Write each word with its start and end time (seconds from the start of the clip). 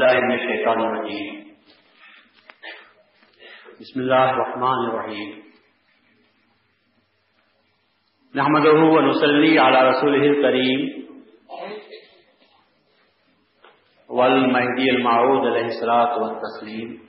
الله 0.00 0.20
من 0.20 0.34
الشيطان 0.34 0.80
الرجيم 0.80 1.26
بسم 3.80 4.00
الله 4.00 4.30
الرحمن 4.30 4.80
الرحيم 4.88 5.42
نحمده 8.34 8.78
ونصلي 8.94 9.58
على 9.58 9.88
رسوله 9.88 10.24
الكريم 10.26 10.80
والمهدي 14.08 14.90
المعود 14.90 15.46
عليه 15.46 15.66
الصلاة 15.66 16.12
والتسليم 16.22 17.00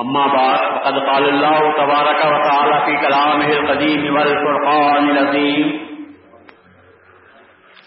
أما 0.00 0.26
بعد، 0.26 0.80
فقد 0.80 0.94
قال 1.10 1.28
الله 1.28 1.60
تبارك 1.72 2.20
وتعالى 2.24 2.76
في 2.86 3.06
كلامه 3.06 3.48
القديم 3.48 4.14
والفرقان 4.14 5.10
العظيم 5.10 5.87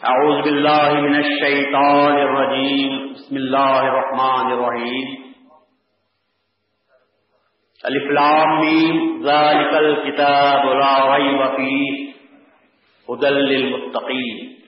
أعوذ 0.06 0.42
بالله 0.42 0.94
من 0.94 1.16
الشيطان 1.16 2.18
الرجيم. 2.18 3.14
بسم 3.14 3.36
الله 3.38 3.80
الرحمن 3.80 4.52
الرحيم. 4.52 5.34
الف 7.86 8.04
لام 8.12 8.60
میم 8.62 9.24
ذلك 9.24 9.74
الكتاب 9.74 10.66
لا 10.66 11.16
ريب 11.16 11.56
فيه. 11.56 12.14
هدى 13.10 13.30
للمتقين. 13.30 14.62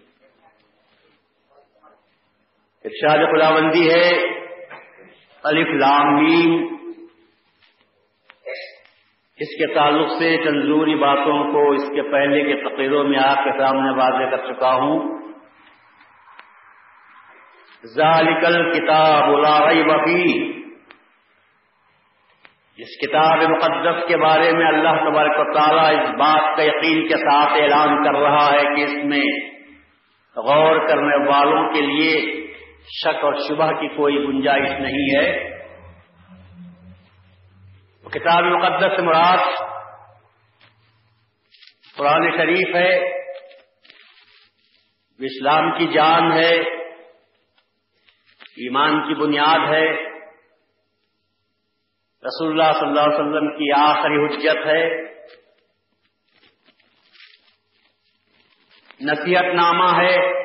ارشاد 2.85 3.19
خداوندی 3.33 3.89
ہے. 3.89 4.11
الف 5.43 5.67
لام 5.67 6.23
میم 6.23 6.72
اس 9.43 9.55
کے 9.57 9.73
تعلق 9.73 10.09
سے 10.19 10.37
تنظوری 10.43 10.95
باتوں 10.95 11.53
کو 11.53 11.71
اس 11.71 11.89
کے 11.89 12.01
پہلے 12.11 12.43
کے 12.43 12.61
تقریروں 12.69 13.03
میں 13.03 13.19
آپ 13.19 13.43
کے 13.43 13.51
سامنے 13.59 13.91
واضح 13.91 14.35
کر 14.35 14.53
چکا 14.53 14.73
ہوں۔ 14.73 15.23
ذالکل 17.85 18.71
کتاب 18.71 19.29
ریب 19.69 19.91
فی 20.05 20.53
جس 22.77 22.93
کتاب 23.01 23.43
مقدس 23.49 24.07
کے 24.07 24.17
بارے 24.17 24.51
میں 24.51 24.67
اللہ 24.67 25.09
تبارک 25.09 25.39
و 25.39 25.53
تعالیٰ 25.53 26.01
اس 26.01 26.09
بات 26.09 26.57
کا 26.57 26.63
یقین 26.63 27.07
کے 27.07 27.17
ساتھ 27.17 27.53
اعلان 27.53 28.03
کر 28.03 28.19
رہا 28.19 28.51
ہے 28.51 28.75
کہ 28.75 28.83
اس 28.83 28.93
میں 29.03 29.23
غور 30.35 30.87
کرنے 30.87 31.17
والوں 31.29 31.73
کے 31.73 31.81
لیے 31.81 32.21
شک 33.01 33.23
اور 33.23 33.33
شبہ 33.49 33.71
کی 33.71 33.87
کوئی 33.87 34.15
گنجائش 34.15 34.71
نہیں 34.79 35.17
ہے۔ 35.17 35.27
کتاب 38.13 38.43
مقدس 38.43 38.99
مراد 38.99 39.37
قرآن 41.95 42.31
شریف 42.37 42.75
ہے، 42.75 43.21
اسلام 45.25 45.77
کی 45.77 45.93
جان 45.93 46.31
ہے، 46.31 46.55
ایمان 48.37 49.01
کی 49.01 49.21
بنیاد 49.21 49.59
ہے۔ 49.59 49.91
رسول 52.23 52.61
اللہ 52.61 52.79
صلی 52.79 52.87
اللہ 52.87 53.01
علیہ 53.01 53.15
وسلم 53.15 53.57
کی 53.57 53.71
آخری 53.71 54.25
حجت 54.25 54.67
ہے۔ 54.67 55.03
نصیحت 59.01 59.55
نامہ 59.55 60.01
ہے۔ 60.01 60.43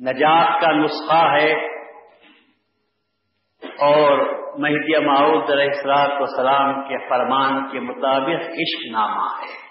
نجات 0.00 0.60
کا 0.60 0.72
نسخہ 0.72 1.40
ہے۔ 1.40 1.78
اور 3.62 4.38
مہدی 4.58 5.04
معود 5.04 5.50
علیہ 5.50 5.64
السلاط 5.64 6.10
وسلام 6.20 6.88
کے 6.88 7.08
فرمان 7.08 7.70
کے 7.72 7.80
مطابق 7.80 8.48
عشق 8.48 8.86
نامہ 8.90 9.26
ہے۔ 9.40 9.68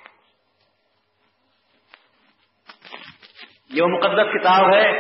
یہ 3.69 3.81
وہ 3.81 3.87
مقدس 3.87 4.33
کتاب 4.33 4.73
ہے 4.73 4.91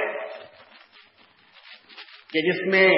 کہ 2.29 2.41
جس 2.41 2.67
میں 2.67 2.89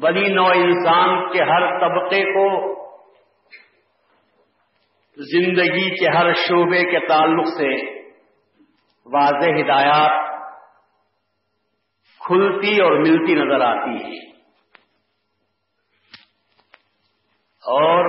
بلی 0.00 0.34
نو 0.34 0.46
انسان 0.46 1.32
کے 1.32 1.42
ہر 1.42 1.78
طبقے 1.80 2.24
کو 2.32 2.46
زندگی 5.16 5.90
کے 5.90 6.08
ہر 6.08 6.32
شعبے 6.32 6.84
کے 6.90 7.06
تعلق 7.06 7.46
سے 7.58 7.68
واضح 9.06 9.60
ہدایات 9.60 10.24
کھلتی 12.20 12.80
اور 12.80 12.92
ملتی 12.92 13.34
نظر 13.34 13.60
آتی 13.60 14.04
ہے 14.04 14.35
اور 17.66 18.08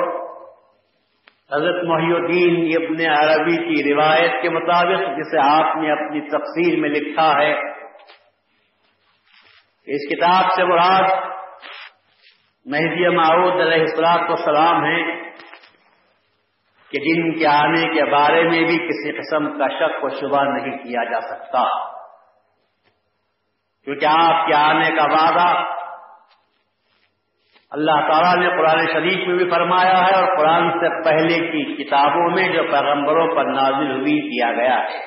حضرت 1.54 1.84
محی 1.84 2.14
الدین 2.14 2.56
ابن 2.76 3.00
عربی 3.12 3.58
کی 3.58 3.94
روایت 3.94 4.42
کے 4.42 4.50
مطابق 4.50 5.06
جسے 5.18 5.40
آپ 5.44 5.76
نے 5.78 5.92
اپنی 5.92 6.22
تفسیر 6.30 6.80
میں 6.80 6.90
لکھا 6.90 7.28
ہے، 7.38 7.52
اس 9.88 10.08
کتاب 10.10 10.52
سے 10.56 10.64
مراد 10.64 11.10
مہدی 12.66 13.10
معود 13.16 13.62
علیہ 13.62 13.82
السلاط 13.82 14.40
سلام 14.40 14.84
ہیں 14.86 15.04
کہ 16.92 17.00
جن 17.00 17.40
کے 17.40 17.48
آنے 17.48 17.84
کے 17.94 18.04
بارے 18.12 18.44
میں 18.44 18.62
بھی 18.64 18.78
کسی 18.78 19.12
قسم 19.12 19.48
کا 19.60 19.68
شک 19.68 20.04
و 20.04 20.10
شبہ 20.10 20.44
نہیں 20.44 20.78
کیا 20.78 21.04
جا 21.12 21.20
سکتا۔ 21.22 21.64
کیونکہ 23.88 24.06
آپ 24.06 24.48
کے 24.48 24.54
آنے 24.54 24.90
کا 24.96 25.04
وعدہ 25.12 25.77
اللہ 27.72 27.92
تعالیٰ 27.92 28.36
نے 28.36 28.58
قرآن 28.58 28.86
شریف 28.94 29.28
میں 29.28 29.36
بھی 29.38 29.50
فرمایا 29.50 30.08
ہے 30.08 30.16
اور 30.16 30.38
قرآن 30.38 30.70
سے 30.72 31.04
پہلے 31.04 31.40
کی 31.48 31.84
کتابوں 31.84 32.30
میں 32.30 32.54
جو 32.54 32.64
پیغمبروں 32.64 33.36
پر 33.36 33.46
نازل 33.46 33.92
ہوئی 33.92 34.20
کیا 34.30 34.52
گیا 34.52 34.78
ہے۔ 34.84 35.06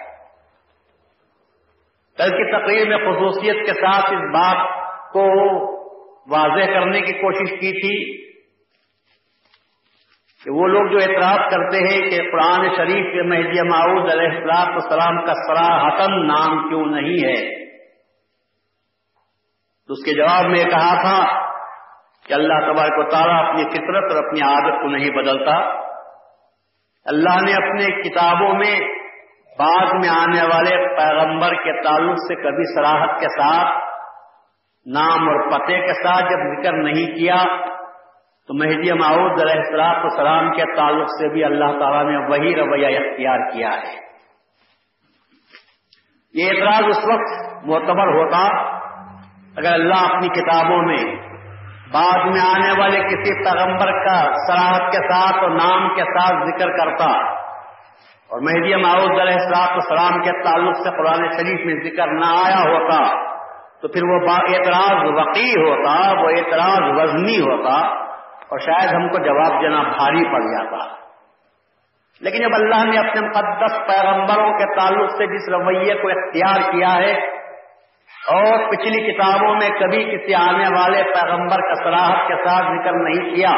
کل 2.18 2.30
کی 2.30 2.52
تقریر 2.52 2.88
میں 2.88 2.98
خصوصیت 2.98 3.66
کے 3.66 3.72
ساتھ 3.72 4.12
اس 4.12 4.30
بات 4.32 4.66
کو 5.12 5.26
واضح 6.30 6.72
کرنے 6.72 7.00
کی 7.00 7.12
کوشش 7.12 7.50
کی 7.50 7.72
تھی 7.80 8.20
کہ 10.44 10.50
وہ 10.50 10.66
لوگ 10.66 10.90
جو 10.90 10.98
اعتراض 10.98 11.50
کرتے 11.50 11.78
ہیں 11.78 12.10
کہ 12.10 12.30
قرآن 12.30 12.68
شریف 12.76 13.12
کے 13.12 13.22
مہدی 13.22 13.62
معود 13.62 14.10
علیہ 14.10 14.28
السلام 14.28 14.72
السلام 14.72 15.26
کا 15.26 15.32
سراہتن 15.32 16.26
نام 16.26 16.68
کیوں 16.68 16.86
نہیں 16.86 17.24
ہے، 17.24 17.66
تو 19.88 19.92
اس 19.92 20.04
کے 20.04 20.14
جواب 20.14 20.44
میں 20.44 20.64
کہا 20.64 20.94
تھا 21.00 21.49
کہ 22.30 22.34
اللہ 22.34 22.58
تبارک 22.66 22.98
و 22.98 23.04
تعالیٰ 23.10 23.36
اپنی 23.44 23.62
فطرت 23.68 24.12
اور 24.12 24.24
اپنی 24.24 24.40
عادت 24.40 24.80
کو 24.82 24.88
نہیں 24.88 25.10
بدلتا۔ 25.10 25.54
اللہ 27.06 27.38
نے 27.44 27.52
اپنے 27.52 27.86
کتابوں 28.02 28.54
میں 28.54 28.74
بعد 29.58 29.94
میں 29.94 30.08
آنے 30.08 30.42
والے 30.42 30.76
پیغمبر 30.96 31.54
کے 31.54 31.72
تعلق 31.82 32.18
سے 32.18 32.34
کبھی 32.34 32.66
سراہد 32.74 33.20
کے 33.20 33.28
ساتھ، 33.28 33.72
نام 34.86 35.28
اور 35.28 35.40
پتے 35.50 35.80
کے 35.80 35.92
ساتھ 35.92 36.24
جب 36.24 36.44
ذکر 36.52 36.72
نہیں 36.72 37.16
کیا، 37.16 37.42
تو 38.48 38.54
مہدی 38.54 38.92
معود 38.92 39.40
علیہ 39.40 39.58
السلام 39.60 40.02
السلام 40.02 40.52
کے 40.52 40.64
تعلق 40.76 41.08
سے 41.08 41.32
بھی 41.32 41.44
اللہ 41.44 41.78
تعالیٰ 41.78 42.04
نے 42.10 42.16
وہی 42.16 42.54
رویہ 42.54 42.98
اختیار 42.98 43.50
کیا 43.50 43.70
ہے۔ 43.70 43.98
یہ 46.34 46.50
اعتراض 46.50 46.84
اس 46.88 47.04
وقت 47.12 47.66
معتبر 47.66 48.14
ہوتا، 48.14 48.46
اگر 49.56 49.72
اللہ 49.72 50.04
اپنی 50.04 50.28
کتابوں 50.28 50.82
میں 50.82 51.29
بعد 51.92 52.24
میں 52.24 52.40
آنے 52.40 52.80
والے 52.80 52.98
کسی 52.98 53.44
پیغمبر 53.44 54.04
کا 54.04 54.32
سراہد 54.32 54.92
کے 54.92 55.08
ساتھ 55.12 55.44
اور 55.44 55.50
نام 55.50 55.94
کے 55.94 56.02
ساتھ 56.02 56.48
ذکر 56.48 56.70
کرتا۔ 56.70 57.40
اور 58.30 58.40
مہدی 58.40 58.74
معود 58.76 59.20
علیہ 59.20 59.34
السلاط 59.34 59.70
السلام 59.70 60.22
کے 60.22 60.42
تعلق 60.42 60.76
سے 60.76 60.90
قرآن 60.90 61.30
شریف 61.30 61.66
میں 61.66 61.90
ذکر 61.90 62.06
نہ 62.06 62.24
آیا 62.24 62.72
ہوتا، 62.72 63.30
تو 63.80 63.88
پھر 63.88 64.02
وہ 64.04 64.30
اعتراض 64.30 65.10
وقی 65.18 65.50
ہوتا، 65.50 66.20
وہ 66.22 66.28
اعتراض 66.28 66.98
وزنی 66.98 67.40
ہوتا 67.40 67.72
اور 68.20 68.58
شاید 68.58 68.94
ہم 68.94 69.08
کو 69.08 69.18
جواب 69.18 69.62
دینا 69.62 69.82
بھاری 69.82 70.24
پڑ 70.24 70.40
جاتا۔ 70.40 71.00
لیکن 72.20 72.38
جب 72.38 72.54
اللہ 72.54 72.84
نے 72.84 72.98
اپنے 72.98 73.20
مقدس 73.20 73.72
پیغمبروں 73.72 74.58
کے 74.58 74.80
تعلق 74.80 75.10
سے 75.10 75.26
جس 75.26 75.48
رویے 75.48 75.94
کو 75.94 76.08
اختیار 76.08 76.72
کیا 76.72 76.94
ہے 76.94 77.29
اور 78.28 78.70
پچھلی 78.70 79.12
کتابوں 79.12 79.54
میں 79.54 79.68
کبھی 79.68 80.04
کسی 80.04 80.34
آنے 80.34 80.64
والے 80.64 81.02
پیغمبر 81.02 81.60
کا 81.60 81.74
سراہد 81.74 82.28
کے 82.28 82.34
ساتھ 82.34 82.64
ذکر 82.64 82.92
نہیں 82.92 83.34
کیا۔ 83.34 83.52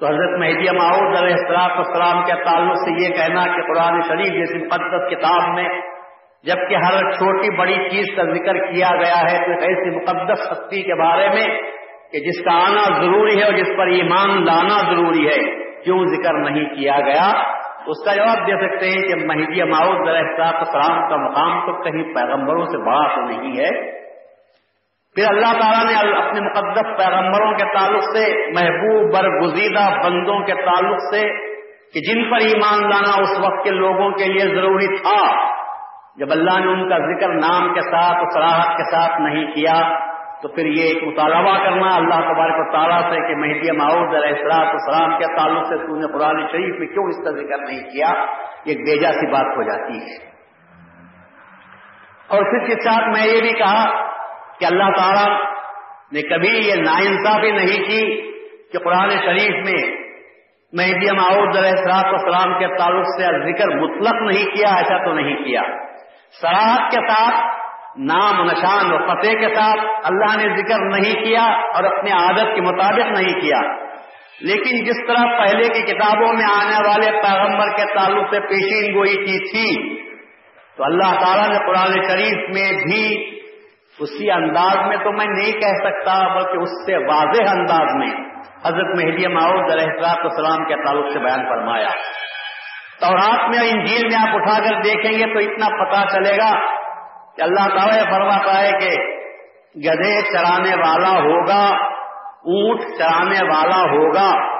تو 0.00 0.06
حضرت 0.06 0.38
مہدی 0.38 0.76
معود 0.76 1.16
علیہ 1.16 1.34
السلاط 1.34 1.70
السلام 1.70 2.24
کے 2.24 2.32
تعلق 2.44 2.76
سے 2.76 3.02
یہ 3.02 3.08
کہنا 3.08 3.44
کہ 3.44 3.62
قرآن 3.62 4.00
شریف 4.02 4.32
جیسی 4.32 4.64
مقدس 4.64 5.10
کتاب 5.10 5.54
میں 5.54 5.68
جبکہ 6.44 6.74
ہر 6.74 7.10
چھوٹی 7.10 7.56
بڑی 7.56 7.74
چیز 7.74 8.16
کا 8.16 8.22
ذکر 8.22 8.58
کیا 8.58 8.88
گیا 8.96 9.20
ہے، 9.20 9.38
تو 9.38 9.50
ایک 9.50 9.62
ایسی 9.62 9.90
مقدس 9.96 10.52
ہستی 10.52 10.82
کے 10.82 10.94
بارے 10.94 11.28
میں 11.28 11.46
کہ 12.12 12.18
جس 12.18 12.44
کا 12.44 12.54
آنا 12.54 13.00
ضروری 13.00 13.38
ہے 13.38 13.44
اور 13.44 13.52
جس 13.52 13.68
پر 13.78 13.86
ایمان 13.86 14.44
لانا 14.44 14.92
ضروری 14.92 15.26
ہے 15.26 15.62
کیوں 15.82 16.06
ذکر 16.06 16.32
نہیں 16.32 16.64
کیا 16.64 17.00
گیا۔ 17.00 17.32
اس 17.86 18.04
کا 18.04 18.14
جواب 18.14 18.46
دے 18.46 18.52
سکتے 18.52 18.86
ہیں 18.86 19.02
کہ 19.02 19.26
مہدی 19.26 19.62
معود 19.62 20.08
علیہ 20.08 20.20
السلاط 20.20 20.54
السلام 20.54 21.08
کا 21.08 21.16
مقام 21.16 21.66
تو 21.66 21.82
کہیں 21.82 22.14
پیغمبروں 22.14 22.64
سے 22.64 22.78
بڑا 22.78 23.14
تو 23.14 23.20
نہیں 23.20 23.58
ہے۔ 23.58 24.02
پھر 25.14 25.24
اللہ 25.28 25.60
تعالیٰ 25.60 25.84
نے 25.84 26.16
اپنے 26.16 26.40
مقدس 26.40 26.98
پیغمبروں 26.98 27.52
کے 27.52 27.64
تعلق 27.64 28.02
سے، 28.02 28.50
محبوب 28.50 29.14
برگزیدہ 29.14 30.06
بندوں 30.06 30.40
کے 30.40 30.52
تعلق 30.54 30.98
سے، 31.14 31.52
کہ 31.92 32.00
جن 32.00 32.30
پر 32.30 32.36
ایمان 32.36 32.90
لانا 32.90 33.22
اس 33.22 33.38
وقت 33.38 33.64
کے 33.64 33.70
لوگوں 33.70 34.10
کے 34.10 34.24
لیے 34.24 34.54
ضروری 34.54 34.96
تھا۔ 34.96 35.52
جب 36.16 36.26
اللہ 36.30 36.60
نے 36.60 36.72
ان 36.72 36.88
کا 36.88 36.98
ذکر 36.98 37.28
نام 37.28 37.74
کے 37.74 37.80
ساتھ 37.80 38.34
سراہد 38.34 38.76
کے 38.76 38.84
ساتھ 38.84 39.20
نہیں 39.20 39.46
کیا 39.46 40.11
تو 40.42 40.48
پھر 40.48 40.66
یہ 40.66 40.82
ایک 40.82 41.02
مطالبہ 41.02 41.64
کرنا 41.64 41.94
اللہ 41.94 42.14
تبارک 42.14 42.54
و 42.58 42.72
تعالیٰ 42.72 43.10
سے 43.10 43.28
کہ 43.28 43.34
مہدی 43.34 43.76
معاؤد 43.76 44.14
علیہ 44.14 44.28
السلاط 44.28 44.66
السلام 44.66 45.18
کے 45.18 45.24
تعلق 45.36 45.66
سے 45.66 45.76
تو 45.76 45.96
نے 45.96 46.12
قرآن 46.12 46.46
شریف 46.46 46.78
میں 46.78 46.86
کیوں 46.86 47.04
اس 47.04 47.24
کا 47.24 47.30
ذکر 47.30 47.58
نہیں 47.58 47.90
کیا؟ 47.90 48.08
ایک 48.64 48.78
بیجا 48.78 49.12
سی 49.12 49.30
بات 49.30 49.56
ہو 49.56 49.62
جاتی 49.62 49.98
ہے۔ 49.98 50.32
اور 52.28 52.42
پھر 52.42 52.66
کے 52.66 52.74
ساتھ 52.74 53.18
میں 53.18 53.26
یہ 53.26 53.40
بھی 53.40 53.52
کہا 53.52 54.06
کہ 54.58 54.64
اللہ 54.64 54.90
تعالیٰ 54.96 55.40
نے 56.12 56.22
کبھی 56.22 56.48
یہ 56.48 56.74
ناانصافی 56.74 57.50
نہیں 57.50 57.84
کی 57.84 58.32
کہ 58.72 58.78
قرآن 58.78 59.10
شریف 59.10 59.66
میں 59.66 59.96
مہدی 60.72 61.16
معاؤد 61.16 61.56
علیہ 61.56 61.70
السلاط 61.70 62.04
السلام 62.04 62.58
کے 62.58 62.66
تعلق 62.78 63.04
سے 63.04 63.52
ذکر 63.52 63.76
مطلق 63.76 64.22
نہیں 64.22 64.54
کیا، 64.54 64.76
ایسا 64.76 65.04
تو 65.04 65.14
نہیں 65.14 65.36
کیا۔ 65.36 65.62
سراحت 66.40 66.90
کے 66.90 67.00
ساتھ 67.08 67.61
نام 67.98 68.44
نشان 68.44 68.92
و 68.92 68.98
فتح 68.98 69.28
کے 69.28 69.54
ساتھ 69.54 69.80
اللہ 70.04 70.36
نے 70.36 70.56
ذکر 70.56 70.78
نہیں 70.78 71.24
کیا 71.24 71.42
اور 71.42 71.84
اپنے 71.84 72.10
عادت 72.10 72.54
کے 72.54 72.60
مطابق 72.60 73.18
نہیں 73.18 73.40
کیا۔ 73.40 73.60
لیکن 74.40 74.84
جس 74.84 75.06
طرح 75.06 75.38
پہلے 75.38 75.68
کی 75.68 75.82
کتابوں 75.82 76.32
میں 76.32 76.44
آنے 76.54 76.88
والے 76.88 77.10
پیغمبر 77.22 77.76
کے 77.76 77.94
تعلق 77.94 78.34
سے 78.34 78.40
پیشین 78.40 78.94
گوئی 78.94 79.16
کی 79.16 79.50
تھی، 79.50 79.94
تو 80.76 80.84
اللہ 80.84 81.20
تعالیٰ 81.24 81.48
نے 81.48 81.58
قرآن 81.58 82.02
شریف 82.08 82.54
میں 82.54 82.72
بھی 82.72 83.30
اسی 83.98 84.30
انداز 84.30 84.86
میں 84.86 84.96
تو 84.96 85.12
میں 85.12 85.26
نہیں 85.26 85.52
کہہ 85.52 85.88
سکتا، 85.88 86.34
بلکہ 86.34 86.58
اس 86.58 86.68
سے 86.68 86.96
واضح 86.96 87.54
انداز 87.56 87.94
میں 87.94 88.32
حضرت 88.66 88.96
مہدی 88.96 89.26
ماؤد 89.26 89.72
علیہ 89.72 90.06
السلام 90.06 90.64
کے 90.64 90.74
تعلق 90.74 91.12
سے 91.12 91.18
بیان 91.18 91.44
فرمایا۔ 91.48 91.88
تو 93.00 93.14
رات 93.14 93.48
میں 93.48 93.70
انجیل 93.70 94.06
میں 94.06 94.28
آپ 94.28 94.36
اٹھا 94.36 94.68
کر 94.68 94.80
دیکھیں 94.80 95.12
گے 95.12 95.34
تو 95.34 95.38
اتنا 95.38 95.84
پتا 95.84 96.06
چلے 96.12 96.36
گا 96.36 96.81
کہ 97.36 97.42
اللہ 97.42 97.76
تعالیٰ 97.76 97.96
یہ 97.96 98.10
فرماتا 98.10 98.62
ہے 98.62 98.70
کہ 98.70 98.90
گدھے 99.88 100.22
چرانے 100.22 100.74
والا 100.74 101.18
ہوگا، 101.18 101.68
اونٹ 102.44 102.80
چرانے 102.98 103.44
والا 103.44 103.82
ہوگا۔ 103.82 104.52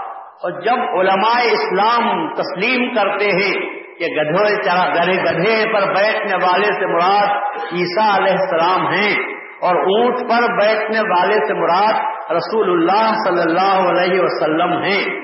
اور 0.43 0.61
جب 0.61 0.99
علماء 0.99 1.41
اسلام 1.41 2.35
تسلیم 2.35 2.95
کرتے 2.95 3.25
ہیں 3.25 3.83
کہ 3.99 4.07
گدھے 4.07 4.55
گدھے 4.55 5.23
گدھے 5.23 5.73
پر 5.73 5.95
بیٹھنے 5.95 6.37
والے 6.37 6.67
سے 6.67 6.87
مراد 6.87 7.29
عیسیٰ 7.73 8.17
علیہ 8.17 8.33
السلام 8.33 8.87
ہیں 8.87 9.15
اور 9.61 9.77
اونٹ 9.77 10.17
پر 10.19 10.57
بیٹھنے 10.57 11.01
والے 11.01 11.35
سے 11.35 11.55
مراد 11.55 11.93
رسول 12.33 12.71
اللہ 12.71 13.13
صلی 13.29 13.41
اللہ 13.41 13.91
علیہ 13.91 14.21
وسلم 14.21 14.73
ہیں۔ 14.83 15.21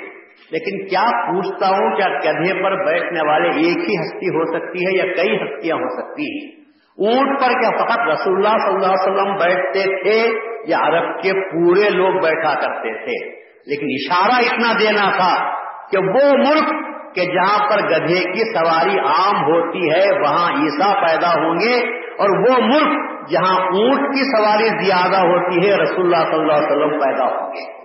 لیکن 0.51 0.87
کیا 0.87 1.03
پوچھتا 1.03 1.69
ہوں 1.69 1.97
کیا 1.97 2.33
گدھے 2.33 2.63
پر 2.63 2.85
بیٹھنے 2.85 3.29
والے 3.29 3.49
ایک 3.49 3.79
ہی 3.79 3.97
ہستی 4.01 4.29
ہو 4.29 4.59
سکتی 4.59 4.79
ہے 4.79 4.97
یا 4.97 5.15
کئی 5.15 5.37
ہستیاں 5.37 5.77
ہو 5.77 6.03
سکتی 6.03 6.23
ہیں؟ 6.23 6.58
اونٹ 6.99 7.41
پر 7.41 7.49
کیا 7.49 7.71
فقط 7.71 7.99
رسول 8.01 8.37
اللہ 8.37 8.67
صلی 8.67 8.75
اللہ 8.75 8.87
علیہ 8.87 9.13
وسلم 9.13 9.37
بیٹھتے 9.37 10.03
تھے 10.03 10.29
یا 10.65 10.79
عرب 10.79 11.23
کے 11.23 11.33
پورے 11.33 11.91
لوگ 11.91 12.21
بیٹھا 12.23 12.55
کرتے 12.55 13.05
تھے؟ 13.05 13.39
لیکن 13.67 13.87
اشارہ 13.91 14.45
اتنا 14.45 14.73
دینا 14.81 15.11
تھا 15.17 15.51
کہ 15.91 15.99
وہ 15.99 16.33
ملک 16.33 16.89
کہ 17.15 17.25
جہاں 17.25 17.71
پر 17.71 17.79
گدھے 17.79 18.33
کی 18.33 18.53
سواری 18.55 18.99
عام 18.99 19.45
ہوتی 19.45 19.79
ہے، 19.79 20.21
وہاں 20.21 20.51
عیسا 20.51 21.07
پیدا 21.07 21.29
ہوں 21.29 21.55
گے 21.55 21.75
اور 22.03 22.49
وہ 22.49 22.63
ملک 22.63 23.09
جہاں 23.31 23.55
اونٹ 23.55 24.15
کی 24.15 24.37
سواری 24.37 24.85
زیادہ 24.85 25.17
ہوتی 25.17 25.69
ہے 25.69 25.77
رسول 25.77 26.15
اللہ 26.15 26.31
صلی 26.31 26.41
اللہ 26.41 26.53
علیہ 26.53 26.67
وسلم 26.67 27.01
پیدا 27.01 27.25
ہوں 27.25 27.49
گے۔ 27.49 27.79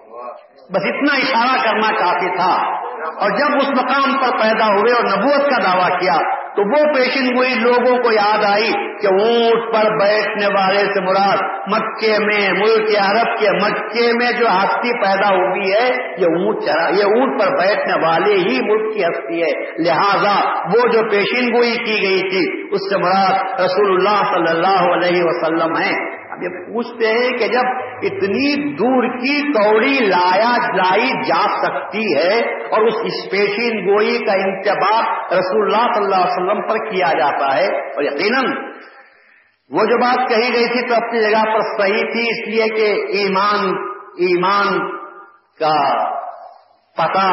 بس 0.70 0.86
اتنا 0.86 1.16
اشارہ 1.16 1.64
کرنا 1.64 1.88
چاہتے 1.88 2.36
تھا۔ 2.36 2.84
اور 3.04 3.30
جب 3.30 3.56
اس 3.56 3.70
مقام 3.70 4.18
پر 4.22 4.38
پیدا 4.38 4.68
ہوئے 4.68 4.94
اور 4.94 5.04
نبوت 5.04 5.50
کا 5.50 5.64
دعویٰ 5.64 6.00
کیا 6.00 6.43
تو 6.56 6.64
وہ 6.64 6.94
پیشن 6.94 7.28
گوئی 7.36 7.54
لوگوں 7.60 7.98
کو 8.04 8.12
یاد 8.12 8.44
آئی 8.46 8.72
کہ 9.02 9.08
اونٹ 9.08 9.74
پر 9.74 9.90
بیٹھنے 9.98 10.48
والے 10.48 10.84
سے 10.94 11.02
مراد 11.02 11.44
مکے 11.68 12.18
میں، 12.26 12.52
ملک 12.52 12.92
عرب 13.00 13.40
کے 13.40 13.52
مکے 13.52 14.12
میں 14.14 14.32
جو 14.32 14.48
ہستی 14.48 14.94
پیدا 15.00 15.30
ہوئی 15.30 15.72
ہے، 15.72 15.88
یہ 16.18 16.26
اونٹ 16.26 16.66
چرا، 16.66 16.90
یہ 16.90 17.04
اونٹ 17.04 17.42
پر 17.42 17.58
بیٹھنے 17.58 18.00
والے 18.06 18.34
ہی 18.34 18.60
ملک 18.62 18.94
کی 18.94 19.04
ہستی 19.04 19.42
ہے۔ 19.44 19.52
لہذا 19.80 20.36
وہ 20.74 20.88
جو 20.94 21.10
پیشن 21.10 21.54
گوئی 21.54 21.72
کی 21.72 22.02
گئی 22.02 22.22
تھی، 22.30 22.44
اس 22.72 22.90
سے 22.90 22.98
مراد 22.98 23.62
رسول 23.62 23.94
اللہ 23.94 24.24
صلی 24.34 24.50
اللہ 24.50 24.84
علیہ 24.94 25.24
وسلم 25.24 25.78
ہے 25.78 25.94
اب 26.34 26.44
یہ 26.44 26.54
پوچھتے 26.60 27.08
ہیں 27.08 27.32
کہ 27.38 27.48
جب 27.48 27.82
اتنی 28.10 28.74
دور 28.76 29.08
کی 29.18 29.36
کوڑی 29.52 30.06
لایا 30.06 30.54
لائی 30.76 31.10
جا 31.24 31.42
سکتی 31.58 32.06
ہے 32.16 32.40
اور 32.70 32.88
اس 32.88 33.02
اسپیشین 33.04 33.80
گوئی 33.88 34.18
کا 34.26 34.38
انتباہ 34.46 35.12
رسول 35.34 35.66
اللہ 35.66 35.94
صلی 35.94 36.04
اللہ 36.04 36.16
علیہ 36.16 36.38
وسلم 36.38 36.62
پر 36.68 36.92
کیا 36.92 37.12
جاتا 37.20 37.56
ہے 37.58 37.68
اور 37.68 38.04
یقیناً 38.04 38.52
وہ 39.72 39.84
جو 39.84 39.98
بات 39.98 40.28
کہی 40.30 40.54
گئی 40.54 40.66
تھی 40.68 40.82
تو 40.88 40.96
اپنی 40.96 41.22
جگہ 41.22 41.44
پر 41.54 41.62
صحیح 41.78 42.10
تھی، 42.12 42.24
اس 42.30 42.48
لیے 42.48 42.66
کہ 42.76 42.90
ایمان 43.20 43.70
ایمان 44.18 44.80
کا 45.60 45.78
پتا، 46.98 47.30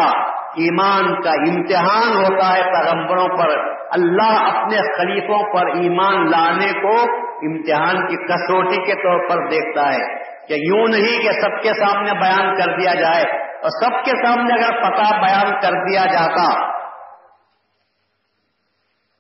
ایمان 0.61 1.11
کا 1.23 1.31
امتحان 1.31 2.17
ہوتا 2.17 2.53
ہے 2.55 2.63
پیغمبروں 2.63 3.27
پر۔ 3.39 3.57
اللہ 3.93 4.39
اپنے 4.53 4.79
خلیفوں 4.97 5.43
پر 5.53 5.67
ایمان 5.81 6.31
لانے 6.31 6.73
کو 6.83 6.95
امتحان 7.43 8.07
کی 8.07 8.17
کسوٹی 8.27 8.83
کے 8.87 8.95
طور 8.95 9.29
پر 9.29 9.49
دیکھتا 9.51 9.93
ہے 9.93 10.05
کہ 10.49 10.55
یوں 10.55 10.89
نہیں 10.89 11.23
کہ 11.23 11.33
سب 11.41 11.63
کے 11.63 11.73
سامنے 11.75 12.13
بیان 12.13 12.55
کر 12.57 12.75
دیا 12.81 12.95
جائے 12.95 13.23
اور 13.61 13.71
سب 13.85 14.05
کے 14.05 14.13
سامنے 14.27 14.55
اگر 14.55 14.77
پتا 14.81 15.21
بیان 15.21 15.61
کر 15.61 15.79
دیا 15.89 16.05
جاتا 16.13 16.71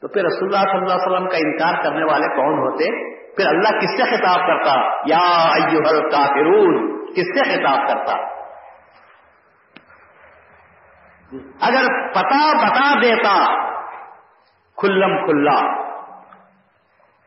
تو 0.02 0.08
پھر 0.08 0.24
رسول 0.24 0.54
اللہ 0.54 0.70
صلی 0.70 0.78
اللہ 0.78 0.92
علیہ 0.92 1.06
وسلم 1.06 1.28
کا 1.28 1.36
انکار 1.36 1.82
کرنے 1.82 2.04
والے 2.04 2.28
کون 2.36 2.58
ہوتے؟ 2.58 2.90
پھر 3.36 3.46
اللہ 3.46 3.80
کس 3.80 3.96
سے 3.96 4.02
خطاب 4.02 4.46
کرتا؟ 4.46 4.76
یا 5.06 5.24
ایوہل 5.54 6.10
کافرون، 6.10 6.78
کس 7.14 7.32
سے 7.34 7.44
خطاب 7.50 7.88
کرتا؟ 7.88 8.14
اگر 11.60 12.08
پتا 12.12 12.40
بتا 12.62 12.94
دیتا، 13.02 13.34
کھلم 14.78 15.26
کھلا 15.26 15.89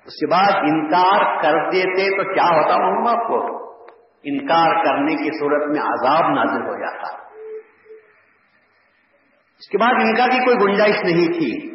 اس 0.06 0.14
کے 0.14 0.28
بعد 0.32 0.52
انکار 0.56 1.42
کر 1.42 1.72
دیتے 1.72 2.18
تو 2.18 2.34
کیا 2.34 2.44
ہوتا 2.44 2.74
ہوں 2.74 3.10
آپ 3.10 3.28
کو؟ 3.28 3.64
انکار 4.24 4.86
کرنے 4.86 5.16
کی 5.16 5.40
صورت 5.40 5.68
میں 5.68 5.82
عذاب 5.82 6.30
نازل 6.36 6.68
ہو 6.68 6.80
جاتا۔ 6.80 7.24
اس 9.60 9.70
کے 9.70 9.78
بعد 9.78 9.94
ان 9.94 10.16
کا 10.16 10.26
بھی 10.26 10.46
کوئی 10.46 10.56
گنجائش 10.56 10.96
نہیں 11.04 11.28
تھی۔ 11.28 11.74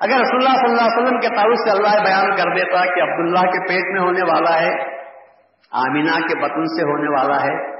اگر 0.00 0.20
رسول 0.20 0.46
اللہ 0.46 0.56
صلی 0.56 0.70
اللہ 0.70 0.82
علیہ 0.82 1.02
وسلم 1.02 1.20
کے 1.20 1.28
تعلق 1.28 1.56
سے 1.58 1.70
اللہ 1.70 2.02
بیان 2.02 2.30
کر 2.30 2.54
دیتا 2.54 2.94
کہ 2.94 3.02
عبداللہ 3.02 3.50
کے 3.50 3.68
پیٹ 3.68 3.92
میں 3.92 4.00
ہونے 4.00 4.22
والا 4.22 4.60
ہے، 4.60 5.02
آمینہ 5.70 6.26
کے 6.26 6.38
بطن 6.38 6.64
سے 6.64 6.82
ہونے 6.82 7.20
والا 7.20 7.42
ہے 7.42 7.72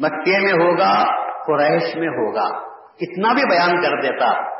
مکے 0.00 0.40
میں 0.40 0.52
ہوگا، 0.52 1.04
قریش 1.46 1.96
میں 1.96 2.08
ہوگا، 2.08 2.58
اتنا 3.00 3.32
بھی 3.32 3.42
بیان 3.50 3.82
کر 3.82 4.00
دیتا۔ 4.00 4.55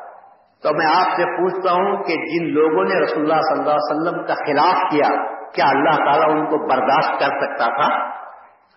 تو 0.62 0.70
میں 0.76 0.86
آپ 0.86 1.16
سے 1.16 1.24
پوچھتا 1.24 1.72
ہوں 1.72 2.02
کہ 2.04 2.14
جن 2.14 2.52
لوگوں 2.54 2.84
نے 2.84 2.94
رسول 2.94 3.22
اللہ 3.22 3.40
صلی 3.40 3.58
اللہ 3.58 3.70
علیہ 3.70 3.90
وسلم 3.90 4.26
کا 4.26 4.34
خلاف 4.34 4.90
کیا 4.90 5.08
کیا 5.52 5.64
اللہ 5.68 6.04
تعالیٰ 6.04 6.30
ان 6.30 6.46
کو 6.46 6.58
برداشت 6.66 7.20
کر 7.20 7.26
سکتا 7.26 7.66
تھا؟ 7.66 8.16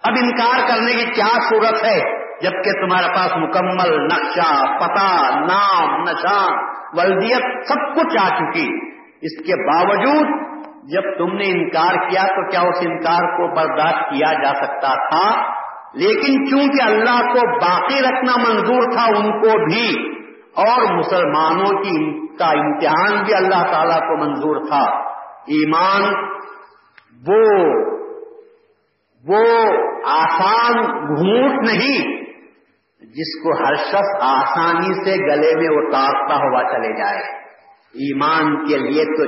اب 0.03 0.13
انکار 0.21 0.67
کرنے 0.67 0.93
کی 0.93 1.05
کیا 1.05 1.39
صورت 1.49 1.85
ہے؟ 1.85 1.99
جبکہ 2.41 2.71
تمہارے 2.71 3.07
پاس 3.15 3.31
مکمل 3.37 4.05
نقشہ 4.05 4.51
پتا 4.79 5.39
نام 5.39 6.03
نشان 6.03 6.53
ولدیت 6.93 7.67
سب 7.67 7.95
کچھ 7.95 8.17
آ 8.21 8.29
چکی۔ 8.35 8.67
اس 9.21 9.45
کے 9.45 9.55
باوجود 9.67 10.27
جب 10.83 11.01
تم 11.17 11.37
نے 11.37 11.45
انکار 11.45 12.09
کیا 12.09 12.23
تو 12.23 12.49
کیا 12.49 12.61
اس 12.61 12.77
انکار 12.81 13.37
کو 13.37 13.55
برداشت 13.55 14.09
کیا 14.09 14.33
جا 14.33 14.53
سکتا 14.65 14.93
تھا؟ 15.09 15.41
لیکن 15.93 16.45
چونکہ 16.45 16.81
اللہ 16.83 17.21
کو 17.21 17.59
باقی 17.59 18.01
رکھنا 18.01 18.35
منظور 18.37 18.91
تھا، 18.93 19.05
ان 19.05 19.41
کو 19.41 19.65
بھی 19.65 20.18
اور 20.53 20.97
مسلمانوں 20.97 21.83
کی 21.83 22.27
کا 22.37 22.45
امتحان 22.45 23.23
بھی 23.23 23.33
اللہ 23.33 23.71
تعالی 23.71 23.99
کو 23.99 24.17
منظور 24.17 24.67
تھا۔ 24.67 25.09
ایمان 25.47 26.03
وہ 27.27 27.63
وہ 29.27 29.45
آسان 30.05 30.83
گھونٹ 31.07 31.67
نہیں 31.67 32.19
جس 33.01 33.43
کو 33.43 33.63
ہر 33.63 33.75
شخص 33.75 34.21
آسانی 34.21 34.93
سے 34.93 35.11
گلے 35.11 35.55
میں 35.55 35.85
اتارتا 35.85 36.35
ہوا 36.35 36.63
چلے 36.63 36.97
جائے۔ 36.97 37.39
ایمان 37.89 38.65
کے 38.65 38.77
لیے 38.77 39.03
تو 39.05 39.25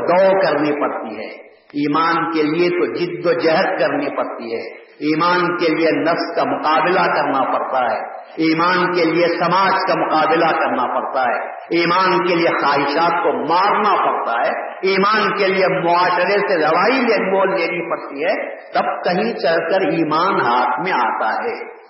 دو 0.00 0.40
کرنی 0.40 0.80
پڑتی 0.80 1.16
ہے۔ 1.16 1.52
ایمان 1.52 2.32
کے 2.32 2.42
لیے 2.42 2.68
تو 2.68 2.94
جد 2.94 3.26
و 3.26 3.32
جہد 3.32 3.80
کرنی 3.80 4.16
پڑتی 4.16 4.54
ہے۔ 4.54 4.81
ایمان 5.02 5.56
کے 5.56 5.74
لیے 5.74 5.90
نفس 5.90 6.36
کا 6.36 6.44
مقابلہ 6.44 7.00
کرنا 7.00 7.58
پڑتا 7.58 7.78
ہے۔ 7.78 8.00
ایمان 8.36 8.94
کے 8.94 9.04
لیے 9.04 9.26
سماج 9.28 9.72
کا 9.88 9.94
مقابلہ 9.94 10.46
کرنا 10.46 11.00
پڑتا 11.00 11.22
ہے۔ 11.22 11.48
ایمان 11.50 12.26
کے 12.26 12.34
لیے 12.34 12.48
خواہشات 12.48 13.10
کو 13.10 13.54
مارنا 13.54 13.94
پڑتا 14.04 14.32
ہے۔ 14.32 14.68
ایمان 14.68 15.36
کے 15.36 15.48
لیے 15.48 15.66
معاشرے 15.66 16.48
سے 16.48 16.58
لڑائی 16.58 17.00
مول 17.30 17.48
لینی 17.48 17.90
پڑتی 17.90 18.24
ہے۔ 18.24 18.56
تب 18.56 19.04
کہیں 19.04 19.32
چل 19.32 19.70
کر 19.70 19.80
ایمان 19.80 20.40
ہاتھ 20.40 20.80
میں 20.80 20.92
آتا 20.92 21.28
ہے۔ 21.28 21.82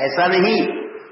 ایسا 0.00 0.26
نہیں 0.26 0.66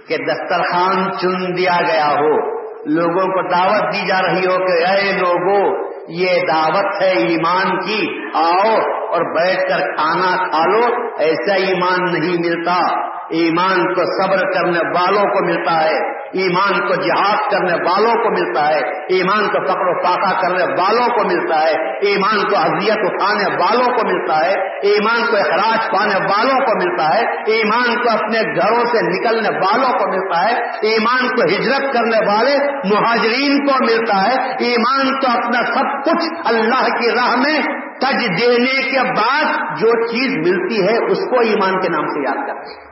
کہ 0.08 0.16
دسترخوان 0.16 1.10
چن 1.12 1.56
دیا 1.56 1.78
گیا 1.88 2.10
ہو۔ 2.10 2.58
لوگوں 2.84 3.26
کو 3.26 3.48
دعوت 3.48 3.92
دی 3.92 4.06
جا 4.06 4.22
رہی 4.22 4.46
ہو 4.46 4.66
کہ 4.66 4.86
اے 4.86 5.12
لوگوں 5.12 5.92
یہ 6.08 6.40
دعوت 6.48 7.02
ہے 7.02 7.08
ایمان 7.08 7.78
کی۔ 7.78 8.06
آؤ 8.34 8.97
اور 9.10 9.22
بیٹھ 9.34 9.68
کر 9.68 9.80
کھانا 9.96 10.36
کھا 10.50 10.66
لو، 10.70 10.86
ایسا 11.18 11.54
ایمان 11.54 12.04
نہیں 12.12 12.36
ملتا۔ 12.48 13.08
ایمان 13.30 13.94
کو 13.94 14.04
صبر 14.04 14.38
کرنے 14.52 14.78
والوں 14.78 15.22
کو 15.22 15.46
ملتا 15.46 15.84
ہے، 15.84 15.96
ایمان 16.28 16.88
کو 16.88 16.94
جہاد 16.94 17.50
کرنے 17.50 17.72
والوں 17.72 18.22
کو 18.22 18.30
ملتا 18.30 18.68
ہے، 18.68 18.78
ایمان 19.08 19.48
کو 19.48 19.60
پکڑ 19.60 19.88
و 19.88 20.02
پاکا 20.02 20.40
کرنے 20.40 20.64
والوں 20.64 21.08
کو 21.08 21.24
ملتا 21.24 21.60
ہے، 21.62 21.74
ایمان 22.08 22.42
کو 22.50 22.56
اذیت 22.56 22.98
اٹھانے 22.98 23.56
والوں 23.56 23.98
کو 23.98 24.06
ملتا 24.06 24.44
ہے، 24.46 24.54
ایمان 24.82 25.26
کو 25.30 25.36
اخراج 25.36 25.90
پانے 25.90 26.14
والوں 26.14 26.60
کو 26.60 26.78
ملتا 26.78 27.14
ہے، 27.14 27.22
ایمان 27.52 27.94
کو 28.02 28.10
اپنے 28.10 28.40
گھروں 28.56 28.84
سے 28.84 29.04
نکلنے 29.08 29.48
والوں 29.58 29.98
کو 29.98 30.10
ملتا 30.10 30.48
ہے، 30.48 30.54
ایمان 30.90 31.28
کو 31.28 31.42
ہجرت 31.42 31.92
کرنے 31.92 32.26
والے 32.26 32.56
مہاجرین 32.94 33.66
کو 33.66 33.84
ملتا 33.84 34.22
ہے، 34.26 34.34
ایمان 34.70 35.20
کو 35.20 35.30
اپنا 35.32 35.62
سب 35.74 36.04
کچھ 36.04 36.28
اللہ 36.44 36.88
کی 37.00 37.10
راہ 37.10 37.36
میں 37.36 37.87
تج 38.00 38.40
دینے 38.40 38.90
کے 38.90 39.02
بعد 39.02 39.44
جو 39.76 40.06
چیز 40.06 40.36
ملتی 40.36 40.88
ہے 40.88 41.10
اس 41.10 41.18
کو 41.30 41.40
ایمان 41.40 41.80
کے 41.80 41.88
نام 41.88 42.06
سے 42.06 42.20
یاد 42.20 42.46
کرتے 42.46 42.80
ہیں۔ 42.80 42.88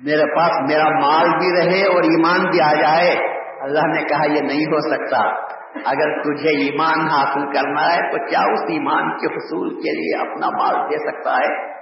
میرے 0.00 0.34
پاس 0.36 0.50
میرا 0.68 0.88
مال 0.88 1.28
بھی 1.28 1.60
رہے 1.60 1.86
اور 1.86 2.02
ایمان 2.02 2.50
بھی 2.50 2.60
آ 2.60 2.72
جائے، 2.72 3.16
اللہ 3.60 3.86
نے 3.86 4.02
کہا 4.02 4.24
یہ 4.24 4.40
نہیں 4.40 4.66
ہو 4.66 4.80
سکتا۔ 4.80 5.48
اگر 5.84 6.22
تجھے 6.22 6.48
ایمان 6.48 7.00
حاصل 7.00 7.52
کرنا 7.52 7.94
ہے 7.94 8.12
تو 8.12 8.30
کیا 8.30 8.40
اس 8.40 8.60
ایمان 8.60 9.18
کے 9.18 9.26
حصول 9.26 9.74
کے 9.74 9.90
لیے 9.90 10.20
اپنا 10.20 10.50
مال 10.50 10.90
دے 10.90 10.98
سکتا 10.98 11.36
ہے؟ 11.36 11.78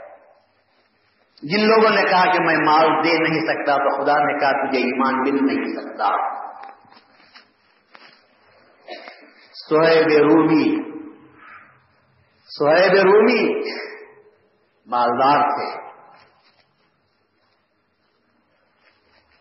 جن 1.43 1.69
لوگوں 1.69 1.91
نے 1.91 2.03
کہا 2.03 2.33
کہ 2.33 2.41
میں 2.41 2.57
مال 2.57 3.05
دے 3.05 3.19
نہیں 3.19 3.41
سکتا 3.41 3.77
تو 3.77 4.05
خدا 4.05 4.13
نے 4.13 4.39
کہا 4.39 4.51
تجھے 4.51 4.79
ایمان 4.79 5.21
مل 5.21 5.47
نہیں 5.47 5.81
سکتا۔ 5.81 6.37
سہیب 9.69 10.07
رومی 10.07 10.87
سہیب 12.59 12.93
رومی 12.93 13.71
مالدار 14.87 15.41
تھے۔ 15.43 15.87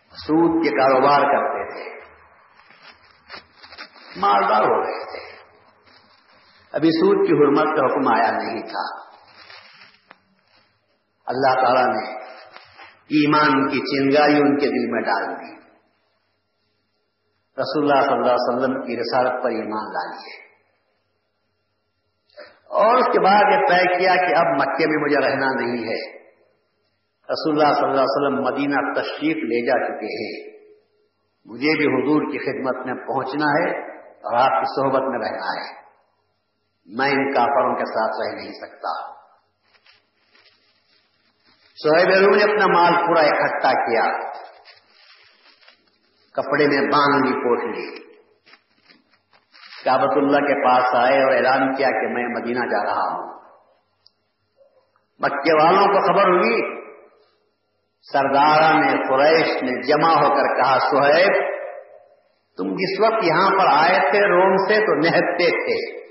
سود 0.10 0.63
کے 0.63 0.70
کاروبار 0.70 1.22
کرتے 1.22 1.74
تھے۔ 1.74 2.13
مالدار 4.17 4.62
ہو 4.62 4.84
گئے 4.84 5.05
تھے۔ 5.05 5.36
ابھی 6.72 6.89
سود 6.89 7.27
کی 7.27 7.34
حرمت 7.34 7.77
کا 7.77 7.86
حکم 7.86 8.08
آیا 8.08 8.32
نہیں 8.32 8.62
تھا۔ 8.62 9.05
اللہ 11.25 11.53
تعالی 11.53 11.84
نے 11.84 12.25
ایمان 12.89 13.67
کی 13.67 13.79
چنگائی 13.79 14.36
ان 14.36 14.58
کے 14.58 14.67
دل 14.67 14.91
میں 14.91 15.01
ڈال 15.01 15.36
دی۔ 15.36 15.64
رسول 17.57 17.91
اللہ 17.91 18.03
صلی 18.03 18.13
اللہ 18.13 18.25
علیہ 18.25 18.57
وسلم 18.57 18.81
کی 18.81 18.97
رسالت 18.97 19.43
پر 19.43 19.50
ایمان 19.50 19.85
ڈالی 19.91 20.17
ہے۔ 20.17 20.45
اور 22.65 22.95
اس 22.95 23.05
کے 23.05 23.19
بعد 23.19 23.41
یہ 23.51 23.57
طے 23.57 23.97
کیا 23.97 24.15
کہ 24.15 24.35
اب 24.35 24.45
مکے 24.45 24.88
میں 24.88 25.03
مجھے 25.03 25.29
رہنا 25.29 25.51
نہیں 25.51 25.83
ہے۔ 25.83 26.25
رسول 27.29 27.62
اللہ 27.62 27.74
صلی 27.74 27.89
اللہ 27.89 28.01
علیہ 28.01 28.03
وسلم 28.03 28.43
مدینہ 28.43 28.93
تشریف 28.93 29.38
لے 29.38 29.65
جا 29.65 29.88
چکے 29.88 30.05
ہیں۔ 30.05 30.55
مجھے 31.45 31.77
بھی 31.77 31.85
حضور 31.85 32.21
کی 32.21 32.38
خدمت 32.38 32.85
میں 32.85 33.07
پہنچنا 33.07 33.45
ہے 33.45 33.91
اور 34.00 34.33
آپ 34.33 34.63
کی 34.63 34.81
صحبت 34.81 35.01
میں 35.01 35.19
رہنا 35.19 35.63
ہے۔ 35.63 35.85
میں 36.85 37.09
ان 37.09 37.33
کافروں 37.33 37.75
کے 37.75 37.85
ساتھ 37.85 38.21
رہ 38.21 38.41
نہیں 38.41 38.53
سکتا۔ 38.53 39.15
سہیب 41.83 42.35
نے 42.35 42.43
اپنا 42.43 42.67
مال 42.67 42.93
پورا 43.07 43.19
اکٹھا 43.19 43.71
کیا۔ 43.71 44.34
کپڑے 46.35 46.67
میں 46.67 46.81
باندھ 46.81 47.27
لی 47.27 47.33
پوٹ 47.33 47.75
لی۔ 47.75 48.15
کابت 49.85 50.17
اللہ 50.17 50.37
کے 50.37 50.65
پاس 50.65 50.95
آئے 50.95 51.23
اور 51.23 51.31
اعلان 51.31 51.75
کیا 51.75 51.87
کہ 51.87 52.07
میں 52.07 52.23
مدینہ 52.23 52.59
جا 52.59 52.83
رہا 52.83 53.15
ہوں۔ 53.15 53.35
مکے 55.19 55.63
والوں 55.63 55.87
کو 55.87 56.13
خبر 56.13 56.29
ہوئی۔ 56.29 56.85
سردار 58.11 58.73
نے، 58.73 58.91
قریش 58.91 59.63
نے 59.63 59.87
جمع 59.87 60.13
ہو 60.13 60.29
کر 60.29 60.63
کہا، 60.63 60.79
سہیب، 60.79 61.55
تم 62.57 62.73
جس 62.73 62.99
وقت 62.99 63.23
یہاں 63.23 63.49
پر 63.49 63.65
آئے 63.67 64.11
تھے 64.11 64.19
روم 64.19 64.67
سے 64.67 64.85
تو 64.85 64.95
نہتے 64.95 65.49
تھے۔ 65.49 66.05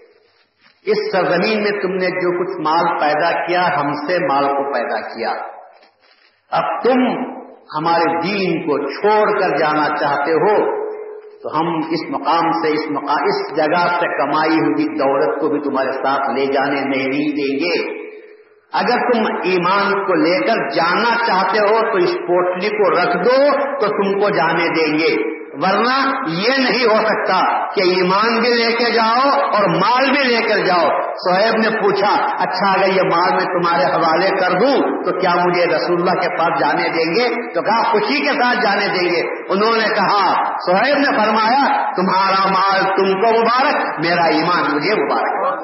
اس 0.83 1.13
سرزمین 1.13 1.63
میں 1.63 1.71
تم 1.71 1.95
نے 1.95 2.07
جو 2.07 2.45
کچھ 2.45 2.69
مال 2.69 2.99
پیدا 3.01 3.47
کیا، 3.47 3.67
ہم 3.67 3.93
سے 3.93 4.27
مال 4.27 4.45
کو 4.45 4.73
پیدا 4.73 5.01
کیا۔ 5.01 5.31
اب 6.51 6.83
تم 6.83 7.34
ہمارے 7.77 8.21
دین 8.23 8.61
کو 8.63 8.79
چھوڑ 8.79 9.41
کر 9.41 9.57
جانا 9.57 9.97
چاہتے 9.97 10.33
ہو، 10.33 10.85
تو 11.43 11.61
ہم 11.61 11.67
اس 11.91 12.11
مقام 12.11 12.51
سے، 12.51 12.73
اس 12.73 12.91
مقام 12.91 13.25
اس 13.25 13.57
جگہ 13.57 13.87
سے 14.01 14.07
کمائی 14.19 14.59
ہوئی 14.59 14.85
دولت 14.99 15.41
کو 15.41 15.49
بھی 15.49 15.61
تمہارے 15.61 15.93
ساتھ 15.93 16.31
لے 16.31 16.47
جانے 16.47 16.81
نہیں 16.81 17.37
دیں 17.37 17.59
گے۔ 17.59 18.05
اگر 18.73 19.13
تم 19.13 19.23
ایمان 19.43 20.07
کو 20.07 20.15
لے 20.15 20.39
کر 20.41 20.69
جانا 20.69 21.17
چاہتے 21.27 21.59
ہو، 21.59 21.93
تو 21.93 21.97
اس 21.97 22.15
پوٹلی 22.15 22.69
کو 22.69 22.91
رکھ 22.91 23.17
دو، 23.25 23.51
تو 23.81 23.87
تم 23.87 24.21
کو 24.21 24.31
جانے 24.31 24.65
دیں 24.65 24.99
گے۔ 24.99 25.34
ورنہ 25.63 26.11
یہ 26.27 26.53
نہیں 26.59 26.85
ہو 26.85 26.97
سکتا 26.97 27.67
کہ 27.75 27.81
ایمان 27.81 28.41
بھی 28.41 28.49
لے 28.49 28.73
کے 28.73 28.93
جاؤ 28.93 29.31
اور 29.41 29.69
مال 29.69 30.11
بھی 30.11 30.25
لے 30.25 30.43
کر 30.43 30.59
جاؤ۔ 30.59 30.89
سہیب 31.15 31.55
نے 31.55 31.83
پوچھا 31.83 32.27
اچھا 32.39 32.73
اگر 32.73 32.89
یہ 32.89 33.03
مال 33.03 33.35
میں 33.35 33.45
تمہارے 33.45 33.85
حوالے 33.85 34.31
کر 34.31 34.51
دوں 34.51 35.05
تو 35.05 35.21
کیا 35.21 35.31
مجھے 35.35 35.67
رسول 35.67 36.01
اللہ 36.01 36.21
کے 36.21 36.29
پاس 36.39 36.61
جانے 36.61 36.89
دیں 36.89 37.15
گے؟ 37.15 37.55
تو 37.55 37.63
کہا، 37.63 37.83
خوشی 37.83 38.21
کے 38.21 38.33
ساتھ 38.33 38.59
جانے 38.63 38.87
دیں 38.87 39.09
گے۔ 39.11 39.53
انہوں 39.53 39.77
نے 39.77 39.95
کہا 39.95 40.35
سہیب 40.59 40.99
نے 40.99 41.17
فرمایا، 41.17 41.93
تمہارا 41.95 42.51
مال 42.51 42.81
تم 42.83 43.21
کو 43.21 43.41
مبارک، 43.41 44.07
میرا 44.07 44.25
ایمان 44.25 44.77
مجھے 44.77 44.95
مبارک۔ 44.95 45.55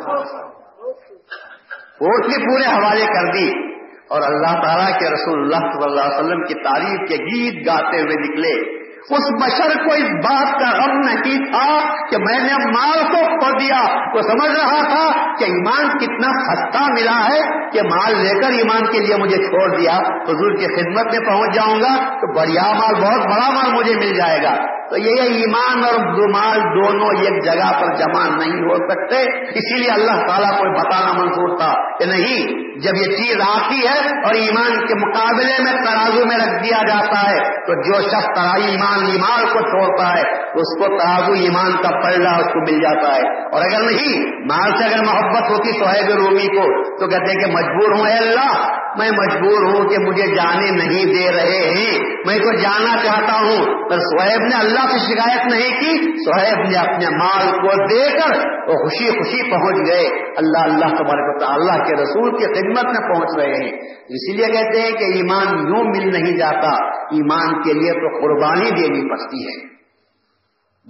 بھی 2.01 2.37
پورے 2.37 2.65
حوالے 2.65 3.07
کر 3.07 3.33
دی 3.33 3.71
اور 4.09 4.23
اللہ 4.23 4.63
تعالیٰ 4.63 4.99
کے 4.99 5.11
رسول 5.11 5.39
اللہ 5.41 5.73
صلی 5.73 5.85
اللہ 5.85 6.01
علیہ 6.01 6.15
وسلم 6.15 6.45
کی 6.45 6.55
تعریف 6.55 7.09
کے 7.09 7.17
گیت 7.17 7.67
گاتے 7.67 8.01
ہوئے 8.01 8.29
نکلے۔ 8.29 8.80
اس 9.01 9.43
بشر 9.43 9.85
کو 9.85 9.93
اس 9.93 10.11
بات 10.11 10.61
کا 10.61 10.71
غم 10.71 10.99
نہیں 10.99 11.53
تھا 11.53 11.81
کہ 12.11 12.17
میں 12.19 12.39
نے 12.39 12.67
مال 12.67 12.99
کو 12.99 13.39
کھو 13.39 13.59
دیا 13.59 13.81
وہ 14.15 14.23
سمجھ 14.23 14.51
رہا 14.51 14.83
تھا 14.89 15.37
کہ 15.37 15.45
ایمان 15.45 15.99
کتنا 15.99 16.29
سستا 16.29 16.93
ملا 16.93 17.29
ہے 17.29 17.71
کہ 17.71 17.83
مال 17.83 18.23
لے 18.23 18.41
کر 18.41 18.51
ایمان 18.51 18.93
کے 18.93 18.99
لیے 18.99 19.17
مجھے 19.17 19.37
چھوڑ 19.37 19.77
دیا۔ 19.77 19.93
حضور 19.99 20.57
کی 20.57 20.67
خدمت 20.67 21.15
میں 21.15 21.27
پہنچ 21.27 21.55
جاؤں 21.55 21.81
گا 21.81 21.97
تو 22.21 22.33
بڑھیا 22.33 22.63
مال، 22.63 22.95
بہت 22.95 23.27
بڑا 23.27 23.51
مال 23.51 23.73
مجھے 23.73 23.95
مل 23.95 24.15
جائے 24.17 24.43
گا۔ 24.43 24.80
تو 24.91 24.99
یہ 24.99 25.23
ایمان 25.23 25.85
اور 25.85 26.29
مال 26.29 26.61
دونوں 26.61 27.09
ایک 27.09 27.45
جگہ 27.45 27.81
پر 27.81 27.97
جمع 27.97 28.25
نہیں 28.37 28.63
ہو 28.63 28.77
سکتے۔ 28.77 29.17
اسی 29.49 29.79
لیے 29.81 29.91
اللہ 29.91 30.27
تعالیٰ 30.27 30.51
کو 30.51 30.81
بتانا 30.81 31.13
منظور 31.13 31.59
تھا 31.59 31.99
کہ 31.99 32.05
نہیں، 32.05 32.71
جب 32.81 32.97
یہ 32.97 33.17
چیز 33.17 33.37
آتی 33.41 33.87
ہے 33.87 34.27
اور 34.27 34.35
ایمان 34.35 34.87
کے 34.87 34.95
مقابلے 35.07 35.63
میں 35.63 35.73
ترازو 35.73 36.27
میں 36.27 36.37
رکھ 36.37 36.65
دیا 36.65 36.79
جاتا 36.89 37.31
ہے، 37.31 37.39
تو 37.39 37.83
جو 37.83 38.09
شخص 38.09 38.27
ترائی 38.27 38.65
ایمان 38.65 39.07
ایمان 39.07 39.43
کو 39.43 39.61
چھوڑتا 39.61 40.17
ہے، 40.17 40.23
اس 40.43 40.79
کو 40.79 40.99
ترازو 40.99 41.33
ایمان 41.33 41.73
کا 41.73 41.89
پلڑا 41.89 42.31
اس 42.31 42.53
کو 42.53 42.73
مل 42.73 42.81
جاتا 42.81 43.17
ہے۔ 43.17 43.45
اور 43.45 43.63
اگر 43.63 43.83
نہیں، 43.83 44.41
مال 44.45 44.77
سے 44.77 44.85
اگر 44.85 45.05
محبت 45.07 45.51
ہوتی 45.51 45.73
سہیب 45.73 46.11
رومی 46.11 46.47
کو، 46.47 46.97
تو 47.01 47.07
کہتے 47.07 47.45
کہ 47.45 47.53
مجبور 47.53 47.99
ہوں 47.99 48.07
اے 48.07 48.19
اللہ، 48.19 48.81
میں 48.99 49.11
مجبور 49.11 49.75
ہوں 49.75 49.89
کہ 49.89 49.99
مجھے 49.99 50.27
جانے 50.27 50.71
نہیں 50.71 51.05
دے 51.05 51.33
رہے 51.33 51.75
ہیں۔ 51.75 51.99
میں 52.27 52.39
تو 52.39 52.61
جانا 52.61 52.97
چاہتا 53.05 53.33
ہوں 53.33 53.80
پر 53.91 53.99
سہیب 53.99 54.41
نے 54.41 54.57
اللہ 54.61 54.89
سے 54.91 54.99
شکایت 54.99 55.53
نہیں 55.53 55.81
کی، 55.81 55.97
سہیب 56.25 56.71
نے 56.71 56.79
اپنے 56.79 57.17
مال 57.17 57.47
کو 57.53 57.87
دے 57.87 58.11
کر 58.11 58.61
وہ 58.69 58.75
خوشی 58.75 59.11
خوشی 59.11 59.51
پہنچ 59.51 59.89
گئے۔ 59.89 60.33
اللہ 60.37 60.59
اللہ 60.59 60.97
تبارک 60.97 61.43
اللہ 61.49 61.85
کے 61.85 62.03
رسول 62.03 62.31
کی 62.31 62.45
خدمت 62.45 62.85
میں 62.85 63.15
پہنچ 63.15 63.29
رہے 63.37 63.55
ہیں۔ 63.55 63.73
اسی 64.09 64.37
لیے 64.37 64.47
کہتے 64.47 64.81
ہیں 64.81 64.91
کہ 64.91 65.05
ایمان 65.05 65.59
یوں 65.59 65.85
مل 65.85 66.13
نہیں 66.13 66.39
جاتا، 66.39 66.87
ایمان 66.95 67.63
کے 67.63 67.73
لیے 67.73 67.93
تو 67.93 68.21
قربانی 68.21 68.71
دینی 68.71 69.11
پڑتی 69.11 69.47
ہے۔ 69.47 69.71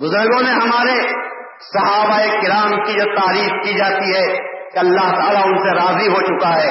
بزرگوں 0.00 0.42
نے 0.42 0.50
ہمارے 0.50 1.09
صحابہ 1.61 2.19
کرام 2.42 2.83
کی 2.83 2.92
جو 2.92 3.23
تعریف 3.23 3.50
کی 3.50 3.78
جاتی 3.78 4.16
ہے 4.16 4.37
کہ 4.69 4.78
اللہ 4.78 5.11
تعالیٰ 5.11 5.42
ان 5.45 5.59
سے 5.59 5.75
راضی 5.75 6.09
ہو 6.09 6.21
چکا 6.21 6.62
ہے، 6.62 6.69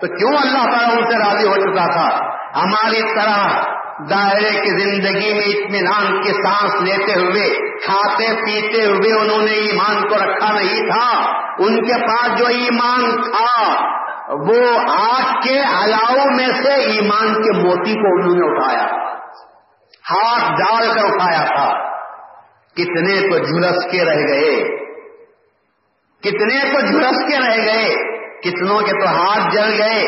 تو 0.00 0.06
کیوں 0.16 0.30
اللہ 0.30 0.76
تعالیٰ 0.76 0.96
ان 0.96 1.04
سے 1.04 1.18
راضی 1.18 1.48
ہو 1.48 1.54
چکا 1.54 1.92
تھا؟ 1.92 2.32
ہماری 2.62 3.02
طرح 3.02 3.72
دائرے 4.10 4.50
کی 4.50 4.68
زندگی 4.68 5.34
میں 5.34 5.44
اطمینان 5.44 6.22
کی 6.22 6.28
سانس 6.28 6.82
لیتے 6.82 7.12
ہوئے، 7.12 7.78
کھاتے 7.84 8.26
پیتے 8.26 8.84
ہوئے 8.84 9.12
انہوں 9.12 9.42
نے 9.42 9.52
ایمان 9.52 10.08
کو 10.08 10.14
رکھا 10.14 10.52
نہیں 10.52 10.90
تھا۔ 10.90 11.42
ان 11.58 11.76
کے 11.84 12.06
پاس 12.06 12.38
جو 12.38 12.46
ایمان 12.46 13.22
تھا، 13.22 13.72
وہ 14.32 14.78
آگ 14.90 15.40
کے 15.40 15.60
الاؤ 15.60 16.16
میں 16.36 16.48
سے 16.62 16.72
ایمان 16.72 17.34
کے 17.34 17.52
موتی 17.52 17.94
کو 17.94 18.22
انہوں 18.22 18.36
نے 18.36 18.56
اٹھایا۔ 18.56 19.12
ہاتھ 20.10 20.52
ڈال 20.52 20.92
کر 20.94 21.04
اٹھایا 21.04 21.44
تھا۔ 21.44 21.92
کتنے 22.74 23.30
تو 23.30 23.38
جھلس 23.38 23.92
کے 23.92 24.04
رہ 24.04 24.20
گئے۔ 24.28 24.64
کتنے 26.20 26.74
تو 26.74 26.80
جھلس 26.80 27.18
کے 27.28 27.48
رہ 27.48 27.56
گئے۔ 27.56 27.94
کتنوں 28.40 28.80
کے 28.80 28.92
تو 28.92 29.06
ہاتھ 29.06 29.54
جل 29.54 29.82
گئے۔ 29.82 30.04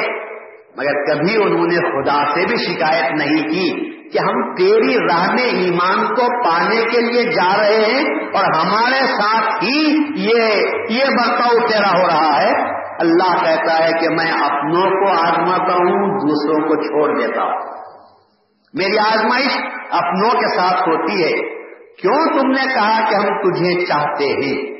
مگر 0.76 1.04
کبھی 1.04 1.36
انہوں 1.42 1.66
نے 1.66 1.78
خدا 1.78 2.24
سے 2.26 2.46
بھی 2.46 2.56
شکایت 2.56 3.12
نہیں 3.12 3.42
کی 3.42 3.94
کہ 4.10 4.18
ہم 4.18 4.54
تیری 4.54 4.96
راہ 4.96 5.34
میں 5.34 5.42
ایمان 5.42 6.06
کو 6.06 6.50
پانے 6.50 6.82
کے 6.82 7.00
لیے 7.00 7.22
جا 7.22 7.60
رہے 7.60 7.84
ہیں 7.84 8.04
اور 8.34 8.44
ہمارے 8.44 9.06
ساتھ 9.06 9.64
ہی 9.64 9.96
یہ 10.16 10.44
یہ 10.90 11.04
برتاؤ 11.04 11.66
تیرا 11.66 12.02
ہو 12.02 12.06
رہا 12.06 12.42
ہے۔ 12.42 12.52
اللہ 13.00 13.44
کہتا 13.44 13.84
ہے 13.84 13.90
کہ 14.00 14.08
میں 14.08 14.32
اپنوں 14.32 14.90
کو 14.90 15.12
آزماتا 15.12 15.72
ہوں، 15.72 16.18
دوسروں 16.18 16.68
کو 16.68 16.82
چھوڑ 16.82 17.20
دیتا 17.20 17.42
ہوں۔ 17.42 17.74
میری 18.74 18.98
آزمائش 18.98 19.58
اپنوں 19.90 20.30
کے 20.30 20.56
ساتھ 20.56 20.88
ہوتی 20.88 21.24
ہے۔ 21.24 21.32
کیوں 21.94 22.40
تم 22.40 22.50
نے 22.50 22.74
کہا 22.74 23.10
کہ 23.10 23.14
ہم 23.14 23.22
تجھے 23.22 23.86
چاہتے 23.86 24.24
ہیں؟ 24.24 24.74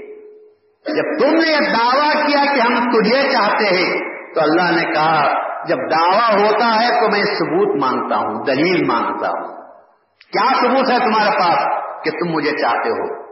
جب 0.97 1.19
تم 1.21 1.35
نے 1.35 1.53
یہ 1.53 1.75
دعویٰ 1.75 2.27
کیا 2.27 2.55
کہ 2.55 2.61
ہم 2.61 2.91
تجھے 2.91 3.23
چاہتے 3.33 3.65
ہیں، 3.65 4.01
تو 4.35 4.41
اللہ 4.41 4.81
نے 4.81 4.93
کہا 4.93 5.44
جب 5.69 5.77
دعویٰ 5.77 6.45
ہوتا 6.45 6.85
ہے 6.85 7.01
تو 7.01 7.11
میں 7.11 7.25
ثبوت 7.25 7.83
مانگتا 7.83 8.17
ہوں، 8.17 8.45
دلیل 8.45 8.87
مانگتا 8.87 9.29
ہوں۔ 9.29 9.57
کیا 10.33 10.53
ثبوت 10.61 10.91
ہے 10.91 10.99
تمہارے 10.99 11.31
پاس 11.31 11.65
کہ 12.05 12.11
تم 12.11 12.33
مجھے 12.33 12.51
چاہتے 12.51 12.89
ہو؟ 12.91 13.25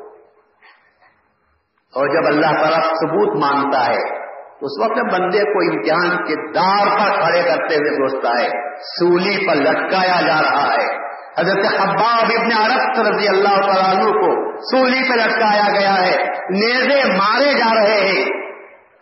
اور 1.95 2.09
جب 2.09 2.27
اللہ 2.27 2.61
تعالیٰ 2.61 2.81
ثبوت 2.81 3.43
مانگتا 3.43 3.87
ہے، 3.87 4.23
اس 4.61 4.83
وقت 4.83 5.15
بندے 5.15 5.39
کو 5.39 5.75
امتحان 5.75 6.25
کے 6.25 6.53
دار 6.53 6.87
پر 6.87 7.21
کھڑے 7.21 7.43
کرتے 7.43 7.75
ہوئے 7.75 8.11
سوچتا 8.11 8.43
ہے، 8.43 8.49
سولی 8.79 9.47
پر 9.47 9.55
لٹکایا 9.55 10.21
جا 10.21 10.43
رہا 10.43 10.75
ہے۔ 10.75 11.03
حضرت 11.41 11.81
حباب 11.81 12.31
ابن 12.41 12.53
عرب 12.53 13.15
رضی 13.15 13.29
اللہ 13.29 13.61
تعالیٰ 13.61 14.05
کو 14.05 14.53
سولی 14.61 15.09
پہ 15.09 15.15
لٹکایا 15.15 15.81
گیا 15.81 15.95
ہے۔ 15.95 16.17
نیزے 16.51 17.09
مارے 17.09 17.53
جا 17.53 17.75
رہے 17.75 18.01
ہیں۔ 18.01 18.42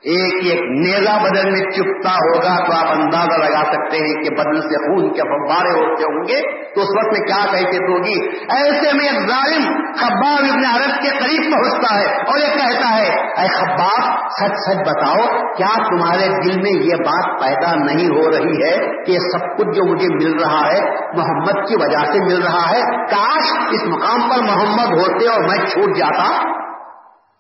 ایک 0.02 0.47
ایک 0.47 0.61
نیزا 0.62 1.19
بدن 1.23 1.52
میں 1.52 1.71
چپتا 1.71 2.11
ہوگا 2.11 2.66
تو 2.66 2.73
آپ 2.73 2.99
اندازہ 2.99 3.38
لگا 3.38 3.64
سکتے 3.73 3.97
ہیں 3.97 4.14
کہ 4.14 4.30
بدن 4.30 4.61
سے 4.61 4.76
خون 4.76 5.12
کے 5.12 5.23
فوارے 5.23 5.71
ہوتے 5.71 6.02
ہوں 6.02 6.28
گے۔ 6.28 6.61
تو 6.75 6.80
اس 6.80 6.88
وقت 6.88 7.19
میں 7.19 7.26
کیا 7.26 7.47
کہتے 7.52 7.76
ہوگی 7.76 8.37
ایسے 8.50 8.97
میں 8.97 9.09
ایک 9.09 9.28
ظالم 9.28 9.75
خباب 9.92 10.45
ابن 10.52 10.64
عرب 10.64 11.02
کے 11.02 11.09
قریب 11.09 11.52
پہنچتا 11.52 12.00
ہے 12.00 12.07
اور 12.07 12.38
یہ 12.38 12.47
کہتا 12.47 12.97
ہے، 12.97 13.09
اے 13.42 13.49
خباب، 13.49 14.21
سچ 14.30 14.54
سچ 14.69 14.76
بتاؤ، 14.76 15.52
کیا 15.57 15.88
تمہارے 15.88 16.28
دل 16.28 16.61
میں 16.61 16.83
یہ 16.83 16.95
بات 16.95 17.40
پیدا 17.40 17.75
نہیں 17.75 18.07
ہو 18.07 18.30
رہی 18.30 18.62
ہے 18.62 19.04
کہ 19.04 19.11
یہ 19.12 19.19
سب 19.19 19.59
کچھ 19.59 19.76
جو 19.76 19.92
مجھے 19.92 20.09
مل 20.09 20.42
رہا 20.42 20.66
ہے، 20.73 20.80
محمد 21.16 21.69
کی 21.69 21.76
وجہ 21.76 22.12
سے 22.12 22.21
مل 22.21 22.42
رہا 22.42 22.71
ہے؟ 22.71 22.80
کاش 23.07 23.52
اس 23.71 23.85
مقام 23.85 24.30
پر 24.30 24.42
محمد 24.42 24.99
ہوتے 24.99 25.28
اور 25.28 25.40
میں 25.40 25.66
چھوٹ 25.66 25.97
جاتا۔ 25.97 26.42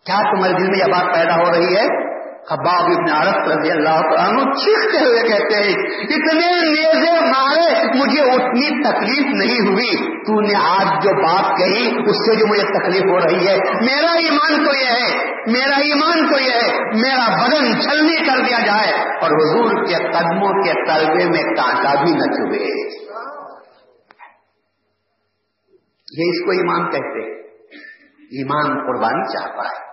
کیا 0.06 0.34
تمہارے 0.34 0.52
دل 0.52 0.70
میں 0.70 0.78
یہ 0.78 0.92
بات 0.92 1.14
پیدا 1.14 1.36
ہو 1.36 1.52
رہی 1.52 1.76
ہے؟ 1.76 2.09
خباب 2.48 2.84
ابن 2.84 3.10
عرب 3.10 3.50
رضی 3.50 3.70
اللہ 3.70 4.20
عنہ 4.20 4.40
چیختے 4.40 5.04
ہوئے 5.04 5.22
کہتے 5.22 5.54
ہیں، 5.54 5.74
اتنے 6.02 6.70
نیزے 6.70 7.20
مارے، 7.20 7.98
مجھے 7.98 8.20
اتنی 8.20 8.82
تکلیف 8.82 9.34
نہیں 9.34 9.68
ہوئی۔ 9.68 10.20
تو 10.20 10.40
نے 10.40 10.54
آج 10.54 11.04
جو 11.04 11.10
بات 11.22 11.58
کہی، 11.58 12.10
اس 12.10 12.16
سے 12.26 12.34
جو 12.34 12.46
مجھے 12.46 12.62
تکلیف 12.62 13.02
ہو 13.02 13.18
رہی 13.18 13.48
ہے، 13.48 13.56
میرا 13.58 14.12
ایمان 14.12 14.64
تو 14.64 14.76
یہ 14.76 14.86
ہے، 14.86 15.24
میرا 15.46 15.76
ایمان 15.76 16.32
تو 16.32 16.40
یہ 16.40 16.52
ہے، 16.52 16.78
میرا 16.78 17.42
بدن 17.42 17.80
چھلنی 17.80 18.16
کر 18.16 18.44
دیا 18.44 18.58
جائے۔ 18.66 19.10
اور 19.20 19.30
حضور 19.30 19.86
کے 19.86 19.94
قدموں 19.94 20.64
کے 20.64 20.72
تلبے 20.72 21.24
میں 21.24 21.42
کانٹا 21.42 22.04
بھی 22.04 22.12
نہ 22.12 22.32
چبے 22.32 22.90
یہ 26.18 26.30
اس 26.30 26.44
کو 26.44 26.50
ایمان 26.50 26.90
کہتے 26.90 27.40
ایمان 28.20 28.66
قربانی 28.66 29.32
چاہتا 29.32 29.62
ہے 29.62 29.89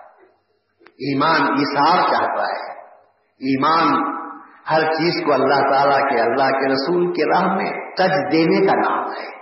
ایمان 0.98 1.42
ایسار 1.42 1.98
چاہتا 1.98 2.42
ہے؟ 2.42 2.78
ایمان 3.22 4.18
ہر 4.70 4.80
چیز 4.80 5.26
کو 5.26 5.32
اللہ 5.32 5.70
تعالیٰ 5.72 6.00
کے 6.00 6.20
اللہ 6.20 6.58
کے 6.58 6.68
رسول 6.68 7.12
کے 7.12 7.22
راہ 7.34 7.54
میں 7.54 7.70
تج 7.70 8.32
دینے 8.32 8.66
کا 8.66 8.90
نام 8.90 9.04
ہے۔ 9.04 9.38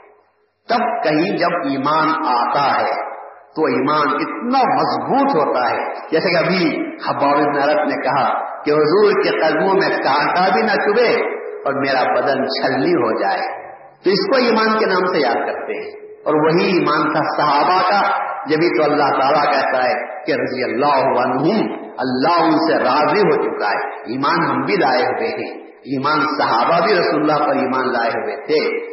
تب 0.69 1.03
کہیں 1.05 1.37
جب 1.37 1.69
ایمان 1.71 2.09
آتا 2.27 2.81
ہے 2.81 3.17
تو 3.57 3.65
ایمان 3.65 4.09
اتنا 4.09 4.59
مضبوط 4.59 5.37
ہوتا 5.37 5.71
ہے۔ 5.71 5.95
جیسے 6.11 6.31
کہ 6.31 6.37
ابھی 6.37 6.81
حباب 7.09 7.41
نرت 7.41 7.89
نے 7.89 8.03
کہا 8.03 8.63
کہ 8.63 8.71
حضور 8.71 9.13
کے 9.13 9.31
قدموں 9.31 9.75
میں 9.75 9.97
کانٹا 9.97 10.49
بھی 10.55 10.63
نہ 10.63 10.73
چبے 10.73 11.37
اور 11.37 11.73
میرا 11.73 12.21
بدن 12.21 12.45
چھلنی 12.49 12.91
ہو 12.91 13.21
جائے۔ 13.21 13.73
تو 14.05 14.11
اس 14.11 14.31
کو 14.31 14.37
ایمان 14.37 14.79
کے 14.79 14.87
نام 14.87 15.07
سے 15.07 15.19
یاد 15.19 15.35
کرتے 15.35 15.83
ہیں۔ 15.83 16.07
اور 16.25 16.35
وہی 16.35 16.67
ایمان 16.67 17.13
تھا 17.13 17.37
صحابہ 17.37 17.91
کا 17.91 18.36
جبھی 18.49 18.79
تو 18.79 18.93
اللہ 18.93 19.21
تعالیٰ 19.21 19.45
کہتا 19.45 19.85
ہے 19.85 20.25
کہ 20.25 20.33
رضی 20.33 20.65
اللہ 20.65 21.21
عنہم، 21.21 21.85
اللہ 21.99 22.43
ان 22.43 22.51
سے 22.51 22.79
راضی 22.79 23.21
ہو 23.21 23.43
چکا 23.43 23.71
ہے۔ 23.71 24.01
ایمان 24.01 24.51
ہم 24.51 24.65
بھی 24.65 24.77
لائے 24.77 25.03
ہوئے 25.03 25.29
ہیں۔ 25.29 25.67
ایمان 25.69 26.21
صحابہ 26.21 26.87
بھی 26.87 26.95
رسول 26.95 27.31
اللہ 27.31 27.45
پر 27.45 27.57
ایمان 27.57 27.93
لائے 27.93 28.11
ہوئے 28.11 28.37
تھے۔ 28.37 28.87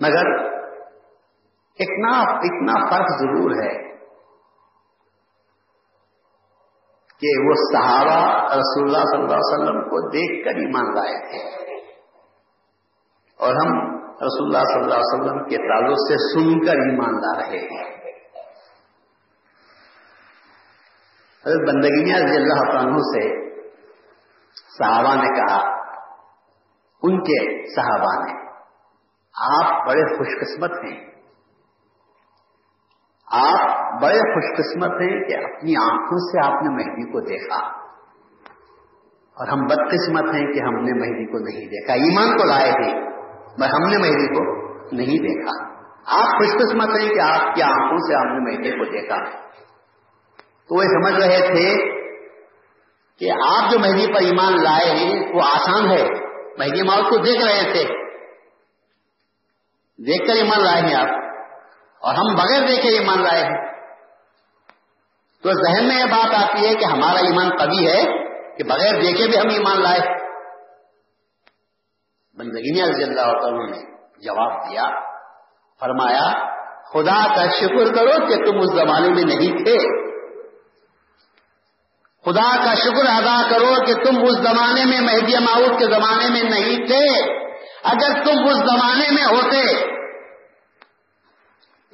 مگر 0.00 0.44
اتنا 1.78 2.18
اتنا 2.18 2.86
فرق 2.90 3.18
ضرور 3.18 3.50
ہے 3.50 3.94
کہ 7.20 7.48
وہ 7.48 7.54
صحابہ 7.72 8.44
رسول 8.52 8.84
اللہ 8.84 8.98
صلی 8.98 9.22
اللہ 9.22 9.34
علیہ 9.34 9.62
وسلم 9.62 9.82
کو 9.82 10.10
دیکھ 10.10 10.44
کر 10.44 10.50
ایمان 10.50 10.94
لائے 10.94 11.30
تھے۔ 11.30 11.64
اور 13.38 13.54
ہم 13.54 14.03
رسول 14.14 14.56
اللہ 14.56 14.66
صلی 14.66 14.82
اللہ 14.82 14.94
علیہ 14.94 15.22
وسلم 15.22 15.44
کے 15.48 15.56
تعلق 15.56 15.98
سے 15.98 16.16
سن 16.16 16.66
کر 16.66 16.72
ایمان 16.72 17.14
لا 17.14 17.40
رہے 17.40 17.58
ہیں 17.58 17.94
حضرت 21.46 21.68
بندگیاں 21.68 22.18
رضی 22.18 22.36
اللہ 22.36 22.78
عنہ 22.78 22.96
سے 22.96 23.44
صحابہ 24.78 25.14
نے 25.14 25.38
کہا، 25.38 25.58
ان 27.02 27.20
کے 27.20 27.66
صحابہ 27.74 28.24
نے، 28.24 28.50
آپ 29.34 29.86
بڑے 29.86 30.16
خوش 30.16 30.26
قسمت 30.40 30.70
ہیں۔ 30.70 31.06
آپ 33.32 33.92
بڑے 34.02 34.18
خوش 34.18 34.58
قسمت 34.58 35.00
ہیں 35.00 35.24
کہ 35.24 35.44
اپنی 35.44 35.76
آنکھوں 35.76 36.18
سے 36.18 36.46
آپ 36.46 36.62
نے 36.62 36.68
مہدی 36.68 37.12
کو 37.12 37.20
دیکھا۔ 37.20 37.66
اور 39.14 39.48
ہم 39.48 39.60
بد 39.60 39.92
قسمت 39.92 40.34
ہیں 40.34 40.52
کہ 40.52 40.60
ہم 40.64 40.74
نے 40.74 40.92
مہدی 40.92 41.26
کو 41.32 41.38
نہیں 41.38 41.66
دیکھا۔ 41.66 41.92
ایمان 41.92 42.36
کو 42.36 42.44
لائے 42.44 42.72
تھے۔ 42.72 43.03
ہم 43.62 43.90
نے 43.90 43.98
مہدی 43.98 44.26
کو 44.26 44.64
نہیں 44.96 45.18
دیکھا۔ 45.18 45.74
آپ 46.06 46.26
خوش 46.26 46.48
قسمت 46.48 47.00
ہیں 47.00 47.08
کہ 47.08 47.20
آپ 47.20 47.54
کی 47.54 47.62
آنکھوں 47.62 47.96
سے 47.96 48.16
آپ 48.16 48.24
نے 48.24 48.56
مہدی 48.56 48.70
کو 48.70 48.84
دیکھا۔ 48.84 49.16
تو 50.68 50.76
وہ 50.76 50.82
سمجھ 50.82 51.24
رہے 51.24 51.40
تھے 51.40 51.94
کہ 53.18 53.30
آپ 53.30 53.72
جو 53.72 53.78
مہدی 53.78 54.06
پر 54.06 54.20
ایمان 54.20 54.62
لائے 54.62 54.90
ہیں، 54.90 55.34
وہ 55.34 55.40
آسان 55.42 55.90
ہے۔ 55.90 56.08
مہدی 56.58 56.82
موت 56.82 57.10
کو 57.10 57.16
دیکھ 57.16 57.44
رہے 57.44 57.72
تھے۔ 57.72 57.84
دیکھ 59.98 60.26
کر 60.26 60.34
ایمان 60.34 60.64
لائے 60.64 60.82
ہیں 60.82 60.94
آپ۔ 60.94 61.24
اور 62.00 62.14
ہم 62.14 62.34
بغیر 62.34 62.68
دیکھے 62.68 62.88
ایمان 62.88 63.22
لائے 63.22 63.42
ہیں۔ 63.42 63.74
تو 65.42 65.52
ذہن 65.52 65.88
میں 65.88 65.98
یہ 65.98 66.04
بات 66.04 66.34
آتی 66.34 66.66
ہے 66.66 66.74
کہ 66.74 66.84
ہمارا 66.84 67.18
ایمان 67.18 67.50
کبھی 67.50 67.88
ہے 67.88 68.02
کہ 68.56 68.64
بغیر 68.64 69.00
دیکھے 69.00 69.26
بھی 69.26 69.38
ہم 69.38 69.48
ایمان 69.50 69.82
لائے۔ 69.82 70.23
بندگی 72.38 72.82
رضی 72.82 73.02
اللہ 73.02 73.20
عنہ 73.20 73.70
نے 73.70 73.96
جواب 74.20 74.70
دیا، 74.70 74.84
فرمایا، 75.80 76.54
خدا 76.82 77.34
کا 77.34 77.50
شکر 77.50 77.94
کرو 77.94 78.26
کہ 78.26 78.50
تم 78.50 78.58
اس 78.58 78.70
زمانے 78.70 79.08
میں 79.08 79.22
نہیں 79.22 79.64
تھے۔ 79.64 80.04
خدا 82.24 82.64
کا 82.64 82.74
شکر 82.74 83.06
ادا 83.08 83.50
کرو 83.50 83.84
کہ 83.86 83.94
تم 83.94 84.22
اس 84.22 84.32
زمانے 84.32 84.84
میں 84.84 85.00
مہدی 85.00 85.38
معاؤد 85.38 85.78
کے 85.78 85.84
زمانے 85.84 86.28
میں 86.30 86.42
نہیں 86.42 86.86
تھے۔ 86.86 87.34
اگر 87.84 88.24
تم 88.24 88.48
اس 88.48 88.56
زمانے 88.56 89.10
میں 89.10 89.24
ہوتے، 89.24 89.94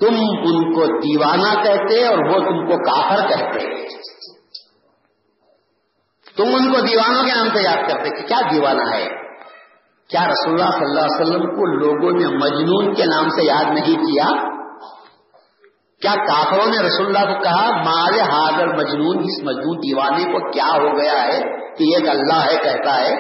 تم 0.00 0.14
ان 0.20 0.74
کو 0.74 0.86
دیوانہ 0.86 1.62
کہتے 1.62 2.06
اور 2.06 2.18
وہ 2.18 2.38
تم 2.38 2.66
کو 2.66 2.76
کافر 2.76 3.28
کہتے۔ 3.28 3.88
تم 6.36 6.44
ان 6.44 6.72
کو 6.72 6.80
دیوانوں 6.80 7.24
کے 7.24 7.34
نام 7.34 7.48
سے 7.56 7.62
یاد 7.62 7.88
کرتے 7.88 8.20
کہ 8.20 8.26
کیا 8.26 8.40
دیوانہ 8.52 8.94
ہے۔ 8.94 9.29
کیا 10.10 10.20
رسول 10.20 10.60
اللہ 10.60 10.72
صلی 10.72 10.84
اللہ 10.84 11.00
علیہ 11.00 11.20
وسلم 11.20 11.46
کو 11.46 11.66
لوگوں 11.66 12.20
نے 12.20 12.26
مجنون 12.26 12.94
کے 12.94 13.04
نام 13.04 13.28
سے 13.28 13.42
یاد 13.42 13.64
نہیں 13.64 13.94
کیا؟ 13.94 14.50
کیا 16.02 16.14
کافروں 16.14 16.66
نے 16.66 16.86
رسول 16.86 17.16
اللہ 17.16 17.34
کو 17.34 17.42
کہا 17.42 17.70
مار 17.70 18.20
حاضر 18.20 18.66
مجنون، 18.66 19.18
اس 19.18 19.44
مجنون 19.44 19.78
دیوانے 19.78 20.24
کو 20.24 20.50
کیا 20.50 20.66
ہو 20.66 20.98
گیا 20.98 21.26
ہے 21.26 21.40
کہ 21.76 21.84
یہ 21.84 22.10
اللہ 22.10 22.50
ہے، 22.50 22.56
کہتا 22.56 23.00
ہے؟ 23.00 23.16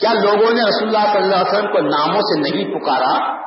کیا 0.00 0.12
لوگوں 0.12 0.52
نے 0.52 0.60
رسول 0.68 0.96
اللہ 0.96 1.12
صلی 1.12 1.22
اللہ 1.22 1.36
علیہ 1.36 1.52
وسلم 1.52 1.72
کو 1.72 1.78
ناموں 1.78 2.20
سے 2.20 2.40
نہیں 2.40 2.74
پکارا؟ 2.74 3.40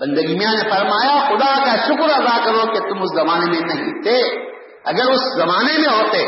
بندگی 0.00 0.38
میاں 0.38 0.52
نے 0.52 0.70
فرمایا، 0.70 1.28
خدا 1.28 1.64
کا 1.64 1.76
شکر 1.76 2.20
ادا 2.20 2.44
کرو 2.44 2.72
کہ 2.72 2.78
تم 2.78 3.02
اس 3.02 3.16
زمانے 3.16 3.50
میں 3.50 3.74
نہیں 3.74 4.02
تھے۔ 4.02 4.46
اگر 4.84 5.12
اس 5.12 5.20
زمانے 5.36 5.78
میں 5.78 5.98
ہوتے 5.98 6.26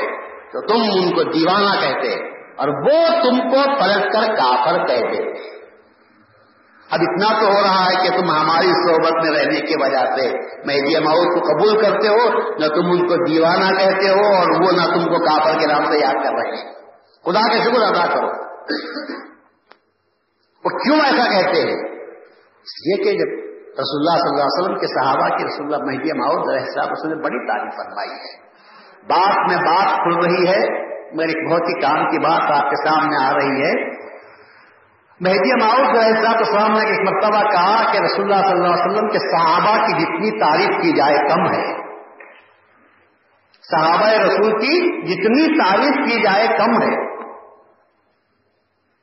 تو 0.52 0.66
تم 0.66 0.80
ان 0.80 1.14
کو 1.14 1.22
دیوانہ 1.22 1.80
کہتے۔ 1.80 2.37
اور 2.58 2.68
وہ 2.68 3.08
تم 3.22 3.50
کو 3.50 3.62
پلٹ 3.64 4.12
کر 4.12 4.34
کافر 4.34 4.86
کہتے 4.86 5.48
اب 6.90 7.00
اتنا 7.00 7.40
تو 7.40 7.46
ہو 7.46 7.60
رہا 7.62 7.84
ہے 7.84 8.08
کہ 8.08 8.16
تم 8.16 8.30
ہماری 8.30 8.66
صحبت 8.66 9.12
میں 9.12 9.40
رہنے 9.40 9.60
کی 9.60 9.82
وجہ 9.82 10.04
سے 10.04 10.36
مہدی 10.66 11.04
ماؤ 11.04 11.14
کو 11.14 11.40
قبول 11.40 11.82
کرتے 11.82 12.08
ہو، 12.08 12.50
نہ 12.50 12.66
تم 12.66 12.90
ان 12.90 13.08
کو 13.08 13.14
دیوانہ 13.14 13.78
کہتے 13.78 14.08
ہو 14.08 14.36
اور 14.36 14.50
وہ 14.50 14.72
نہ 14.72 14.94
تم 14.94 15.04
کو 15.04 15.24
کافر 15.24 15.60
کے 15.60 15.66
نام 15.66 15.84
سے 15.92 15.98
یاد 15.98 16.12
کر 16.12 16.30
رہے 16.30 16.56
ہیں۔ 16.56 16.74
خدا 17.24 17.56
کا 17.56 17.62
شکر 17.62 17.82
ادا 17.82 18.14
کرو۔ 18.14 18.48
وہ 20.64 20.70
کیوں 20.70 20.96
ایسا 20.96 21.24
کہتے 21.24 21.60
ہیں؟ 21.60 22.06
اس 22.58 22.86
لیے 22.86 22.96
کہ 22.96 23.18
جب 23.18 23.48
رسول 23.68 24.00
اللہ 24.00 24.18
صلی 24.18 24.28
اللہ 24.28 24.42
علیہ 24.42 24.62
وسلم 24.62 24.78
کے 24.78 24.86
صحابہ 24.86 25.28
کی 25.28 25.44
رسول 25.44 25.74
اللہ 25.74 25.84
مہدی 25.84 26.18
ماؤد 26.18 26.48
علیہ 26.48 26.60
السلام 26.60 26.88
اس 26.90 27.04
نے 27.04 27.14
بڑی 27.14 27.46
تعریف 27.46 27.74
فرمائی 27.76 28.10
ہے۔ 28.10 28.48
بات 29.06 29.50
میں 29.50 29.56
بات 29.56 29.86
کھل 29.86 30.30
رہی 30.30 30.48
ہے۔ 30.48 30.87
میرے 31.12 31.28
ایک 31.28 31.50
بہت 31.50 31.62
ہی 31.62 31.80
کام 31.80 32.10
کی 32.10 32.18
بات 32.18 32.64
آپ 32.64 32.70
کے 32.70 32.88
سامنے 32.88 33.24
آ 33.24 33.32
رہی 33.32 33.64
ہے۔ 33.64 33.98
مہدی 35.20 35.64
ماؤد 35.64 35.96
علیہ 35.96 36.28
السلام 36.28 36.72
نے 36.72 36.86
ایک 36.86 37.00
مرتبہ 37.00 37.50
کہا 37.50 37.92
کہ 37.92 37.98
رسول 37.98 38.32
اللہ 38.32 38.46
صلی 38.46 38.52
اللہ 38.52 38.74
علیہ 38.74 38.84
وسلم 38.84 39.08
کے 39.08 39.18
صحابہ 39.18 39.86
کی 39.86 39.92
جتنی 39.92 40.40
تعریف 40.40 40.82
کی 40.82 40.96
جائے 40.96 41.16
کم 41.16 41.52
ہے۔ 41.52 41.76
صحابہ 43.62 44.06
رسول 44.06 44.52
کی 44.52 45.02
جتنی 45.02 45.58
تعریف 45.58 45.94
کی 45.94 46.22
جائے 46.22 46.46
کم 46.46 46.82
ہے۔ 46.82 47.08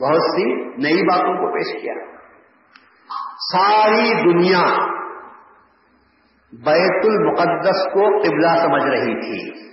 بہت 0.00 0.22
سی 0.22 0.64
نئی 0.64 1.02
باتوں 1.02 1.34
کو 1.34 1.52
پیش 1.52 1.82
کیا۔ 1.82 1.94
ساری 3.52 4.32
دنیا 4.32 4.62
بیت 6.52 7.04
المقدس 7.04 7.84
کو 7.92 8.20
قبلہ 8.22 8.62
سمجھ 8.62 8.82
رہی 8.82 9.20
تھی۔ 9.20 9.70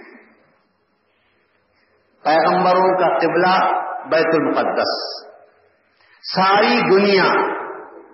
پیغمبروں 2.24 3.00
کا 3.00 3.18
قبلہ 3.18 3.82
بیت 4.08 4.34
المقدس۔ 4.34 5.18
ساری 6.36 6.92
دنیا، 6.92 7.58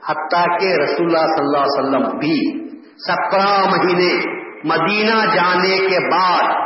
حتیٰ 0.10 0.60
کہ 0.60 0.76
رسول 0.84 1.16
اللہ 1.16 1.36
صلی 1.36 1.46
اللہ 1.46 1.58
علیہ 1.58 1.80
وسلم 1.80 2.18
بھی 2.18 2.64
سترہ 2.98 3.70
مہینے 3.70 4.43
مدینہ 4.64 5.36
جانے 5.36 5.78
کے 5.78 6.12
بعد 6.12 6.64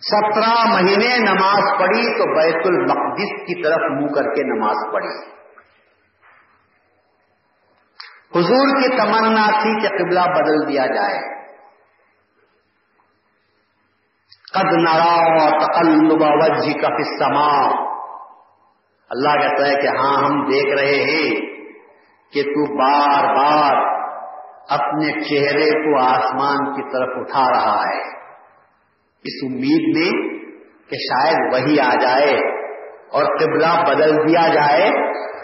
سترہ 0.00 0.64
مہینے 0.74 1.18
نماز 1.18 1.78
پڑھی 1.78 2.18
تو 2.18 2.34
بیت 2.34 2.66
المقدس 2.66 3.46
کی 3.46 3.62
طرف 3.62 3.90
منہ 3.90 4.14
کر 4.14 4.34
کے 4.34 4.58
نماز 4.58 4.92
پڑھی۔ 4.92 5.34
حضور 8.36 8.82
کی 8.82 8.96
تمنا 8.96 9.62
تھی 9.62 9.80
کہ 9.80 9.88
قبلہ 9.88 10.20
بدل 10.20 10.68
دیا 10.68 10.86
جائے۔ 10.86 11.34
قد 14.54 14.72
نرا 14.72 15.48
تقلب 15.50 16.12
وجہ 16.12 16.72
کا 16.72 16.88
فسما 16.88 17.68
اللہ 19.10 19.28
کہتا 19.28 19.66
ہے 19.66 19.74
کہ 19.82 19.88
ہاں 19.88 20.24
ہم 20.24 20.44
دیکھ 20.44 20.80
رہے 20.80 21.02
ہیں 21.04 21.40
کہ 22.32 22.42
تو 22.42 22.76
بار 22.78 23.36
بار 23.36 24.03
اپنے 24.68 25.12
چہرے 25.12 25.70
کو 25.70 25.98
آسمان 26.00 26.74
کی 26.74 26.82
طرف 26.92 27.08
اٹھا 27.16 27.50
رہا 27.50 27.82
ہے۔ 27.88 28.24
اس 29.24 29.44
امید 29.44 29.96
میں 29.96 30.38
کہ 30.90 30.96
شاید 30.96 31.52
وہی 31.52 31.80
آ 31.80 31.94
جائے 31.94 32.36
اور 33.12 33.24
قبلہ 33.24 33.84
بدل 33.88 34.28
دیا 34.28 34.48
جائے 34.48 34.90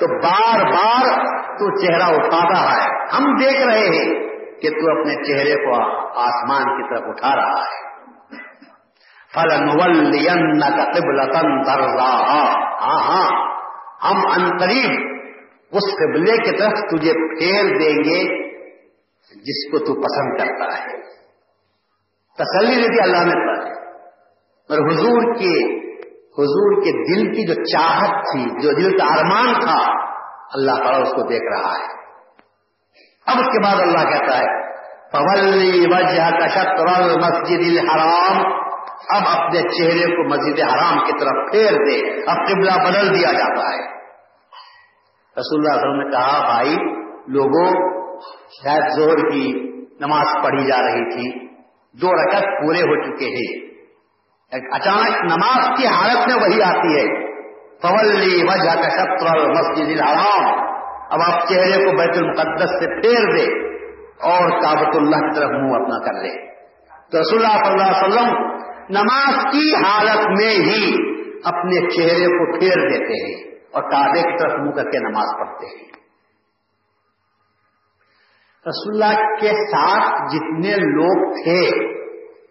تو 0.01 0.19
بار 0.19 0.73
بار 0.73 1.25
تو 1.31 1.87
چہرہ 1.87 2.15
اٹھا 2.15 2.49
رہا 2.49 2.83
ہے۔ 2.83 3.17
ہم 3.19 3.37
دیکھ 3.37 3.67
رہے 3.67 3.87
ہیں 3.87 4.31
کہ 4.61 4.71
تو 4.71 5.01
اپنے 5.01 5.15
چہرے 5.15 5.65
کو 5.65 5.75
آسمان 6.21 6.65
کی 6.65 6.95
طرف 6.95 7.09
اٹھا 7.09 7.37
رہا 7.37 7.61
ہے۔ 7.61 7.91
فلن 9.35 9.79
کا 10.61 10.85
قبل 10.85 11.21
ہاں 12.81 13.01
ہاں 13.01 13.51
ہم 14.05 14.43
انقریب 14.43 15.21
اس 15.73 15.95
قبلے 15.99 16.37
کی 16.37 16.59
طرف 16.59 16.73
تجھے 16.73 17.13
پھیر 17.13 17.79
دیں 17.79 17.99
گے۔ 18.05 18.40
جس 19.35 19.71
کو 19.71 19.79
تو 19.79 19.95
پسند 19.95 20.39
کرتا 20.39 20.79
ہے۔ 20.79 21.01
تسلی 22.39 22.77
دیتی 22.77 23.03
اللہ 23.03 23.35
نے 23.35 23.47
پڑھے 23.47 23.71
اور 24.69 24.79
حضور 24.79 25.35
کے 25.35 25.81
حضور 26.31 26.83
کے 26.83 26.91
دل 26.91 27.27
کی 27.27 27.47
جو 27.47 27.65
چاہت 27.65 28.11
تھی، 28.11 28.63
جو 28.63 28.71
دل 28.71 28.99
کا 28.99 29.05
ارمان 29.05 29.61
تھا، 29.61 30.11
اللہ 30.55 30.71
تعالیٰ 30.71 31.03
اس 31.03 31.09
کو 31.09 31.23
دیکھ 31.29 31.61
رہا 31.61 31.73
ہے۔ 31.73 32.01
اب 33.27 33.39
اس 33.39 33.47
کے 33.47 33.65
بعد 33.65 33.81
اللہ 33.81 34.19
کہتا 34.19 34.39
ہے 34.39 34.61
پولی 35.13 35.81
وجہ 35.81 36.31
کا 36.31 36.47
شطر 36.47 37.09
مسجد 37.19 37.79
الحرام۔ 37.79 38.61
اب 39.09 39.23
اپنے 39.39 39.61
چہرے 39.61 40.17
کو 40.17 40.29
مسجد 40.29 40.61
حرام 40.61 40.99
کی 40.99 41.13
طرف 41.21 41.53
پھیر 41.53 41.73
دے، 41.73 42.21
اب 42.31 42.37
قبلہ 42.37 42.73
بدل 42.73 43.15
دیا 43.15 43.33
جاتا 43.33 43.75
ہے۔ 43.75 44.01
رسول 45.41 45.61
اللہ 45.61 45.81
علیہ 45.81 45.91
وسلم 45.91 46.09
نے 46.09 46.11
کہا، 46.11 46.47
بھائی، 46.47 46.75
لوگوں 47.29 47.90
شاید 48.63 48.85
زور 48.97 49.31
کی 49.31 49.53
نماز 50.01 50.27
پڑھی 50.45 50.65
جا 50.65 50.79
رہی 50.79 51.11
تھی، 51.11 51.47
دو 52.01 52.13
رکعت 52.13 52.43
پورے 52.43 52.81
ہو 52.81 53.03
چکے 53.03 53.25
ہیں۔ 53.25 53.71
اچانک 54.73 55.25
نماز 55.25 55.79
کی 55.79 55.87
حالت 55.87 56.29
میں 56.29 56.37
وہی 56.37 56.63
آتی 56.63 57.01
ہے۔ 57.01 57.31
فولی 57.83 58.43
وجہ 58.43 58.83
کا 58.83 58.89
شطر 58.89 59.49
مسجد 59.49 60.01
الحرام۔ 60.01 60.71
اب 61.11 61.21
آپ 61.23 61.49
چہرے 61.49 61.85
کو 61.85 61.97
بیت 61.97 62.17
المقدس 62.17 62.71
سے 62.71 63.03
پھیر 63.03 63.37
دے 63.37 63.75
اور 64.23 64.51
کابت 64.51 64.97
اللہ 64.97 65.17
کی 65.17 65.35
طرف 65.35 65.51
منہ 65.51 65.75
اپنا 65.75 66.05
کر 66.05 66.13
لے۔ 66.13 66.51
تو 67.11 67.21
رسول 67.21 67.45
اللہ 67.45 67.65
صلی 67.65 67.73
اللہ 67.73 67.97
علیہ 67.97 68.07
وسلم 68.07 68.51
نماز 68.91 69.35
کی 69.53 69.75
حالت 69.75 70.29
میں 70.29 70.55
ہی 70.55 70.95
اپنے 71.45 71.91
چہرے 71.91 72.27
کو 72.27 72.59
پھیر 72.59 72.89
دیتے 72.89 73.27
ہیں 73.27 73.55
اور 73.73 73.83
کعبے 73.83 74.23
کی 74.23 74.39
طرف 74.39 74.53
منہ 74.53 74.71
کر 74.71 74.91
کے 74.91 74.99
نماز 74.99 75.29
پڑھتے 75.39 75.67
ہیں۔ 75.67 76.00
رسول 78.71 79.03
اللہ 79.03 79.21
کے 79.41 79.49
ساتھ 79.49 80.35
جتنے 80.35 80.77
لوگ 80.77 81.33
تھے، 81.33 81.85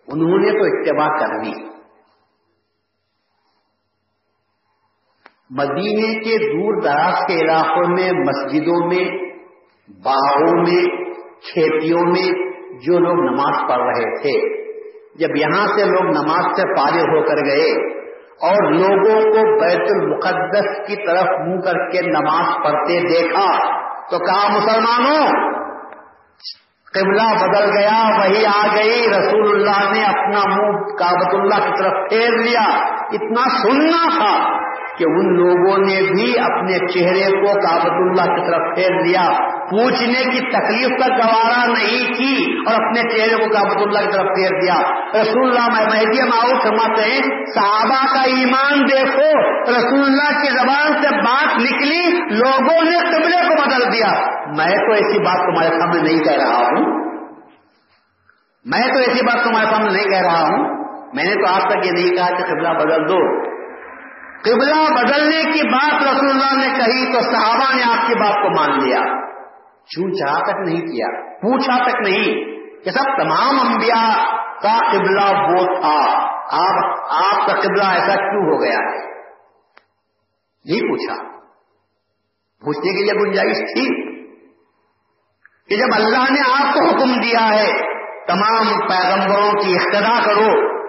انہوں 0.08 0.38
نے 0.38 0.52
تو 0.52 0.66
اتباع 0.66 1.18
کر 1.20 1.44
لی۔ 1.44 1.70
مدینے 5.50 6.20
کے 6.20 6.38
دور 6.38 6.82
دراز 6.82 7.28
کے 7.28 7.34
علاقوں 7.34 7.88
میں، 7.88 8.12
مسجدوں 8.12 8.88
میں، 8.88 9.06
باغوں 10.04 10.62
میں، 10.62 11.04
کھیتیوں 11.54 12.02
میں 12.02 12.50
جو 12.82 13.00
لوگ 13.00 13.34
نماز 13.34 13.70
پڑھ 13.70 13.82
رہے 13.82 14.22
تھے۔ 14.22 14.60
جب 15.16 15.36
یہاں 15.36 15.68
سے 15.68 15.86
لوگ 15.86 16.04
نماز 16.04 16.46
سے 16.56 16.62
فارغ 16.62 17.18
ہو 17.18 17.22
کر 17.22 17.46
گئے 17.46 17.72
اور 18.48 18.72
لوگوں 18.72 19.22
کو 19.22 19.60
بیت 19.60 19.92
المقدس 19.92 20.88
کی 20.88 20.96
طرف 21.08 21.48
منہ 21.48 21.62
کر 21.62 21.90
کے 21.90 22.02
نماز 22.02 22.64
پڑھتے 22.64 23.00
دیکھا، 23.00 23.80
تو 24.10 24.18
کہا، 24.18 24.58
مسلمانوں 24.58 25.59
قبلہ 26.94 27.46
بدل 27.46 27.78
گیا، 27.78 28.20
وہی 28.20 28.46
آ 28.46 28.76
گئی۔ 28.76 29.10
رسول 29.10 29.56
اللہ 29.56 29.92
نے 29.92 30.04
اپنا 30.04 30.56
منہ 30.56 30.78
کابت 30.78 31.36
اللہ 31.36 31.68
کی 31.68 31.84
طرف 31.84 32.10
پھیر 32.10 32.30
لیا۔ 32.30 32.66
اتنا 33.12 33.62
سننا 33.62 34.10
تھا 34.18 34.60
کہ 34.98 35.04
ان 35.04 35.38
لوگوں 35.38 35.78
نے 35.78 36.12
بھی 36.14 36.40
اپنے 36.40 36.88
چہرے 36.88 37.32
کو 37.32 37.48
کابت 37.48 38.20
اللہ 38.20 38.36
کی 38.36 38.52
طرف 38.52 38.76
پھیر 38.76 39.02
لیا۔ 39.06 39.30
پوچھنے 39.70 40.24
کی 40.24 40.40
تکلیف 40.40 41.00
کا 41.00 41.08
گوارا 41.08 41.66
نہیں 41.66 42.08
کی 42.08 42.58
اور 42.68 42.74
اپنے 42.74 43.02
چہرے 43.02 43.36
کو 43.36 43.50
کابت 43.50 43.78
اللہ 43.78 44.00
کی 44.00 44.18
طرف 44.18 44.26
پھیر 44.26 44.50
دیا۔ 44.62 44.76
رسول 45.22 45.58
اللہ 45.58 45.96
مہدی 45.96 46.24
ماؤ 46.30 46.60
سماتے 46.62 47.02
ہیں، 47.02 47.46
صحابہ 47.54 48.14
کا 48.14 48.22
ایمان 48.22 48.80
دیکھو، 48.80 49.52
رسول 49.72 50.06
اللہ 50.06 50.42
کی 50.42 50.50
زبان 50.50 51.02
سے 51.02 51.16
بات 51.16 51.58
نکلی، 51.58 52.12
لوگوں 52.36 52.82
نے 52.84 52.98
قبلے 52.98 53.48
کو 53.48 53.62
بدل 53.62 53.94
دیا۔ 53.94 54.12
میں 54.58 54.78
تو 54.78 54.92
ایسی 54.92 55.20
بات 55.20 55.38
تمہارے 55.38 55.80
سامنے 55.80 56.02
نہیں 56.02 56.20
کہہ 56.20 56.44
رہا 56.44 56.58
ہوں۔ 56.58 57.00
میں 58.66 58.82
تو 58.82 59.00
ایسی 59.00 59.26
بات 59.26 59.44
تمہارے 59.44 59.66
سامنے 59.66 59.94
نہیں 59.94 60.06
کہہ 60.06 60.22
رہا 60.22 60.44
ہوں۔ 60.44 60.86
میں 61.14 61.24
نے 61.24 61.36
تو 61.36 61.54
آج 61.54 61.62
تک 61.62 61.86
یہ 61.86 61.92
نہیں 61.92 62.16
کہا 62.16 62.38
کہ 62.38 62.44
قبلہ 62.44 62.70
بدل 62.70 63.10
دو۔ 63.10 63.50
قبلہ 64.44 64.94
بدلنے 64.94 65.52
کی 65.52 65.68
بات 65.68 66.04
رسول 66.04 66.30
اللہ 66.30 66.68
نے 66.68 66.68
کہی 66.68 67.14
تو 67.14 67.20
صحابہ 67.20 67.76
نے 67.76 67.84
آپ 67.84 68.08
کی 68.08 68.14
بات 68.20 68.36
کو 68.36 68.50
مان 68.60 68.84
لیا۔ 68.84 69.29
چون 69.90 70.12
چاہ 70.12 70.40
تک 70.40 70.70
نہیں 70.70 70.82
کیا، 70.82 71.08
پوچھا 71.38 71.90
تک 71.90 71.96
نہیں 71.96 72.46
کہ 72.84 72.92
سب 72.92 73.22
تمام 73.22 73.60
انبیاء 73.68 74.40
کا 74.62 74.80
قبلہ 74.92 75.52
وہ 75.52 75.82
تھا۔ 75.82 76.30
آپ 76.52 77.00
آپ 77.12 77.48
کا 77.48 77.54
قبلہ 77.54 77.84
ایسا 77.84 78.16
کیوں 78.16 78.44
ہو 78.44 78.64
گیا؟ 78.64 78.78
ہے 78.78 79.10
نہیں 80.66 80.80
پوچھا۔ 80.80 81.40
پوچھنے 82.66 82.98
کے 82.98 83.04
لیے 83.04 83.14
گنجائش 83.14 83.58
تھی 83.58 84.10
کہ 85.70 85.78
جب 85.78 85.88
اللہ 85.94 86.34
نے 86.34 86.68
آپ 86.68 86.74
کو 86.74 86.86
حکم 86.86 87.20
دیا 87.22 87.50
ہے، 87.50 87.72
تمام 88.28 88.88
پیغمبروں 88.88 89.52
کی 89.52 89.76
اقتدا 89.76 90.24
کرو 90.26 90.80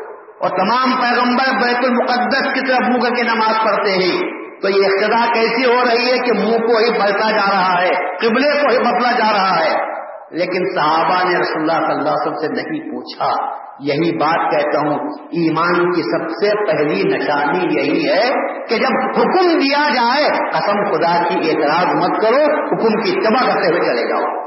اور 0.40 0.48
تمام 0.48 1.00
پیغمبر 1.00 1.62
بیت 1.62 1.84
المقدس 1.84 2.54
کی 2.54 2.60
طرف 2.68 2.88
منہ 2.88 2.98
کر 2.98 3.14
کے 3.14 3.22
نماز 3.22 3.64
پڑھتے 3.64 3.90
ہیں۔ 3.90 4.39
تو 4.62 4.68
یہ 4.68 4.86
اقتدا 4.86 5.32
کیسی 5.34 5.64
ہو 5.64 5.84
رہی 5.84 6.12
ہے 6.12 6.18
کہ 6.18 6.32
منہ 6.32 6.56
کو 6.56 6.76
ہی 6.76 6.90
بڑھتا 6.90 7.30
جا 7.30 7.50
رہا 7.50 7.82
ہے، 7.82 7.88
قبلے 8.16 8.60
کو 8.60 8.72
ہی 8.72 8.78
بدلا 8.78 9.12
جا 9.12 9.32
رہا 9.32 9.64
ہے۔ 9.64 9.90
لیکن 10.30 10.64
صحابہ 10.74 11.28
نے 11.28 11.38
رسول 11.38 11.70
اللہ 11.70 11.86
صلی 11.86 11.98
اللہ 11.98 12.08
علیہ 12.08 12.32
وسلم 12.32 12.34
سے 12.34 12.62
نہیں 12.62 12.90
پوچھا۔ 12.90 13.60
یہی 13.80 14.16
بات 14.16 14.50
کہتا 14.50 14.78
ہوں، 14.78 14.98
ایمان 15.20 15.92
کی 15.92 16.02
سب 16.02 16.28
سے 16.30 16.66
پہلی 16.66 17.02
نشانی 17.02 17.80
یہی 17.80 18.08
ہے 18.08 18.28
کہ 18.66 18.76
جب 18.76 19.20
حکم 19.20 19.58
دیا 19.58 19.88
جائے، 19.94 20.28
قسم 20.28 20.92
خدا 20.92 21.28
کی 21.28 21.50
اعتراض 21.50 21.94
مت 21.94 22.20
کرو، 22.22 22.66
حکم 22.66 23.02
کی 23.02 23.10
اتباع 23.10 23.54
کرتے 23.54 23.68
ہوئے 23.68 23.80
چلے 23.80 24.08
جاؤ۔ 24.08 24.44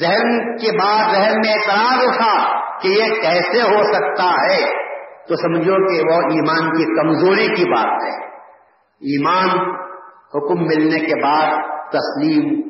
ذہن 0.00 0.56
کے 0.56 0.78
بعد 0.78 1.14
ذہن 1.14 1.36
میں 1.36 1.52
اعتراض 1.52 2.08
اٹھا 2.08 2.64
کہ 2.80 2.88
یہ 2.88 3.04
کیسے 3.22 3.62
ہو 3.62 3.82
سکتا 3.82 4.30
ہے، 4.42 4.84
تو 5.28 5.36
سمجھو 5.36 5.74
کہ 5.74 6.00
وہ 6.04 6.20
ایمان 6.30 6.70
کی 6.70 6.84
کمزوری 6.84 7.48
کی 7.48 7.70
بات 7.70 8.04
ہے۔ 8.04 8.24
ایمان 9.10 9.48
حکم 10.34 10.62
ملنے 10.62 10.98
کے 10.98 11.22
بعد 11.22 11.50
تسلیم 11.88 12.62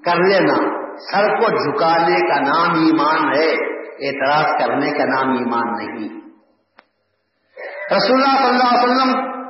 کر 0.00 0.16
لینا، 0.16 0.56
سر 0.96 1.28
کو 1.28 1.48
جھکانے 1.48 2.20
کا 2.20 2.40
نام 2.40 2.70
ایمان 2.70 3.32
ہے، 3.32 3.50
اعتراض 4.08 4.60
کرنے 4.60 4.90
کا 4.90 5.04
نام 5.04 5.30
ایمان 5.30 5.72
نہیں۔ 5.76 6.22
رسول 7.96 8.22
اللہ 8.22 8.36
صلی 8.36 8.48
اللہ 8.48 8.74
علیہ 8.74 8.84
وسلم 8.84 9.41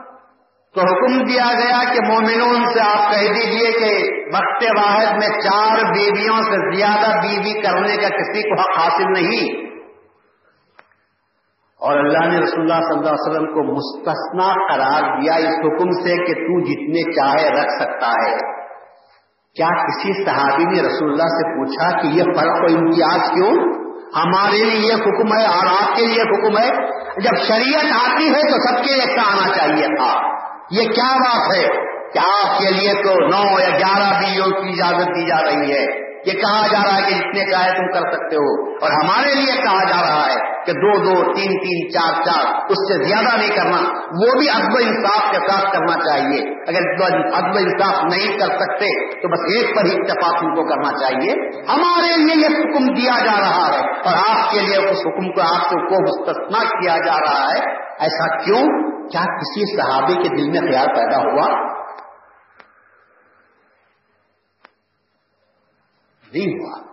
کو 0.74 0.80
حکم 0.80 1.24
دیا 1.24 1.46
گیا 1.52 1.92
کہ 1.92 1.98
مومنون 2.08 2.72
سے 2.72 2.80
آپ 2.80 3.10
کہہ 3.10 3.32
دیجیے 3.32 3.72
کہ 3.72 4.08
وقت 4.34 4.64
واحد 4.78 5.12
میں 5.12 5.40
چار 5.40 5.78
بیویوں 5.94 6.36
سے 6.36 6.76
زیادہ 6.76 7.16
بیوی 7.20 7.62
کرنے 7.62 7.96
کا 7.96 8.08
کسی 8.08 8.42
کو 8.42 8.60
حق 8.60 8.78
حاصل 8.78 9.04
نہیں۔ 9.12 9.72
اور 11.80 11.98
اللہ 11.98 12.18
نے 12.18 12.38
رسول 12.38 12.60
اللہ 12.60 12.74
صلی 12.74 12.98
اللہ 12.98 13.10
علیہ 13.10 13.30
وسلم 13.30 13.46
کو 13.46 13.74
مستثنا 13.74 14.52
قرار 14.52 15.20
دیا 15.20 15.34
اس 15.34 15.54
حکم 15.58 15.90
سے 15.90 16.24
کہ 16.24 16.34
تو 16.34 16.60
جتنے 16.60 17.12
چاہے 17.12 17.48
رکھ 17.48 17.70
سکتا 17.70 18.06
ہے۔ 18.06 18.36
کیا 19.56 19.68
کسی 19.84 20.24
صحابی 20.24 20.64
نے 20.64 20.80
رسول 20.80 21.10
اللہ 21.10 21.22
سے 21.22 21.56
پوچھا 21.56 22.00
کہ 22.00 22.06
یہ 22.06 22.22
فرق 22.22 22.62
و 22.62 22.76
امتیاز 22.76 23.30
کیوں؟ 23.30 23.82
ہمارے 24.16 24.64
لیے 24.64 24.88
یہ 24.88 24.94
حکم 24.94 25.38
ہے 25.38 25.46
اور 25.46 25.66
آپ 25.66 25.96
کے 25.96 26.06
لیے 26.06 26.22
حکم 26.22 26.58
ہے۔ 26.58 26.68
جب 27.20 27.36
شریعت 27.48 28.08
آتی 28.08 28.28
ہے 28.28 28.42
تو 28.42 28.68
سب 28.68 28.84
کے 28.84 28.94
لیے 28.94 29.20
آنا 29.20 29.54
چاہیے 29.54 29.86
تھا۔ 29.86 30.41
یہ 30.70 30.82
کیا 30.82 31.16
بات 31.16 31.56
ہے 31.56 31.66
کہ 32.12 32.18
آپ 32.18 32.58
کے 32.58 32.70
لیے 32.70 33.02
تو 33.02 33.14
نو 33.26 33.60
یا 33.60 33.68
گیارہ 33.68 34.20
بیویوں 34.20 34.50
کی 34.50 34.68
اجازت 34.68 35.06
دی 35.06 35.26
جا 35.26 35.42
رہی 35.42 35.72
ہے؟ 35.72 36.11
یہ 36.26 36.32
کہا 36.32 36.66
جا 36.66 36.88
رہا 36.88 36.96
ہے 36.96 37.02
کہ 37.02 37.14
جتنے 37.14 37.50
چاہے 37.50 37.70
تم 37.70 37.86
کر 37.86 38.12
سکتے 38.12 38.36
ہو۔ 38.36 38.74
اور 38.74 38.90
ہمارے 38.90 39.34
لیے 39.34 39.62
کہا 39.62 39.84
جا 39.84 40.08
رہا 40.08 40.26
ہے 40.26 40.64
کہ 40.64 40.72
دو 40.72 41.04
دو 41.04 41.24
تین 41.24 41.52
تین 41.52 41.90
چار 41.90 42.22
چار، 42.22 42.54
اس 42.68 42.76
سے 42.88 43.08
زیادہ 43.08 43.38
نہیں 43.38 43.56
کرنا، 43.56 43.78
وہ 43.94 44.38
بھی 44.38 44.50
ادب 44.50 44.76
انصاف 44.80 45.30
کے 45.30 45.38
ساتھ 45.48 45.72
کرنا 45.72 45.92
چاہیے۔ 45.92 46.54
اگر 46.68 47.02
ادب 47.34 47.56
انصاف 47.56 48.04
نہیں 48.04 48.38
کر 48.38 48.46
سکتے، 48.46 49.20
تو 49.22 49.28
بس 49.28 49.40
ایک 49.40 49.76
پر 49.76 49.86
ہی 49.86 49.92
اتفاق 49.94 50.44
ان 50.44 50.54
کو 50.54 50.64
کرنا 50.64 50.98
چاہیے۔ 50.98 51.32
ہمارے 51.68 52.16
لیے 52.16 52.40
یہ 52.40 52.46
حکم 52.46 52.94
دیا 52.94 53.24
جا 53.24 53.40
رہا 53.40 53.74
ہے، 53.74 53.80
اور 53.80 54.36
آپ 54.36 54.50
کے 54.50 54.60
لیے 54.60 54.76
اس 54.76 54.98
حکم 55.06 55.32
کو 55.32 55.40
آپ 55.40 55.62
سے 55.62 55.88
کو 55.88 56.02
مستثنا 56.02 56.64
کیا 56.68 56.96
جا 56.96 57.20
رہا 57.20 57.48
ہے۔ 57.54 57.92
ایسا 57.98 58.44
کیوں؟ 58.44 58.92
کیا 59.08 59.20
کسی 59.20 59.76
صحابی 59.76 60.14
کے 60.14 60.28
دل 60.28 60.50
میں 60.50 60.72
خیال 60.72 60.86
پیدا 60.86 61.18
ہوا؟ 61.18 61.71
نہیں 66.34 66.54
ہوا۔ 66.54 66.92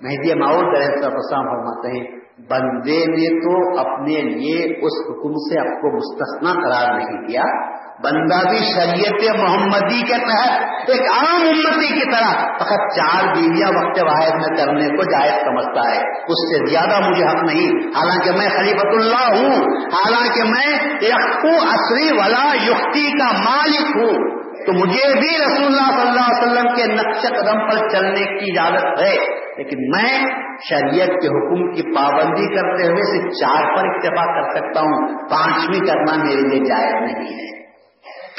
مہدی 0.00 0.34
ماؤد 0.34 0.74
پرسام 1.12 1.44
فرماتے 1.44 1.88
ہیں، 1.88 2.20
بندے 2.48 2.98
نے 2.98 3.40
تو 3.40 3.78
اپنے 3.78 4.22
لیے 4.22 4.64
اس 4.64 5.10
حکم 5.10 5.32
سے 5.32 5.60
آپ 5.60 5.80
کو 5.80 5.96
مستثنا 5.96 6.52
قرار 6.52 6.98
نہیں 6.98 7.26
کیا 7.26 7.74
بندہ 7.94 8.48
بھی 8.48 8.58
شریعت 8.58 9.36
محمدی 9.38 10.02
کے 10.02 10.14
تحت، 10.14 10.90
ایک 10.90 11.00
عام 11.00 11.42
امتی 11.42 12.00
کی 12.00 12.10
طرح، 12.10 12.56
فقط 12.58 12.96
چار 12.96 13.34
بیویاں 13.34 13.68
وقت 13.68 14.02
واحد 14.02 14.30
میں 14.30 14.56
کرنے 14.56 14.96
کو 14.96 15.04
جائز 15.04 15.32
سمجھتا 15.32 15.90
ہے۔ 15.94 16.00
اس 16.20 16.50
سے 16.50 16.70
زیادہ 16.70 17.08
مجھے 17.08 17.26
حق 17.26 17.44
نہیں۔ 17.44 17.88
حالانکہ 17.96 18.30
میں 18.30 18.48
خلیفت 18.48 18.86
اللہ 18.86 19.38
ہوں۔ 19.38 19.76
حالانکہ 19.76 20.42
میں 20.44 20.78
یقو 21.02 21.68
اصری 21.68 22.12
ولا 22.12 22.54
یختی 22.54 23.18
کا 23.18 23.32
مالک 23.32 23.96
ہوں۔ 23.96 24.43
تو 24.66 24.72
مجھے 24.72 25.20
بھی 25.20 25.44
رسول 25.44 25.66
اللہ 25.66 26.00
صلی 26.00 26.08
اللہ 26.08 26.20
علیہ 26.20 26.46
وسلم 26.46 26.74
کے 26.76 26.84
نقش 26.92 27.22
قدم 27.22 27.70
پر 27.70 27.88
چلنے 27.88 28.38
کی 28.38 28.58
اجازت 28.58 29.02
ہے، 29.02 29.44
لیکن 29.56 29.78
میں 29.78 30.22
شریعت 30.68 31.08
کے 31.08 31.26
حکم 31.26 31.72
کی 31.72 31.82
پابندی 31.82 32.54
کرتے 32.54 32.86
ہوئے 32.86 33.20
صرف 33.20 33.32
چار 33.40 33.76
پر 33.76 33.88
اتفاق 33.88 34.26
کر 34.26 34.58
سکتا 34.58 34.80
ہوں، 34.80 35.28
پانچویں 35.28 35.86
کرنا 35.86 36.24
میرے 36.24 36.40
لیے 36.40 36.64
جائز 36.64 36.94
نہیں 36.94 37.34
ہے۔ 37.34 37.64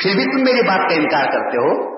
پھر 0.03 0.15
بھی 0.15 0.23
تم 0.23 0.43
میری 0.43 0.61
بات 0.61 0.89
کا 0.89 0.95
انکار 0.95 1.31
کرتے 1.31 1.57
ہو؟ 1.57 1.95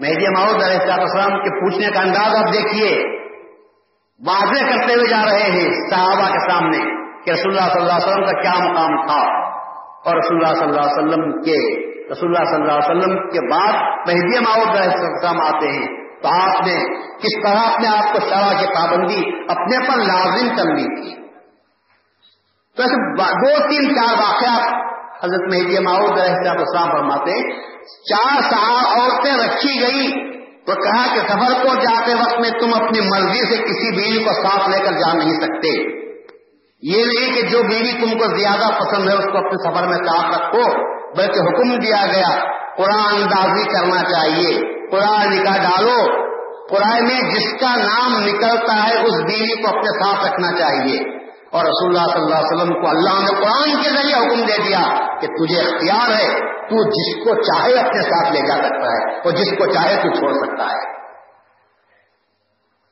مہدی 0.00 0.28
ماؤد 0.28 0.62
علیہ 0.62 0.92
السلام 0.92 1.42
کے 1.42 1.60
پوچھنے 1.60 1.90
کا 1.90 2.00
انداز 2.00 2.46
آپ 2.46 2.52
دیکھیے۔ 2.52 3.16
واضح 4.26 4.64
کرتے 4.64 4.94
ہوئے 4.94 5.06
جا 5.06 5.24
رہے 5.24 5.50
ہیں 5.50 5.70
صحابہ 5.90 6.32
کے 6.32 6.50
سامنے 6.50 6.78
کہ 7.24 7.30
رسول 7.30 7.58
اللہ 7.58 7.72
صلی 7.72 7.80
اللہ 7.80 7.92
علیہ 7.92 8.08
وسلم 8.08 8.24
کا 8.24 8.40
کیا 8.40 8.70
مقام 8.70 9.06
تھا۔ 9.06 9.46
اور 10.04 10.16
رسول 10.16 10.36
اللہ 10.36 10.58
صلی 10.58 10.68
اللہ 10.68 10.80
علیہ 10.80 11.06
وسلم 11.06 11.40
کے 11.40 11.85
رسول 12.12 12.36
اللہ 12.36 12.50
صلی 12.50 12.62
اللہ 12.62 12.72
علیہ 12.72 12.90
وسلم 12.90 13.28
کے 13.28 13.40
بعد 13.50 13.72
مہدی 14.06 14.38
ماؤد 14.38 14.80
السلام 14.80 15.40
آتے 15.40 15.68
ہیں 15.68 15.86
تو 16.22 16.28
آپ 16.28 16.66
نے 16.66 16.98
کس 17.18 17.42
طرح 17.42 17.72
اپنے 17.72 17.88
آپ 17.88 18.12
کو 18.12 18.20
شرح 18.20 18.60
کی 18.60 18.66
پابندی 18.66 19.22
اپنے 19.48 19.88
پر 19.88 19.96
لازم 19.96 20.48
کر 20.56 20.64
لی 20.64 21.02
تھی؟ 21.02 21.26
تو 22.76 22.82
ایسے 22.82 22.94
دو 23.18 23.68
تین 23.68 23.96
چار 23.96 24.14
واقعات 24.18 24.86
حضرت 25.24 25.40
مہدی 25.40 25.78
ماؤد 25.78 26.18
السلام 26.18 26.90
فرماتے 26.90 27.60
چار 28.10 28.40
سال 28.40 29.00
عورتیں 29.00 29.32
رکھی 29.32 29.80
گئی 29.80 30.26
تو 30.66 30.72
کہا 30.74 31.14
کہ 31.14 31.20
سفر 31.20 31.62
کو 31.62 31.74
جاتے 31.74 32.14
وقت 32.14 32.40
میں 32.40 32.50
تم 32.50 32.84
اپنی 32.84 33.00
مرضی 33.00 33.56
سے 33.56 33.62
کسی 33.62 33.90
بیوی 33.96 34.24
کو 34.24 34.32
ساتھ 34.32 34.68
لے 34.70 34.78
کر 34.78 34.92
جا 34.92 35.12
نہیں 35.12 35.34
سکتے۔ 35.34 35.96
یہ 36.82 37.04
نہیں 37.04 37.34
کہ 37.34 37.42
جو 37.42 37.62
بیوی 37.62 37.92
تم 37.92 38.18
کو 38.18 38.36
زیادہ 38.38 38.78
پسند 38.80 39.08
ہے 39.08 39.14
اس 39.14 39.24
کو 39.24 39.38
اپنے 39.38 39.70
سفر 39.70 39.86
میں 39.86 39.96
ساتھ 39.96 40.38
رکھو۔ 40.38 40.95
بلکہ 41.16 41.40
حکم 41.40 41.76
دیا 41.78 42.06
گیا، 42.06 42.44
قرآن 42.76 43.14
اندازی 43.14 43.64
کرنا 43.64 44.02
چاہیے۔ 44.02 44.76
قرآن 44.90 45.36
نکاح 45.36 45.56
ڈالو۔ 45.56 46.26
قرآن 46.68 47.04
میں 47.04 47.34
جس 47.34 47.60
کا 47.60 47.76
نام 47.76 48.18
نکلتا 48.18 48.88
ہے، 48.88 48.94
اس 48.94 49.14
بیوی 49.14 49.62
کو 49.62 49.68
اپنے 49.68 50.04
ساتھ 50.04 50.30
رکھنا 50.30 50.48
چاہیے۔ 50.58 51.16
اور 51.50 51.64
رسول 51.64 51.96
اللہ 51.96 52.12
صلی 52.12 52.22
اللہ 52.22 52.34
علیہ 52.34 52.56
وسلم 52.56 52.82
کو 52.82 52.88
اللہ 52.88 53.20
نے 53.20 53.40
قرآن 53.40 53.82
کے 53.82 53.90
ذریعے 53.90 54.14
حکم 54.14 54.40
دے 54.40 54.62
دیا 54.68 55.06
کہ 55.20 55.26
تجھے 55.26 55.60
اختیار 55.60 56.10
ہے، 56.10 56.40
تو 56.40 56.82
جس 56.82 57.24
کو 57.24 57.42
چاہے 57.42 57.74
اپنے 57.74 58.02
ساتھ 58.02 58.32
لے 58.32 58.40
جا 58.48 58.54
سکتا 58.54 58.86
ہے، 58.86 59.18
اور 59.18 59.32
جس 59.32 59.50
کو 59.50 59.72
چاہے 59.72 59.96
تو 59.96 60.14
چھوڑ 60.14 60.32
سکتا 60.32 60.64
ہے۔ 60.64 60.96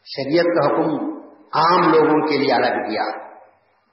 شریعت 0.05 0.45
کا 0.45 0.67
حکم 0.67 1.15
عام 1.55 1.93
لوگوں 1.93 2.27
کے 2.27 2.39
لیے 2.39 2.55
الگ 2.55 2.89
دیا۔ 2.89 3.03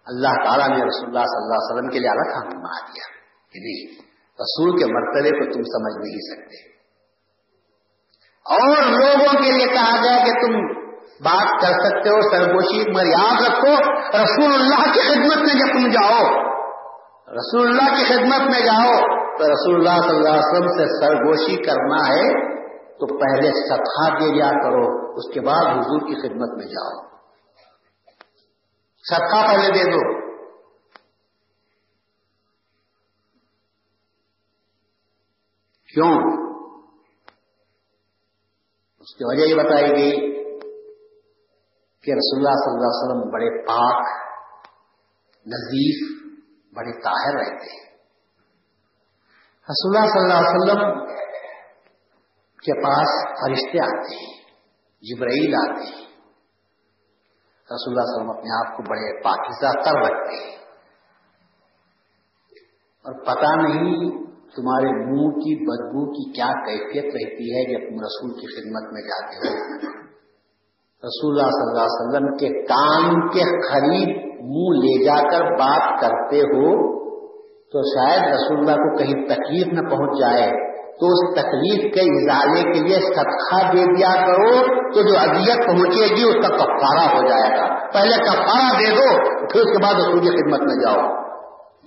اللہ 0.06 0.28
تعالیٰ 0.28 0.67
نے 0.67 0.76
رسول 0.76 1.08
اللہ 1.08 1.20
صلی 1.20 1.41
اللہ 1.41 1.56
علیہ 1.56 1.76
وسلم 1.76 1.89
کے 1.89 2.00
لیے 2.00 2.10
الگ 2.10 2.34
قانون 2.34 2.63
بنا 2.63 2.86
دیا 2.86 3.22
کہ 3.52 3.60
نہیں 3.60 4.01
رسول 4.39 4.78
کے 4.78 4.86
مرتبے 4.86 5.30
کو 5.30 5.54
تم 5.54 5.62
سمجھ 5.62 6.08
نہیں 6.08 6.20
سکتے۔ 6.20 6.72
اور 8.46 8.67
لوگوں 8.84 9.44
کے 9.44 9.52
لیے 9.52 9.67
کہا 9.67 10.04
گیا 10.04 10.26
کہ 10.26 10.32
تم 10.32 10.82
بات 11.24 11.62
کر 11.62 11.72
سکتے 11.72 12.10
ہو، 12.10 12.22
سرگوشی 12.22 12.91
مگر 12.91 13.06
یاد 13.06 13.41
رکھو، 13.41 13.94
رسول 14.24 14.54
اللہ 14.54 14.94
کی 14.94 15.00
خدمت 15.00 15.38
میں 15.38 15.54
جب 15.54 15.74
تم 15.74 15.89
جاؤ، 15.89 16.52
رسول 17.34 17.67
اللہ 17.67 17.98
کی 17.98 18.06
خدمت 18.06 18.52
میں 18.52 18.65
جاؤ، 18.65 19.00
تو 19.38 19.52
رسول 19.52 19.76
اللہ 19.76 20.08
صلی 20.08 20.17
اللہ 20.17 20.30
علیہ 20.30 20.39
وسلم 20.39 20.67
سے 20.67 21.06
سرگوشی 21.06 21.63
کرنا 21.63 22.08
ہے، 22.08 22.52
تو 22.72 23.08
پہلے 23.08 23.52
سفا 23.70 24.10
دے 24.10 24.39
جا 24.39 24.50
کرو، 24.50 25.13
اس 25.13 25.34
کے 25.34 25.41
بعد 25.41 25.65
حضور 25.65 26.00
کی 26.00 26.22
خدمت 26.22 26.58
میں 26.58 26.65
جاؤ۔ 26.65 27.08
سفا 29.12 29.48
پہلے 29.48 29.67
دے 29.67 29.91
دو۔ 29.91 30.21
کیوں؟ 35.93 36.17
اس 38.99 39.15
کی 39.15 39.23
وجہ 39.25 39.41
یہ 39.41 39.56
بتائی 39.56 39.91
گئی 39.91 40.12
کہ 42.01 42.12
رسول 42.12 42.39
اللہ 42.39 42.51
صلی 42.51 42.73
اللہ 42.73 42.88
علیہ 42.88 43.04
وسلم 43.04 43.32
بڑے 43.32 43.65
پاک، 43.67 44.08
نظیف، 45.45 46.21
بڑے 46.73 47.01
طاہر 47.04 47.39
رہتے 47.39 47.71
ہیں۔ 47.71 47.97
رسول 49.69 49.97
اللہ 49.97 50.10
صلی 50.10 50.21
اللہ 50.21 50.34
علیہ 50.34 50.62
وسلم 50.62 51.06
کے 52.58 52.84
پاس 52.84 53.38
فرشتے 53.41 53.80
آتے 53.80 54.15
ہیں، 54.15 54.41
جبرائیل 55.01 55.56
آتے 55.56 55.84
ہیں۔ 55.84 56.12
رسول 57.65 57.93
اللہ 57.93 58.01
علیہ 58.01 58.15
وسلم 58.15 58.30
اپنے 58.30 58.69
آپ 58.69 58.77
کو 58.77 58.84
بڑے 58.84 59.23
پاکیزہ 59.23 59.84
تر 59.84 59.99
رکھتے 59.99 60.36
ہیں۔ 60.36 60.58
اور 63.04 63.25
پتہ 63.25 63.67
نہیں 63.67 64.21
تمہارے 64.56 65.06
منہ 65.06 65.30
کی 65.30 65.56
بدبو 65.56 66.12
کی 66.12 66.32
کیا 66.32 66.52
کیفیت 66.66 67.06
رہتی 67.06 67.56
ہے 67.56 67.74
جب 67.74 67.90
تم 67.90 67.96
رسول 67.96 68.32
کی 68.32 68.48
خدمت 68.56 68.94
میں 68.94 69.02
جاتے 69.02 69.38
ہو؟ 69.38 69.54
رسول 71.04 71.40
اللہ 71.40 71.52
صلی 71.52 71.70
اللہ 71.70 71.84
علیہ 71.84 72.08
وسلم 72.08 72.38
کے 72.38 72.62
کام 72.64 73.28
کے 73.28 73.44
قریب 73.44 74.32
منہ 74.42 74.80
لے 74.80 75.06
جا 75.06 75.30
کر 75.30 75.52
بات 75.52 76.02
کرتے 76.02 76.40
ہو 76.40 76.92
تو 77.50 77.82
شاید 77.82 78.34
رسول 78.34 78.58
اللہ 78.58 78.72
کو 78.72 78.98
کہیں 78.98 79.26
تکلیف 79.26 79.68
نہ 79.74 79.90
پہنچ 79.90 80.20
جائے۔ 80.20 80.72
تو 80.92 81.08
اس 81.08 81.36
تکلیف 81.36 81.94
کے 81.94 82.02
اضالے 82.02 82.74
کے 82.74 82.80
لیے 82.80 83.00
صدقہ 83.00 83.72
دے 83.72 83.86
دیا 83.96 84.28
کرو 84.28 84.66
تو 84.94 85.02
جو 85.02 85.20
اذیت 85.20 85.68
پہنچے 85.68 86.16
گی 86.16 86.24
اس 86.24 86.34
کا 86.34 86.56
کفارہ 86.58 87.16
ہو 87.16 87.28
جائے 87.28 87.58
گا۔ 87.58 87.92
پہلے 87.94 88.18
کفارہ 88.18 88.80
دے 88.80 88.96
دو، 88.96 89.38
پھر 89.48 89.60
اس 89.60 89.78
کے 89.78 89.84
بعد 89.84 89.94
رسول 89.94 90.20
کی 90.20 90.30
خدمت 90.30 90.60
میں 90.60 90.76
جاؤ۔ 90.76 91.21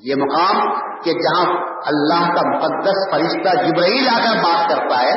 یہ 0.05 0.15
مقام 0.15 0.59
کہ 1.05 1.13
جہاں 1.13 1.45
اللہ 1.87 2.25
کا 2.35 2.43
مقدس 2.49 2.99
فرشتہ 3.11 3.55
جبرائیل 3.61 4.09
آ 4.09 4.17
کر 4.25 4.41
بات 4.43 4.69
کرتا 4.71 5.03
ہے 5.03 5.15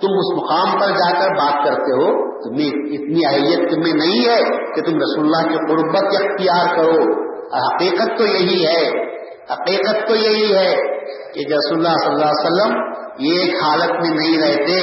تم 0.00 0.14
اس 0.20 0.30
مقام 0.36 0.78
پر 0.80 0.94
جا 0.94 1.10
کر 1.18 1.34
بات 1.34 1.58
کرتے 1.64 1.98
ہو، 1.98 2.08
تمہیں 2.38 2.70
اتنی 2.96 3.26
اہلیت 3.26 3.70
تمہیں 3.70 3.92
نہیں 3.92 4.24
ہے 4.28 4.40
کہ 4.74 4.82
تم 4.82 4.96
رسول 4.96 5.24
اللہ 5.24 5.46
کی 5.48 5.60
قربت 5.68 6.16
اختیار 6.20 6.74
کرو۔ 6.76 7.04
حقیقت 7.54 8.18
تو 8.18 8.26
یہی 8.26 8.66
ہے، 8.66 8.82
حقیقت 9.50 10.08
تو 10.08 10.16
یہی 10.16 10.54
ہے 10.54 10.74
کہ 11.34 11.46
رسول 11.52 11.78
اللہ 11.78 11.96
صلی 11.98 12.12
اللہ 12.12 12.32
علیہ 12.32 12.48
وسلم 12.48 12.74
ایک 13.30 13.62
حالت 13.62 13.94
میں 14.00 14.10
نہیں 14.16 14.38
رہتے، 14.38 14.80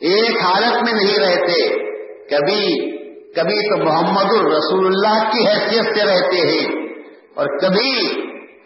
ایک 0.00 0.42
حالت 0.42 0.82
میں 0.82 0.92
نہیں 0.92 1.18
رہتے، 1.24 1.58
کبھی 2.26 2.90
کبھی 3.36 3.58
تو 3.70 3.76
محمد 3.84 4.36
الرسول 4.38 4.86
اللہ 4.86 5.18
کی 5.30 5.46
حیثیت 5.46 5.96
سے 5.96 6.04
رہتے 6.04 6.46
ہیں 6.48 6.84
اور 7.36 7.46
کبھی 7.58 7.90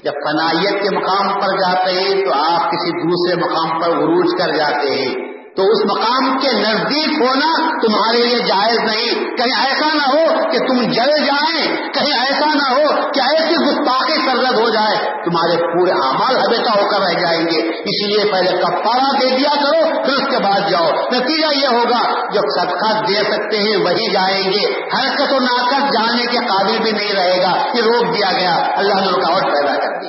جب 0.02 0.12
فنائیت 0.12 0.82
کے 0.82 0.96
مقام 0.96 1.40
پر 1.40 1.56
جاتے 1.56 1.90
ہیں 1.90 2.24
تو 2.24 2.30
آپ 2.34 2.70
کسی 2.70 2.90
دوسرے 2.90 3.48
مقام 3.48 3.80
پر 3.80 3.88
عروج 3.88 4.26
کر 4.38 4.52
جاتے 4.52 4.88
ہیں۔ 4.90 5.27
تو 5.58 5.64
اس 5.64 5.84
مقام 5.90 6.38
کے 6.38 6.52
نزدیک 6.52 7.22
ہونا 7.22 7.70
تمہارے 7.80 8.16
لیے 8.16 8.38
جائز 8.38 8.78
نہیں۔ 8.78 9.36
کہیں 9.36 9.66
ایسا 9.66 9.94
نہ 9.94 10.16
ہو 10.16 10.50
کہ 10.50 10.58
تم 10.58 10.82
جل 10.82 11.24
جائیں، 11.26 11.76
کہیں 11.76 12.20
ایسا 12.20 12.54
نہ 12.54 12.72
ہو 12.72 13.10
کہ 13.10 13.20
ایسی 13.20 13.54
گستاخی 13.54 14.14
سرزد 14.14 14.58
ہو 14.58 14.68
جائے۔ 14.68 14.96
تمہارے 14.96 15.56
پورے 15.56 15.90
اعمال 15.90 16.36
ہمیشہ 16.36 16.78
ہو 16.78 16.90
کر 16.90 17.00
رہ 17.00 17.20
جائیں 17.20 17.40
گے۔ 17.40 17.68
اسی 17.68 18.06
لیے 18.06 18.32
پہلے 18.32 18.62
کپارا 18.62 19.12
دے 19.20 19.38
دیا 19.38 19.50
کرو، 19.54 20.04
پھر 20.04 20.12
اس 20.12 20.28
کے 20.30 20.44
بعد 20.44 20.70
جاؤ۔ 20.70 20.88
نتیجہ 20.90 21.58
یہ 21.58 21.66
ہوگا 21.66 22.30
جو 22.30 22.60
صدقہ 22.60 23.04
دے 23.08 23.32
سکتے 23.32 23.58
ہیں، 23.58 23.76
وہی 23.76 24.12
جائیں 24.12 24.52
گے۔ 24.52 24.66
حرکت 24.80 25.32
و 25.32 25.38
ناقت 25.38 25.92
جانے 25.92 26.26
کے 26.26 26.38
قابل 26.38 26.82
بھی 26.82 26.90
نہیں 26.90 27.12
رہے 27.12 27.42
گا۔ 27.42 27.66
یہ 27.74 27.82
روک 27.82 28.16
دیا 28.16 28.32
گیا۔ 28.32 28.54
اللہ 28.76 28.94
نے 28.94 29.10
رکاوٹ 29.10 29.42
پیدا 29.42 29.74
کر 29.74 30.00
دی 30.00 30.08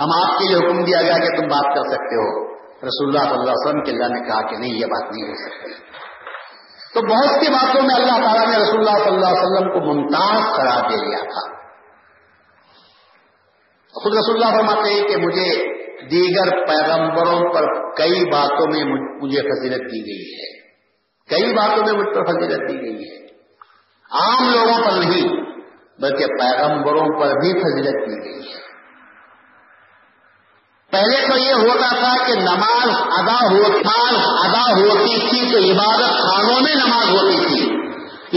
ہم 0.00 0.24
آپ 0.24 0.38
کے 0.38 0.44
لیے 0.44 0.56
حکم 0.56 0.84
دیا 0.84 1.02
گیا 1.02 1.18
کہ 1.18 1.40
تم 1.40 1.46
بات 1.46 1.76
کر 1.76 1.90
سکتے 1.90 2.14
ہو۔ 2.14 2.47
رسول 2.82 3.08
اللہ 3.08 3.18
صلی 3.18 3.30
اللہ 3.30 3.42
علیہ 3.42 3.66
وسلم 3.66 3.82
کے 3.82 3.90
اللہ 3.90 4.20
نے 4.20 4.28
کہا 4.28 4.50
کہ 4.50 4.56
نہیں، 4.56 4.74
یہ 4.74 4.86
بات 4.86 5.12
نہیں 5.12 5.28
ہو 5.28 5.34
سکتی۔ 5.34 5.72
تو 6.94 7.00
بہت 7.00 7.44
سی 7.44 7.52
باتوں 7.52 7.82
میں 7.82 7.94
اللہ 7.94 8.26
تعالیٰ 8.26 8.46
نے 8.46 8.56
رسول 8.56 8.78
اللہ 8.78 9.04
صلی 9.04 9.14
اللہ 9.14 9.26
علیہ 9.26 9.42
وسلم 9.42 9.72
کو 9.72 9.94
ممتاز 9.94 10.56
قرار 10.56 10.90
دے 10.90 10.96
دیا 11.06 11.18
تھا۔ 11.18 11.58
خود 13.94 14.12
رسول 14.12 14.42
اللہ 14.42 14.58
فرماتے 14.58 14.90
ہیں 14.90 15.08
کہ 15.08 15.16
مجھے 15.16 15.78
دیگر 16.06 16.66
پیغمبروں 16.66 17.54
پر 17.54 17.94
کئی 17.96 18.30
باتوں 18.32 18.66
میں 18.66 18.84
مجھے 19.22 19.40
فضیلت 19.40 19.80
دی 19.80 20.00
گئی 20.00 20.34
ہے۔ 20.34 20.58
کئی 21.28 21.54
باتوں 21.54 21.84
میں 21.86 21.92
مجھ 21.92 22.14
پر 22.14 22.24
فضیلت 22.24 22.68
دی 22.68 22.74
گئی 22.74 23.10
ہے۔ 23.10 23.26
عام 24.10 24.50
لوگوں 24.52 24.84
پر 24.84 24.92
نہیں، 24.98 25.28
بلکہ 26.00 26.26
پیغمبروں 26.26 27.20
پر 27.20 27.26
بھی 27.26 27.52
فضیلت 27.60 28.08
دی 28.08 28.30
گئی 28.30 28.52
ہے۔ 28.52 28.57
پہلے 30.92 31.28
تو 31.28 31.38
یہ 31.38 31.52
ہوتا 31.52 31.88
تھا 31.88 32.26
کہ 32.26 32.32
نماز 32.34 32.90
ادا 32.90 33.46
ادا 34.46 34.80
ہوتی 34.80 35.20
تھی 35.20 35.52
تو 35.52 35.72
عبادت 35.72 36.18
خانوں 36.18 36.60
میں 36.60 36.74
نماز 36.74 37.08
ہوتی 37.08 37.36
تھی۔ 37.36 37.70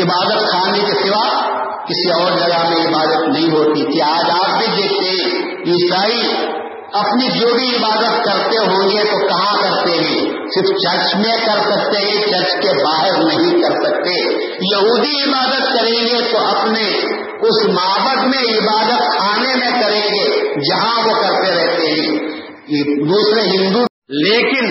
عبادت 0.02 0.52
خانے 0.52 0.80
کے 0.80 0.94
سوا 0.94 1.42
کسی 1.84 2.12
اور 2.12 2.32
جگہ 2.32 2.70
میں 2.70 2.88
عبادت 2.88 3.28
نہیں 3.28 3.52
ہوتی 3.52 3.86
تھی۔ 3.86 4.02
آج 4.02 4.32
آپ 4.32 4.58
بھی 4.58 4.68
دیکھتے 4.68 5.38
عیسائی 5.72 6.36
اپنی 6.94 7.40
جو 7.40 7.48
بھی 7.54 7.76
عبادت 7.76 8.26
کرتے 8.26 8.58
ہوں 8.58 8.90
گے 8.90 9.04
تو 9.04 9.28
کہاں 9.28 9.62
کرتے 9.62 9.92
ہیں؟ 9.92 10.26
صرف 10.26 10.68
چرچ 10.68 11.16
میں 11.16 11.38
کر 11.38 11.72
سکتے 11.72 12.06
ہیں، 12.06 12.22
چرچ 12.22 12.52
کے 12.62 12.84
باہر 12.84 13.24
نہیں 13.24 13.62
کر 13.62 13.72
سکتے۔ 13.72 14.34
یہودی 14.44 15.30
عبادت 15.30 15.80
کریں 15.80 16.08
گے 16.08 16.32
تو 16.32 16.38
اپنے 16.38 16.90
اس 17.42 17.68
معبد 17.68 18.24
میں 18.24 18.58
عبادت 18.58 19.20
خانے 19.20 19.56
میں 19.56 19.82
کریں 19.82 20.02
گے 20.02 20.54
جہاں 20.56 21.08
وہ 21.08 21.14
کرتے 21.14 21.52
رہتے 21.52 21.88
ہیں۔ 21.88 22.31
دوسرے 22.80 23.42
ہندو 23.42 23.80
لیکن 24.10 24.66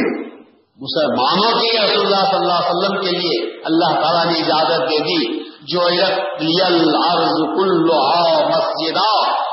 مسلمانوں 0.78 1.60
کے 1.60 1.78
رسول 1.78 2.06
اللہ 2.06 2.22
صلی 2.24 2.36
اللہ 2.36 2.52
علیہ 2.52 2.70
وسلم 2.70 3.00
کے 3.00 3.10
لیے 3.10 3.60
اللہ 3.64 3.90
تعالیٰ 4.00 4.24
نے 4.26 4.38
اجازت 4.38 4.90
دے 4.90 4.98
دی، 4.98 5.40
جو 5.72 5.80
مسجد 8.48 8.98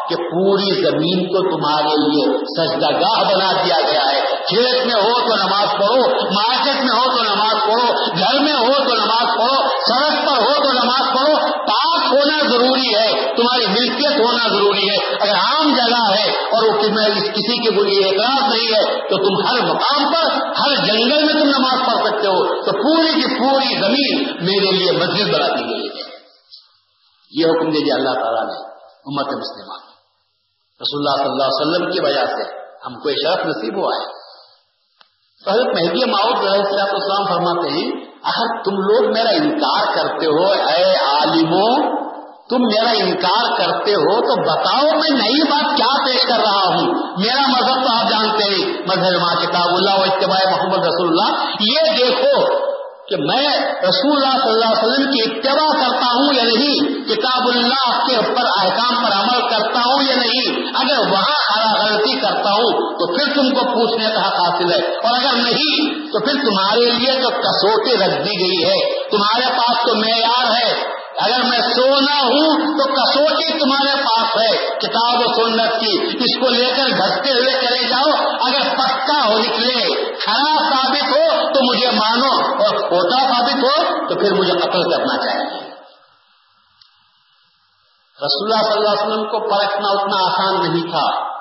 کہ 0.10 0.16
پوری 0.16 0.70
زمین 0.82 1.26
کو 1.26 1.40
تمہارے 1.40 1.96
لیے 2.02 2.26
سجدہ 2.58 2.92
گاہ 2.92 3.24
بنا 3.24 3.52
دیا 3.64 3.80
گیا 3.92 4.06
ہے۔ 4.12 4.20
کھیت 4.50 4.86
میں 4.86 4.96
ہو 4.96 5.20
تو 5.20 5.36
نماز 5.36 5.74
پڑھو 5.80 6.30
مارکیٹ 6.32 6.84
میں 6.84 6.96
ہو 6.96 7.18
تو 7.18 7.24
نماز 7.24 7.56
پڑھو، 7.64 7.88
گھر 8.20 8.40
میں 8.40 8.54
ہو 8.54 8.74
تو 8.74 8.96
نماز 8.96 9.38
پڑھو، 9.38 9.58
سڑک 9.88 10.26
پر 10.28 10.40
ہو 10.44 10.64
تو 10.64 10.72
نماز 10.72 11.16
پڑھو 11.18 11.37
ہونا 12.08 12.52
ضروری 12.52 12.96
ہے، 12.96 13.36
تمہاری 13.36 13.68
ملکیت 13.68 14.20
ہونا 14.26 14.48
ضروری 14.48 14.90
ہے۔ 14.90 15.16
اگر 15.16 15.36
عام 15.36 15.76
جگہ 15.76 16.20
ہے 16.20 16.30
اور 16.30 16.64
وہ 16.64 16.82
کسی 17.18 17.64
کے 17.64 17.72
بری 17.72 18.04
اعتراض 18.04 18.56
نہیں 18.56 18.68
ہے، 18.68 19.08
تو 19.10 19.18
تم 19.18 19.48
ہر 19.48 19.76
مقام 19.76 20.14
پر، 20.14 20.48
ہر 20.48 20.76
جنگل 20.76 21.24
میں 21.24 21.34
تم 21.34 21.50
نماز 21.50 21.80
پڑھ 21.88 22.08
سکتے 22.08 22.28
ہو۔ 22.28 22.62
تو 22.62 22.72
پوری 22.72 23.22
کی 23.22 23.40
پوری 23.40 23.80
زمین 23.80 24.28
میرے 24.46 24.72
لیے 24.72 24.92
مسجد 24.92 25.34
بنا 25.34 25.48
دی 25.48 25.64
گئی 25.64 25.88
ہے۔ 25.88 26.08
یہ 27.32 27.46
حکم 27.46 27.70
دے 27.70 27.86
دیا 27.86 27.96
اللہ 27.96 28.14
تعالیٰ 28.14 28.44
نے 28.44 28.64
امت 28.82 29.28
مسلمان 29.28 29.80
رسول 30.82 31.08
اللہ 31.08 31.24
صلی 31.24 31.32
اللہ 31.32 31.44
علیہ 31.44 31.62
وسلم 31.62 31.92
کی 31.92 32.00
وجہ 32.00 32.26
سے 32.26 32.58
ہم 32.86 32.94
کو 32.94 33.10
شرف 33.10 33.46
نصیب 33.46 33.78
ہوا 33.78 33.92
ہے۔ 34.02 34.17
تو 35.48 35.54
حضرت 35.54 35.68
مہدی 35.68 36.12
ماؤد 36.12 36.38
علیہ 36.38 36.82
السلام 36.82 37.26
فرماتے 37.26 37.70
ہیں 37.70 37.92
اگر 38.24 38.64
تم 38.64 38.72
لوگ 38.72 39.14
میرا 39.14 39.30
انکار 39.30 39.96
کرتے 39.96 40.26
ہو، 40.26 40.48
اے 40.52 40.98
عالموں 40.98 41.98
تم 42.50 42.58
میرا 42.62 42.90
انکار 42.90 43.58
کرتے 43.58 43.92
ہو، 43.92 44.22
تو 44.22 44.42
بتاؤ 44.42 45.00
میں 45.00 45.18
نئی 45.18 45.44
بات 45.44 45.78
کیا 45.78 46.06
پیش 46.06 46.22
کر 46.22 46.40
رہا 46.40 46.76
ہوں۔ 46.76 46.94
میرا 47.18 47.48
مذہب 47.48 47.84
تو 47.84 47.98
آپ 47.98 48.10
جانتے 48.10 48.44
ہیں، 48.44 48.82
مذہب 48.88 49.22
ماں 49.22 49.36
کتاب 49.42 49.70
اللہ 49.70 50.00
و 50.00 50.02
اتباع 50.02 50.52
محمد 50.52 50.86
رسول 50.86 51.08
اللہ۔ 51.08 51.46
یہ 51.60 51.80
دیکھو 51.98 52.67
کہ 53.12 53.18
میں 53.18 53.52
رسول 53.84 54.14
اللہ 54.14 54.34
صلی 54.40 54.52
اللہ 54.52 54.72
علیہ 54.72 54.88
وسلم 54.88 55.12
کی 55.12 55.20
اتباع 55.26 55.68
کرتا 55.82 56.08
ہوں 56.08 56.34
یا 56.34 56.44
نہیں؟ 56.44 57.06
کتاب 57.06 57.46
اللہ 57.48 58.08
کے 58.08 58.16
اوپر 58.16 58.50
احکام 58.58 58.98
پر 59.04 59.14
عمل 59.20 59.46
کرتا 59.50 59.80
ہوں 59.80 60.04
یا 60.08 60.16
نہیں؟ 60.16 60.58
اگر 60.76 61.00
وہاں 61.12 61.38
خرا 61.44 61.70
غلطی 61.84 62.20
کرتا 62.20 62.50
ہوں 62.50 62.92
تو 63.00 63.08
پھر 63.14 63.34
تم 63.34 63.50
کو 63.50 63.66
پوچھنے 63.72 64.06
کا 64.06 64.26
حق 64.28 64.42
حاصل 64.42 64.72
ہے، 64.72 64.82
اور 64.98 65.18
اگر 65.20 65.40
نہیں 65.42 65.96
تو 66.12 66.26
پھر 66.26 66.34
تمہارے 66.34 66.92
لیے 66.92 67.16
جو 67.22 67.30
کسوٹی 67.40 67.96
رکھ 67.96 68.20
دی 68.20 68.38
گئی 68.40 68.64
ہے۔ 68.64 69.08
تمہارے 69.10 69.58
پاس 69.58 69.86
تو 69.88 69.96
معیار 69.96 70.52
ہے۔ 70.62 70.97
اگر 71.18 71.44
میں 71.44 71.60
سونا 71.60 72.16
ہوں 72.16 72.58
تو 72.58 72.94
کسوٹی 72.94 73.60
تمہارے 73.60 74.04
پاس 74.04 74.36
ہے، 74.36 74.80
کتاب 74.80 75.20
و 75.20 75.34
سنت 75.34 75.80
کی۔ 75.80 76.18
اس 76.20 76.40
کو 76.40 76.50
لے 76.50 76.66
کر 76.78 76.98
گھستے 76.98 77.32
ہوئے 77.32 77.68
چلے 77.68 77.88
جاؤ۔ 77.88 78.38
اگر 78.48 78.76
پکا 78.78 79.26
ہو 79.26 79.40
نکلے 79.40 80.12
خراب 80.20 80.60
ثابت 80.60 81.04
ہو 81.04 81.54
تو 81.54 81.74
مجھے 81.74 81.92
مانو، 81.92 82.64
اور 82.64 82.76
کھوٹا 82.76 83.28
ثابت 83.28 83.64
ہو 83.64 84.08
تو 84.08 84.16
پھر 84.16 84.34
مجھے 84.34 84.54
قتل 84.54 84.92
کرنا 84.92 85.18
چاہیے۔ 85.18 85.58
رسول 88.26 88.54
اللہ 88.54 88.64
صلی 88.64 88.78
اللہ 88.78 88.90
علیہ 88.90 89.08
وسلم 89.08 89.24
کو 89.24 89.40
پرکھنا 89.40 89.88
اتنا 89.88 90.32
آسان 90.32 90.74
نہیں 90.74 90.92
تھا۔ 90.92 91.38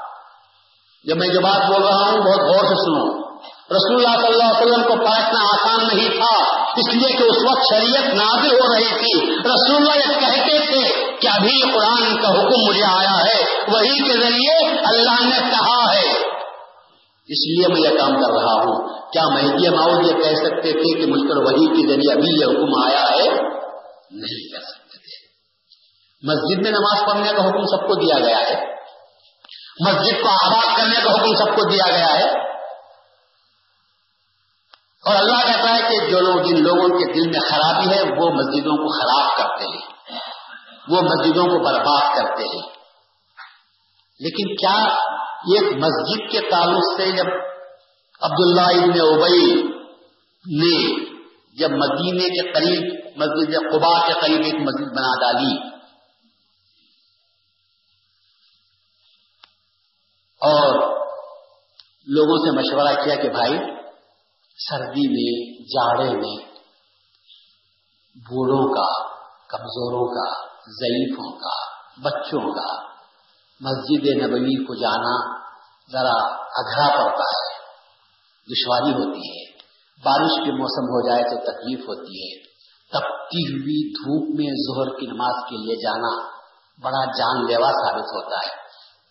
جب 1.04 1.16
میں 1.16 1.28
جو 1.28 1.40
بات 1.40 1.70
بول 1.70 1.82
رہا 1.82 2.10
ہوں، 2.10 2.18
بہت 2.18 2.40
غور 2.40 2.64
سے 2.64 2.74
سنو۔ 2.74 3.25
رسول 3.70 4.06
اللہ 4.06 4.18
صلی 4.18 4.26
اللہ 4.26 4.44
علیہ 4.44 4.66
وسلم 4.66 4.82
کو 4.82 5.04
پرکھنا 5.04 5.40
آسان 5.40 5.96
نہیں 5.96 6.08
تھا، 6.08 6.60
اس 6.76 6.94
لیے 6.94 7.16
کہ 7.16 7.22
اس 7.22 7.36
وقت 7.50 7.62
شریعت 7.74 8.14
نازل 8.14 8.52
ہو 8.52 8.74
رہی 8.74 8.98
تھی۔ 8.98 9.30
رسول 9.30 9.76
اللہ 9.76 9.96
یہ 9.96 10.20
کہتے 10.20 10.66
تھے 10.66 11.16
کہ 11.16 11.28
ابھی 11.28 11.72
قرآن 11.72 12.22
کا 12.22 12.28
حکم 12.28 12.68
مجھے 12.68 12.84
آیا 12.84 13.24
ہے، 13.24 13.42
وہی 13.68 14.04
کے 14.04 14.20
ذریعے 14.20 14.78
اللہ 14.78 15.22
نے 15.22 15.50
کہا 15.50 15.92
ہے۔ 15.92 16.36
اس 17.28 17.48
لیے 17.48 17.74
میں 17.74 17.80
یہ 17.80 17.98
کام 17.98 18.10
کر 18.10 18.42
رہا 18.42 18.52
ہوں۔ 18.52 18.88
کیا 19.12 19.22
مہدی 19.28 19.68
ماؤد 19.68 20.06
یہ 20.06 20.12
کہہ 20.12 20.34
سکتے 20.34 20.72
تھے 20.72 21.00
کہ 21.00 21.06
مجھ 21.06 21.30
پر 21.30 21.36
وہی 21.36 21.66
کے 21.66 21.88
ذریعے 21.88 22.12
ابھی 22.12 22.40
یہ 22.40 22.44
حکم 22.44 22.86
آیا 22.86 23.04
ہے؟ 23.04 23.28
نہیں 24.10 24.52
کہہ 24.52 24.66
سکتے 24.66 24.98
تھے۔ 24.98 25.26
مسجد 26.22 26.62
میں 26.62 26.70
نماز 26.70 27.06
پڑھنے 27.06 27.32
کا 27.32 27.48
حکم 27.48 27.64
سب 27.64 27.88
کو 27.88 27.94
دیا 27.94 28.18
گیا 28.18 28.38
ہے۔ 28.38 28.64
مسجد 29.88 30.22
کو 30.22 30.28
آباد 30.28 30.78
کرنے 30.78 30.96
کا 31.04 31.12
حکم 31.12 31.34
سب 31.34 31.56
کو 31.56 31.68
دیا 31.70 31.90
گیا 31.90 32.18
ہے۔ 32.18 32.55
اور 35.06 35.14
اللہ 35.14 35.46
کہتا 35.46 35.74
ہے 35.74 35.80
کہ 35.80 36.10
جو 36.10 36.20
لوگ 36.20 36.42
جن 36.42 36.62
لوگوں 36.62 36.88
کے 36.88 37.12
دل 37.12 37.30
میں 37.30 37.40
خرابی 37.40 37.94
ہے، 37.94 38.02
وہ 38.02 38.30
مسجدوں 38.30 38.76
کو 38.76 38.88
خراب 38.98 39.38
کرتے 39.38 39.64
ہیں۔ 39.64 39.96
وہ 40.88 41.02
مسجدوں 41.02 41.44
کو 41.44 41.64
برباد 41.64 42.16
کرتے 42.16 42.42
ہیں۔ 42.42 42.62
لیکن 44.20 44.56
کیا 44.56 44.94
یہ 45.46 45.60
مسجد 45.60 46.32
کے 46.32 46.50
تعلق 46.50 47.00
سے 47.00 47.10
جب 47.10 47.26
عبداللہ 48.20 48.84
ابن 48.84 49.00
ابئی 49.00 49.62
نے 50.62 51.04
جب 51.58 51.70
مدینے 51.70 52.28
کے 52.28 52.52
قریب، 52.52 53.10
مسجد 53.16 53.54
قبا 53.72 54.06
کے 54.06 54.12
قریب 54.20 54.40
ایک 54.44 54.54
مسجد 54.54 54.96
بنا 54.96 55.20
ڈالی، 55.20 55.76
اور 60.40 60.74
لوگوں 62.06 62.44
سے 62.44 62.50
مشورہ 62.50 63.04
کیا 63.04 63.14
کہ 63.14 63.28
بھائی 63.28 63.75
سردی 64.58 65.08
میں، 65.08 65.64
جاڑے 65.64 66.10
میں، 66.10 66.44
بوڑھوں 68.16 68.74
کا، 68.74 69.16
کمزوروں 69.48 70.06
کا، 70.06 70.46
ضعیفوں 70.66 71.38
کا، 71.38 71.76
بچوں 72.02 72.54
کا، 72.54 72.82
مسجد 73.60 74.22
نبوی 74.22 74.64
کو 74.64 74.74
جانا 74.74 75.36
ذرا 75.92 76.34
اگھرا 76.34 76.88
پڑتا 76.88 77.22
ہے، 77.22 77.56
دشواری 78.52 78.92
ہوتی 78.92 79.18
ہے۔ 79.18 79.56
بارش 80.04 80.44
کے 80.44 80.52
موسم 80.52 80.84
ہو 80.84 81.08
جائے 81.08 81.22
تو 81.22 81.52
تکلیف 81.52 81.78
ہوتی 81.78 82.22
ہے۔ 82.22 82.42
تپتی 82.88 83.52
ہوئی 83.52 83.92
دھوپ 83.92 84.40
میں 84.40 84.46
زہر 84.46 85.00
کی 85.00 85.06
نماز 85.06 85.50
کے 85.50 85.56
لیے 85.56 85.76
جانا 85.76 86.28
بڑا 86.82 87.04
جان 87.04 87.46
لیوا 87.46 87.70
ثابت 87.70 88.04
ہوتا 88.04 88.36
ہے۔ 88.36 88.66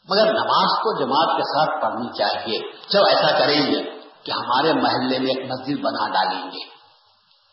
مگر 0.09 0.33
نماز 0.33 0.79
کو 0.83 0.99
جماعت 0.99 1.37
کے 1.37 1.43
ساتھ 1.43 1.81
پڑھنی 1.81 2.17
چاہیے۔ 2.17 2.59
جب 2.89 2.99
ایسا 3.07 3.39
کریں 3.39 3.71
گے۔ 3.71 4.04
کہ 4.25 4.31
ہمارے 4.31 4.73
محلے 4.73 5.19
میں 5.19 5.27
ایک 5.27 5.51
مسجد 5.51 5.81
بنا 5.81 6.09
ڈالیں 6.09 6.51
گے۔ 6.51 6.65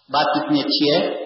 بات 0.09 0.27
کتنی 0.35 0.61
اچھی 0.61 0.95
ہے۔ 0.95 1.25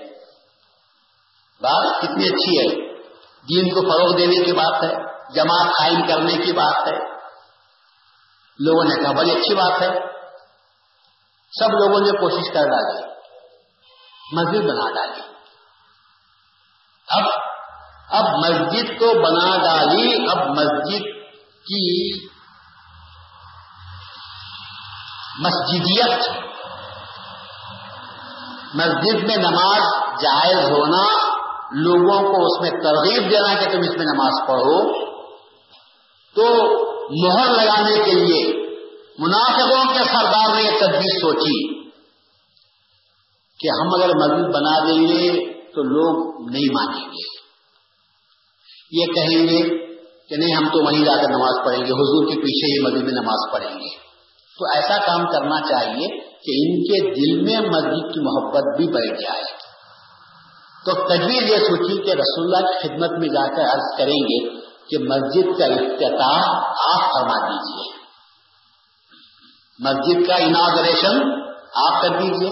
بات 1.61 2.03
کتنی 2.03 2.29
اچھی 2.29 2.59
ہے۔ 2.59 2.95
دین 3.43 3.75
کو 3.75 3.81
فروغ 3.81 4.17
دینے 4.17 4.45
کی 4.45 4.53
بات 4.53 4.85
ہے۔ 4.85 4.95
جماعت 5.35 5.67
قائم 5.67 6.07
کرنے 6.09 6.33
کی 6.33 6.53
بات 6.53 6.89
ہے۔ 6.89 7.17
لوگوں 8.59 8.85
نے 8.85 9.03
کہا، 9.03 9.13
بڑی 9.13 9.31
اچھی 9.31 9.55
بات 9.55 9.83
ہے۔ 9.83 9.89
سب 11.59 11.69
لوگوں 11.69 12.01
نے 12.01 12.11
کوشش 12.11 12.53
کر 12.53 12.63
ڈالی۔ 12.63 13.07
مسجد 14.33 14.71
بنا 14.71 14.91
ڈالی۔ 14.95 15.21
اب 17.09 17.25
اب 18.09 18.25
مسجد 18.25 18.89
کو 18.99 19.23
بنا 19.23 19.57
ڈالی۔ 19.57 20.29
اب 20.31 20.47
مسجد 20.47 21.03
کی 21.41 22.27
مسجدیت 25.39 26.29
مسجد 28.75 29.25
میں 29.25 29.37
نماز 29.37 29.83
جائز 30.23 30.71
ہونا 30.71 31.27
لوگوں 31.73 32.23
کو 32.23 32.45
اس 32.45 32.61
میں 32.61 32.71
ترغیب 32.71 33.31
دینا 33.31 33.55
کہ 33.55 33.71
تم 33.73 33.79
اس 33.79 33.97
میں 33.97 34.07
نماز 34.15 34.49
پڑھو۔ 34.49 35.07
تو 36.35 36.45
مہر 37.11 37.47
لگانے 37.47 38.05
کے 38.05 38.13
لیے 38.13 38.67
منافقوں 39.19 39.95
کے 39.95 39.99
سردار 39.99 40.55
نے 40.55 40.63
یہ 40.63 40.79
تجویز 40.79 41.21
سوچی 41.21 41.85
کہ 43.59 43.69
ہم 43.81 43.95
اگر 43.95 44.09
مسجد 44.09 44.55
بنا 44.55 44.79
دیں 44.87 45.09
گے 45.09 45.53
تو 45.75 45.83
لوگ 45.83 46.41
نہیں 46.51 46.75
مانیں 46.75 47.09
گے۔ 47.09 47.37
یہ 48.91 49.07
کہیں 49.07 49.45
گے 49.45 49.87
کہ 50.29 50.37
نہیں، 50.37 50.57
ہم 50.57 50.69
تو 50.69 50.85
وہیں 50.85 51.05
جا 51.05 51.13
کر 51.17 51.29
نماز 51.29 51.65
پڑھیں 51.65 51.81
گے، 51.81 51.93
حضور 51.93 52.27
کے 52.27 52.41
پیچھے 52.41 52.73
ہی 52.73 52.85
مسجد 52.85 53.05
میں 53.05 53.23
نماز 53.23 53.53
پڑھیں 53.53 53.79
گے۔ 53.81 54.06
تو 54.59 54.65
ایسا 54.75 54.99
کام 55.07 55.27
کرنا 55.27 55.61
چاہیے 55.61 56.09
کہ 56.19 56.53
ان 56.57 56.83
کے 56.83 57.11
دل 57.11 57.45
میں 57.45 57.69
مسجد 57.69 58.15
کی 58.15 58.21
محبت 58.21 58.77
بھی 58.77 58.87
بیٹھ 58.87 59.21
جائے۔ 59.21 59.57
تو 60.87 60.93
تجویز 61.09 61.43
یہ 61.43 61.57
سوچی 61.57 62.03
کہ 62.03 62.11
رسول 62.11 62.45
اللہ 62.45 62.67
کی 62.67 62.89
خدمت 62.89 63.11
میں 63.19 63.29
جا 63.29 63.57
کر 63.57 63.63
عرض 63.63 63.99
کریں 63.99 64.21
گے 64.21 64.49
کہ 64.91 64.99
مسجد 64.99 65.59
کا 65.59 65.65
افتتاح 65.65 66.49
آپ 66.95 67.01
فرما 67.01 67.49
دیجیے 67.49 67.97
مسجد 69.79 70.29
کا 70.29 70.35
اناگریشن 70.35 71.41
آپ 71.75 72.03
کر 72.03 72.09
دیجیے 72.09 72.51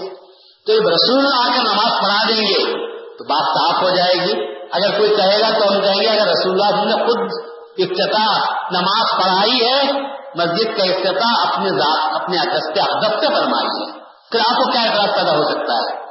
تو 0.67 0.73
جب 0.73 0.89
رسول 0.89 1.25
آ 1.33 1.47
کر 1.47 1.63
نماز 1.63 1.91
پڑھا 2.01 2.29
دیں 2.29 2.41
گے 2.41 2.73
تو 3.17 3.23
بات 3.23 3.45
صاف 3.45 3.83
ہو 3.83 3.89
جائے 3.89 4.13
گی۔ 4.13 4.55
اگر 4.71 4.97
کوئی 4.97 5.15
کہے 5.15 5.41
گا 5.41 5.59
تو 5.59 5.73
ہم 5.73 5.81
کہیں 5.81 6.01
گے، 6.01 6.07
اگر 6.07 6.27
رسول 6.27 6.61
اللہ 6.61 6.77
جی 6.77 6.85
نے 6.85 7.05
خود 7.05 7.54
افتتاح 7.77 8.39
نماز 8.71 9.23
پڑھائی 9.23 9.65
ہے، 9.65 10.01
مسجد 10.35 10.77
کا 10.77 10.83
افتتاح 10.83 11.53
اپنے 11.53 11.69
ذات، 11.69 12.21
اپنے 12.21 12.37
اگست 12.37 12.79
ادب 12.89 13.19
سے 13.19 13.27
فرمائی 13.27 13.91
ہے۔ 13.91 13.99
پھر 14.31 14.39
آپ 14.39 14.55
کو 14.55 14.71
کیا 14.71 14.81
اعتراض 14.81 15.15
پیدا 15.15 15.31
ہو 15.31 15.43
سکتا 15.43 15.73
ہے؟ 15.73 16.05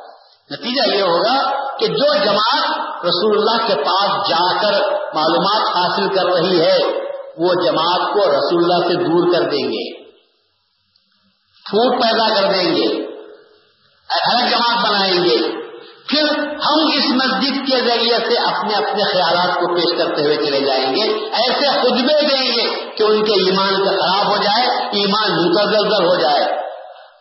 نتیجہ 0.51 0.97
یہ 0.97 1.03
ہوگا 1.03 1.51
کہ 1.79 1.87
جو 1.87 2.25
جماعت 2.25 2.79
رسول 3.05 3.39
اللہ 3.39 3.67
کے 3.67 3.75
پاس 3.75 4.29
جا 4.29 4.63
کر 4.63 4.73
معلومات 5.15 5.77
حاصل 5.77 6.15
کر 6.15 6.25
رہی 6.25 6.61
ہے، 6.61 6.79
وہ 7.37 7.55
جماعت 7.65 8.13
کو 8.13 8.21
رسول 8.21 8.73
اللہ 8.73 8.89
سے 8.89 8.95
دور 8.95 9.33
کر 9.33 9.51
دیں 9.51 9.69
گے۔ 9.69 10.05
پھوٹ 11.71 12.03
پیدا 12.03 12.41
کر 12.41 12.53
دیں 12.53 12.77
گے۔ 12.77 13.07
الگ 14.11 14.49
جماعت 14.49 14.91
بنائیں 14.91 15.25
گے۔ 15.25 15.64
پھر 16.15 16.27
ہم 16.65 16.83
اس 16.97 17.07
مسجد 17.15 17.61
کے 17.69 17.79
ذریعے 17.81 18.19
سے 18.27 18.41
اپنے 18.49 18.75
اپنے 18.75 19.07
خیالات 19.13 19.55
کو 19.55 19.75
پیش 19.75 19.95
کرتے 19.99 20.23
ہوئے 20.23 20.37
چلے 20.37 20.61
جائیں 20.67 20.91
گے، 20.97 21.07
ایسے 21.39 21.71
خطبے 21.79 22.19
دیں 22.23 22.43
گے 22.43 22.67
کہ 22.97 23.03
ان 23.03 23.25
کے 23.25 23.39
ایمان 23.45 23.79
کا 23.85 23.95
خراب 23.97 24.27
ہو 24.31 24.37
جائے، 24.43 24.67
ایمان 25.01 25.33
متزلزل 25.45 26.05
ہو 26.05 26.15
جائے۔ 26.21 26.45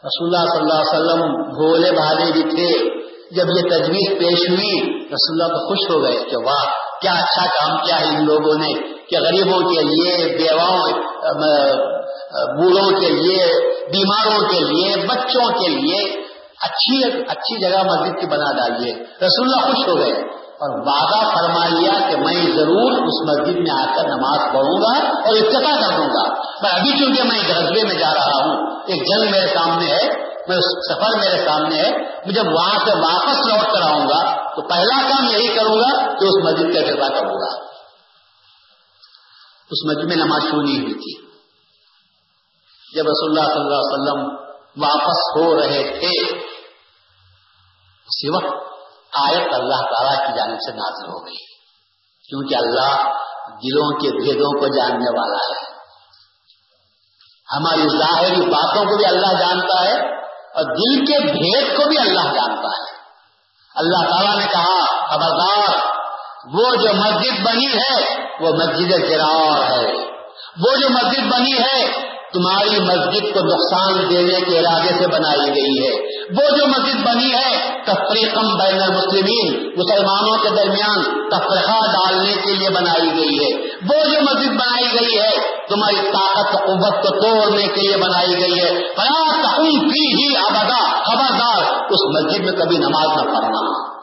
رسول 0.05 0.27
اللہ 0.27 0.45
صلی 0.47 0.61
اللہ 0.61 0.79
علیہ 0.79 0.93
وسلم 0.93 1.21
بھولے 1.57 1.91
بھالے 1.91 2.31
بھی 2.31 2.41
تھے۔ 2.41 2.71
جب 3.35 3.51
یہ 3.57 3.69
تجویز 3.69 4.09
پیش 4.19 4.41
ہوئی، 4.49 4.79
رسول 5.13 5.35
اللہ 5.35 5.53
تو 5.53 5.59
خوش 5.67 5.85
ہو 5.91 6.01
گئے 6.03 6.17
کہ 6.29 6.37
واہ، 6.37 6.65
کیا 7.01 7.11
اچھا 7.11 7.45
کام 7.45 7.77
کیا 7.85 7.99
ہے 7.99 8.05
ان 8.05 8.25
لوگوں 8.25 8.57
نے، 8.59 8.73
کہ 9.07 9.15
غریبوں 9.19 9.59
کے 9.69 9.81
لیے، 9.81 10.37
بیواؤں 10.37 10.91
بوڑھوں 12.57 12.99
کے 12.99 13.09
لیے، 13.09 13.45
بیماروں 13.87 14.41
کے 14.49 14.59
لیے، 14.59 14.95
بچوں 15.05 15.47
کے 15.59 15.69
لیے 15.69 16.23
اچھی 16.63 17.21
اچھی 17.21 17.61
جگہ 17.61 17.83
مسجد 17.83 18.19
کی 18.19 18.25
بنا 18.25 18.51
ڈالیے۔ 18.51 18.93
رسول 18.95 19.47
اللہ 19.47 19.65
خوش 19.65 19.87
ہو 19.87 19.97
گئے 19.97 20.13
اور 20.53 20.79
وعدہ 20.79 21.29
فرما 21.29 21.67
لیا 21.67 22.09
کہ 22.09 22.15
میں 22.17 22.55
ضرور 22.55 22.91
اس 22.91 23.29
مسجد 23.29 23.55
میں 23.55 23.81
آ 23.81 23.95
کر 23.95 24.03
نماز 24.03 24.39
پڑھوں 24.39 24.81
گا 24.81 25.07
اور 25.07 25.35
اتفاق 25.35 25.89
کر 25.89 25.97
دوں 25.97 26.07
گا۔ 26.07 26.33
پر 26.61 26.79
ابھی 26.79 27.05
چونکہ 27.05 27.23
میں 27.23 27.39
غزبے 27.39 27.83
میں 27.83 27.95
جا 27.95 28.13
رہا 28.13 28.45
ہوں، 28.45 28.79
ایک 28.85 29.01
جنگ 29.01 29.31
میرے 29.31 29.47
سامنے 29.47 29.85
ہے، 29.85 30.33
میں 30.47 30.57
سفر 30.89 31.17
میرے 31.17 31.45
سامنے 31.45 31.75
ہے 31.75 31.91
میں 31.97 32.33
جب 32.33 32.45
وہاں 32.45 32.79
سے 32.85 32.91
واپس 32.99 33.47
لوٹ 33.47 33.73
کر 33.73 33.81
آؤں 33.81 34.05
گا۔ 34.05 34.43
تو 34.55 34.61
پہلا 34.61 35.09
کام 35.09 35.25
یہی 35.31 35.47
کروں 35.47 35.75
گا 35.75 36.13
کہ 36.19 36.25
اس 36.25 36.43
مسجد 36.43 36.75
کا 36.75 36.79
اتفاق 36.79 37.19
کروں 37.19 37.35
گا۔ 37.35 37.63
اس 39.71 39.85
مسجد 39.85 40.05
میں 40.05 40.15
نماز 40.15 40.41
شروع 40.41 40.61
نہیں 40.61 40.81
ہوئی 40.81 40.93
تھی۔ 40.93 41.33
جب 42.95 43.03
رسول 43.07 43.29
اللہ 43.29 43.53
صلی 43.53 43.61
اللہ 43.61 43.75
علیہ 43.75 43.93
وسلم 43.93 44.43
واپس 44.83 45.35
ہو 45.35 45.61
رہے 45.61 45.99
تھے 45.99 46.43
اسی 48.13 48.37
آیت 49.13 49.53
اللہ 49.53 49.75
تعالی 49.75 50.17
کی 50.17 50.37
جانب 50.37 50.57
سے 50.57 50.71
نازل 50.71 51.09
ہو 51.09 51.25
گئی۔ 51.25 51.53
کیونکہ 52.29 52.55
اللہ 52.55 53.13
دلوں 53.47 53.99
کے 53.99 54.23
بھیدوں 54.23 54.59
کو 54.59 54.67
جاننے 54.67 55.19
والا 55.19 55.59
ہے۔ 55.59 55.73
ہماری 57.55 57.97
ظاہری 57.97 58.41
باتوں 58.41 58.85
کو 58.85 58.97
بھی 58.97 59.05
اللہ 59.05 59.39
جانتا 59.39 59.83
ہے 59.83 60.23
اور 60.25 60.63
دل 60.63 61.05
کے 61.05 61.31
بھید 61.31 61.77
کو 61.77 61.89
بھی 61.89 61.97
اللہ 61.97 62.33
جانتا 62.33 62.67
ہے۔ 62.67 62.97
اللہ 63.75 64.09
تعالیٰ 64.09 64.37
نے 64.37 64.45
کہا، 64.45 64.85
خبردار، 65.07 65.77
وہ 66.53 66.75
جو 66.75 66.93
مسجد 66.93 67.45
بنی 67.45 67.77
ہے، 67.77 68.23
وہ 68.43 68.49
مسجد 68.53 69.09
گرار 69.09 69.71
ہے۔ 69.71 69.93
وہ 70.65 70.75
جو 70.75 70.89
مسجد 70.89 71.31
بنی 71.31 71.53
ہے 71.53 72.12
تمہاری 72.33 72.79
مسجد 72.79 73.33
کو 73.33 73.39
نقصان 73.39 74.09
دینے 74.09 74.41
کے 74.41 74.59
ارادے 74.59 74.89
سے 74.89 75.07
بنائی 75.07 75.49
گئی 75.49 75.85
ہے۔ 75.85 75.93
وہ 76.29 76.57
جو 76.57 76.67
مسجد 76.67 77.05
بنی 77.05 77.33
ہے 77.33 77.83
تفریقم 77.85 78.57
بین 78.57 78.81
المسلمین، 78.81 79.67
مسلمانوں 79.77 80.37
کے 80.37 80.49
درمیان 80.49 81.29
تفریحہ 81.29 81.79
ڈالنے 81.79 82.33
کے 82.33 82.55
لیے 82.55 82.69
بنائی 82.69 83.11
گئی 83.11 83.37
ہے۔ 83.37 83.61
وہ 83.65 84.03
جو 84.05 84.21
مسجد 84.21 84.49
بنائی 84.49 84.85
گئی 84.85 85.19
ہے، 85.19 85.31
تمہاری 85.67 85.95
طاقت 85.95 86.53
قوت 86.53 86.93
کو 86.93 87.21
توڑنے 87.21 87.67
کے 87.67 87.81
لیے 87.81 87.97
بنائی 87.97 88.37
گئی 88.37 88.59
ہے۔ 88.59 88.93
پی 89.79 89.99
ہی 89.99 90.37
آبادا 90.37 91.03
خبردار، 91.03 91.83
اس 91.83 92.15
مسجد 92.15 92.39
میں 92.39 92.51
کبھی 92.51 92.77
نماز 92.77 93.07
نہ 93.07 93.21
پڑھنا۔ 93.21 93.93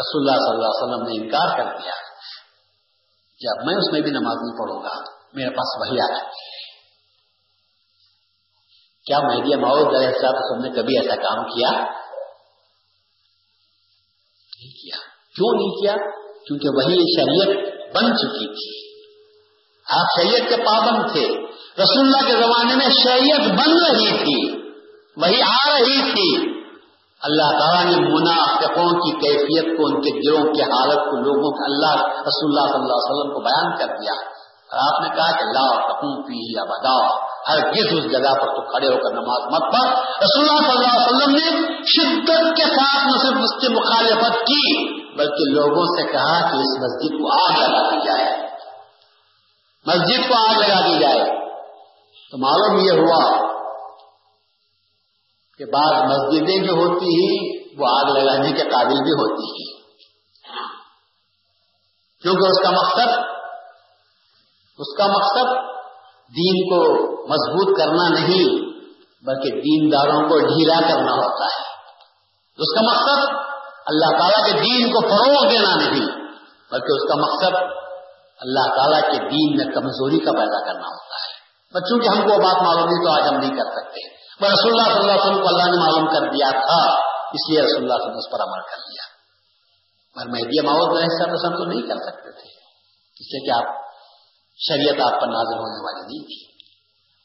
رسول 0.00 0.28
اللہ 0.28 0.38
صلی 0.38 0.54
اللہ 0.54 0.66
علیہ 0.66 0.94
وسلم 0.94 1.08
نے 1.08 1.24
انکار 1.24 1.56
کر 1.56 1.82
دیا۔ 1.82 2.05
جب 3.40 3.66
میں 3.66 3.74
اس 3.74 3.92
میں 3.92 4.00
بھی 4.00 4.10
نماز 4.10 4.36
نہیں 4.36 4.58
پڑھوں 4.58 4.82
گا، 4.82 5.02
میرے 5.32 5.50
پاس 5.50 5.80
وہی 5.80 6.00
آ 6.00 6.06
جاتی 6.06 6.26
ہے۔ 6.26 6.56
کیا 9.06 9.18
مہدی 9.18 9.60
ماؤد 9.60 9.94
علیہ 9.96 10.08
السلام 10.08 10.60
نے 10.60 10.70
کبھی 10.70 10.98
ایسا 10.98 11.16
کام 11.16 11.44
کیا؟ 11.44 11.70
نہیں 14.60 14.82
کیا۔ 14.82 14.96
کیوں 15.34 15.56
نہیں 15.56 15.80
کیا؟ 15.80 15.92
کیونکہ 16.46 16.68
وہی 16.68 16.96
شریعت 16.96 17.56
بن 17.94 18.02
چکی 18.02 18.46
تھی۔ 18.46 18.86
آپ 19.90 20.06
شریعت 20.20 20.48
کے 20.48 20.56
پابند 20.56 21.12
تھے۔ 21.12 21.28
رسول 21.82 22.06
اللہ 22.06 22.26
کے 22.26 22.32
زمانے 22.32 22.76
میں 22.76 22.86
شریعت 23.02 23.40
بن 23.40 23.72
رہی 23.84 24.18
تھی۔ 24.18 24.70
وہی 25.16 25.42
آ 25.42 25.78
رہی 25.78 26.12
تھی۔ 26.12 26.55
اللہ 27.22 27.58
تعالیٰ 27.58 27.84
نے 27.84 28.08
منافقوں 28.08 28.88
کی 28.88 29.12
کیفیت 29.12 29.78
کو، 29.78 29.86
ان 29.86 30.00
کے 30.00 30.10
دلوں 30.20 30.54
کی 30.54 30.62
حالت 30.62 30.98
کو، 30.98 31.16
لوگوں 31.16 31.50
کے 31.50 31.64
اللہ، 31.64 32.06
رسول 32.06 32.48
اللہ 32.48 32.72
صلی 32.72 32.80
اللہ 32.80 32.94
علیہ 32.94 33.10
وسلم 33.10 33.34
کو 33.34 33.40
بیان 33.40 33.76
کر 33.76 33.86
دیا 33.86 34.12
اور 34.72 34.78
آپ 34.78 35.02
نے 35.02 35.16
کہا 35.16 35.36
کہ 35.36 35.42
اللہ 35.42 35.86
پی 36.26 36.56
یا 36.56 36.64
بدا 36.64 37.26
ہر 37.48 37.70
کس 37.70 37.84
اس 37.92 38.12
جگہ 38.12 38.34
پر 38.34 38.46
تو 38.46 38.70
کھڑے 38.70 38.86
ہو 38.86 38.98
کر 38.98 39.14
نماز 39.14 39.52
مت 39.52 39.72
پڑھ۔ 39.72 39.98
رسول 39.98 40.48
اللہ 40.48 40.70
صلی 40.70 40.78
اللہ 40.78 40.96
علیہ 40.96 41.16
وسلم 41.16 41.34
نے 41.34 41.74
شدت 41.82 42.56
کے 42.56 42.62
ساتھ 42.62 43.06
نہ 43.06 43.18
صرف 43.18 43.36
اس 43.36 43.60
کی 43.60 43.74
مخالفت 43.74 44.38
کی، 44.38 44.94
بلکہ 45.16 45.52
لوگوں 45.52 45.84
سے 45.84 46.12
کہا 46.12 46.40
کہ 46.40 46.56
اس 46.56 46.78
مسجد 46.80 47.10
کو 47.10 47.44
آگ 47.44 47.58
لگا 47.58 47.90
دی 47.90 48.06
جائے۔ 48.06 48.48
مسجد 49.86 50.28
کو 50.28 50.48
آگ 50.48 50.54
لگا 50.54 50.80
دی 50.80 50.98
جائے۔ 50.98 51.24
تو 52.30 52.38
معلوم 52.38 52.84
یہ 52.84 52.90
ہوا 52.90 53.45
کہ 55.58 55.64
بعض 55.64 56.02
مسجدیں 56.02 56.66
جو 56.66 56.72
ہوتی 56.72 57.06
ہیں، 57.06 57.64
وہ 57.78 57.86
آگ 57.88 58.04
لگانے 58.04 58.52
کے 58.52 58.62
قابل 58.62 58.94
بھی 58.94 59.12
ہوتی 59.12 59.44
ہیں۔ 59.44 59.86
کیونکہ 62.22 62.46
اس 62.46 62.62
کا 62.62 62.70
مقصد، 62.70 63.18
اس 64.78 64.96
کا 64.96 65.06
مقصد 65.06 65.54
دین 66.36 66.68
کو 66.68 66.82
مضبوط 67.28 67.78
کرنا 67.78 68.08
نہیں، 68.08 68.66
بلکہ 69.24 69.50
دینداروں 69.50 70.28
کو 70.28 70.38
ڈھیلا 70.38 70.80
کرنا 70.80 71.12
ہوتا 71.12 71.44
ہے۔ 71.44 71.66
اس 72.58 72.74
کا 72.74 72.80
مقصد 72.82 73.36
اللہ 73.86 74.18
تعالیٰ 74.18 74.46
کے 74.46 74.52
دین 74.52 74.92
کو 74.92 75.00
فروغ 75.00 75.50
دینا 75.50 75.74
نہیں، 75.74 76.06
بلکہ 76.72 76.92
اس 76.92 77.08
کا 77.08 77.14
مقصد 77.14 77.56
اللہ 78.38 78.74
تعالیٰ 78.76 79.00
کے 79.00 79.18
دین 79.18 79.56
میں 79.56 79.74
کمزوری 79.74 80.18
کا 80.18 80.32
پیدا 80.32 80.64
کرنا 80.64 80.88
ہوتا 80.88 81.14
ہے۔ 81.14 81.36
بچوں 81.74 81.98
کی 81.98 82.08
ہم 82.08 82.28
کو 82.28 82.42
بات 82.42 82.62
معلوم 82.62 82.84
نہیں 82.84 83.04
تو 83.04 83.10
آج 83.10 83.28
ہم 83.28 83.38
نہیں 83.40 83.50
کر 83.50 83.70
سکتے۔ 83.70 84.25
رسول 84.40 84.72
اللہ 84.72 84.88
صلی 84.88 85.00
اللہ 85.00 85.12
علیہ 85.12 85.22
وسلم 85.22 85.42
کو 85.42 85.48
اللہ 85.48 85.66
نے 85.66 85.76
معلوم 85.76 86.06
کر 86.06 86.24
دیا 86.32 86.48
تھا، 86.50 86.80
اس 87.32 87.44
لیے 87.50 87.60
رسول 87.60 87.82
اللہ 87.82 87.94
صلی 87.94 87.94
اللہ 87.94 87.94
علیہ 87.94 88.08
وسلم 88.08 88.18
اس 88.18 88.30
پر 88.32 88.40
عمل 88.40 88.64
کر 88.72 88.82
لیا 88.88 89.04
پر 90.16 90.26
مہدی 90.32 90.60
ماحول 90.66 90.98
ایسا 90.98 91.28
پسند 91.32 91.56
تو 91.56 91.64
نہیں 91.64 91.86
کر 91.88 92.02
سکتے 92.02 92.30
تھے، 92.30 92.48
اس 93.16 93.30
لیے 93.32 93.40
کہ 93.46 93.54
آپ 93.56 93.72
شریعت 94.58 95.00
آپ 95.06 95.20
پر 95.20 95.26
نازل 95.28 95.58
ہونے 95.58 95.80
والی 95.86 96.02
نہیں 96.02 96.26
تھی۔ 96.26 96.38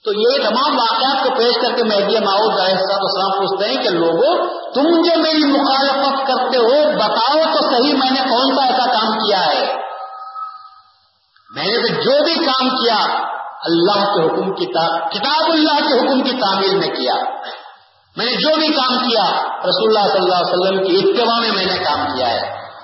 تو 0.05 0.14
یہ 0.14 0.38
تمام 0.43 0.78
واقعات 0.78 1.24
کو 1.24 1.34
پیش 1.36 1.57
کر 1.62 1.76
کے 1.76 1.84
مہدی 1.84 2.20
ماؤد 2.20 2.55
صاحب 2.57 3.03
اسلام 3.09 3.32
پوچھتے 3.32 3.68
ہیں 3.70 3.84
کہ 3.84 3.89
لوگوں 3.89 4.32
تم 4.74 4.88
جو 5.01 5.18
میری 5.22 5.43
مخالفت 5.51 6.24
کرتے 6.28 6.57
ہو، 6.57 6.80
بتاؤ 6.97 7.43
تو 7.53 7.66
صحیح 7.68 7.93
میں 7.93 8.09
نے 8.12 8.24
کون 8.30 8.55
سا 8.55 8.64
ایسا 8.66 8.86
کام 8.91 9.12
کیا 9.20 9.43
ہے؟ 9.45 9.68
میں 11.49 11.66
نے 11.66 11.78
تو 11.78 12.01
جو 12.01 12.24
بھی 12.24 12.34
کام 12.45 12.70
کیا 12.70 12.97
اللہ 13.64 14.03
کے 14.05 14.22
حکم 14.26 14.53
کی 14.55 14.66
کتاب 14.66 15.49
اللہ 15.51 15.80
کے 15.80 15.97
حکم 15.97 16.22
کی 16.24 16.32
تعمیل 16.32 16.76
میں 16.76 16.88
کیا۔ 16.88 17.16
میں 18.16 18.26
نے 18.26 18.34
جو 18.34 18.55
بھی 18.59 18.68
کام 18.68 18.95
کیا، 18.97 19.26
رسول 19.64 19.88
اللہ 19.88 20.07
صلی 20.07 20.22
اللہ 20.22 20.36
علیہ 20.36 20.53
وسلم 20.53 20.80
کی 20.86 20.95
اتباع 20.99 21.39
میں 21.39 21.51
میں 21.51 21.66
نے 21.66 21.84
کام 21.84 22.07
کیا 22.16 22.30
ہے۔ 22.30 22.41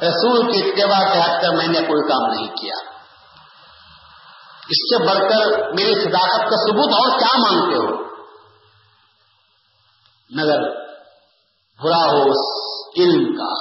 رسول 0.07 0.51
کی 0.51 0.59
اتباع 0.59 0.99
سے 1.13 1.19
ہٹ 1.19 1.41
کر 1.41 1.55
میں 1.55 1.67
نے 1.67 1.79
کوئی 1.79 2.03
کام 2.09 2.25
نہیں 2.33 2.55
کیا۔ 2.55 2.75
اس 4.69 4.81
سے 4.83 4.97
بڑھ 5.05 5.21
کر 5.29 5.73
میری 5.73 5.93
صداقت 5.93 6.49
کا 6.49 6.57
ثبوت 6.63 6.93
اور 6.93 7.19
کیا 7.19 7.33
مانگتے 7.37 7.77
ہو؟ 7.77 7.91
مگر 10.31 10.61
برا 11.79 12.03
ہو 12.03 12.21
اس 12.31 12.45
علم 12.97 13.25
کا، 13.35 13.53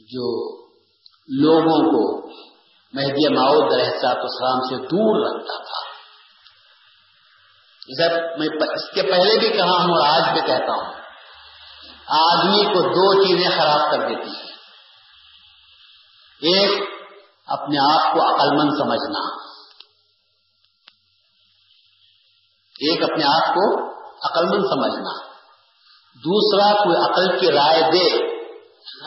جو 0.00 0.26
لوگوں 1.28 1.78
کو 1.90 2.02
مہدی 2.92 3.34
ماؤد 3.34 3.72
رحصاط 3.72 4.16
اسلام 4.16 4.60
سے 4.68 4.76
دور 4.76 5.30
رکھتا 5.30 5.62
تھا۔ 5.62 5.92
سر 7.98 8.38
میں 8.38 8.48
اس 8.74 8.94
کے 8.94 9.02
پہلے 9.02 9.38
بھی 9.38 9.48
کہا 9.48 9.70
ہوں 9.70 9.96
اور 9.96 10.06
آج 10.06 10.32
بھی 10.32 10.40
کہتا 10.40 10.72
ہوں۔ 10.72 10.94
آدمی 12.06 12.64
کو 12.64 12.80
دو 12.80 13.24
چیزیں 13.24 13.50
خراب 13.56 13.90
کر 13.90 13.98
دیتی 14.08 14.30
ہیں۔ 14.30 14.52
ایک، 16.42 16.88
اپنے 17.46 17.94
آپ 17.94 18.12
کو 18.12 18.34
عقل 18.34 18.56
مند 18.56 18.70
سمجھنا۔ 18.78 19.42
ایک، 22.80 23.02
اپنے 23.02 23.24
آپ 23.24 23.54
کو 23.54 23.92
عقل 24.26 24.44
مند 24.44 24.64
سمجھنا۔ 24.64 25.32
دوسرا، 26.14 26.72
کوئی 26.72 26.96
عقل 26.96 27.40
کی 27.40 27.52
رائے 27.52 27.82
دے 27.82 28.18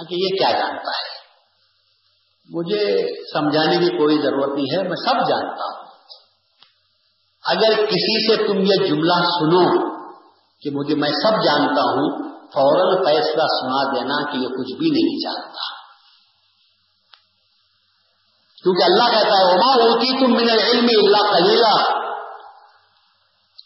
کہ 0.09 0.15
یہ 0.15 0.27
کیا 0.27 0.51
جانتا 0.51 0.89
ہے۔ 0.89 1.14
مجھے 2.49 3.07
سمجھانے 3.33 3.77
کی 3.77 3.97
کوئی 3.97 4.21
ضرورت 4.21 4.55
نہیں 4.55 4.77
ہے، 4.77 4.83
میں 4.83 4.95
سب 4.95 5.27
جانتا 5.29 5.65
ہوں۔ 5.65 5.85
اگر 7.45 7.85
کسی 7.85 8.27
سے 8.27 8.47
تم 8.47 8.59
یہ 8.59 8.87
جملہ 8.87 9.13
سنو 9.13 9.95
کہ 10.61 10.69
مجھے، 10.73 10.95
میں 10.95 11.09
سب 11.09 11.43
جانتا 11.43 11.81
ہوں، 11.81 12.29
فوراً 12.33 13.05
فیصلہ 13.05 13.43
سنا 13.43 13.93
دینا 13.95 14.31
کہ 14.31 14.37
یہ 14.37 14.47
کچھ 14.47 14.77
بھی 14.77 14.89
نہیں 14.89 15.17
جانتا۔ 15.23 15.75
کیونکہ 18.63 18.83
اللہ 18.83 19.03
کہتا 19.03 19.37
ہے، 19.37 19.43
وما 19.43 19.75
ہوتی 19.75 20.25
تم 20.25 20.33
من 20.33 20.49
العلم 20.49 20.87
اللہ 20.97 21.37
کلیلہ 21.37 22.05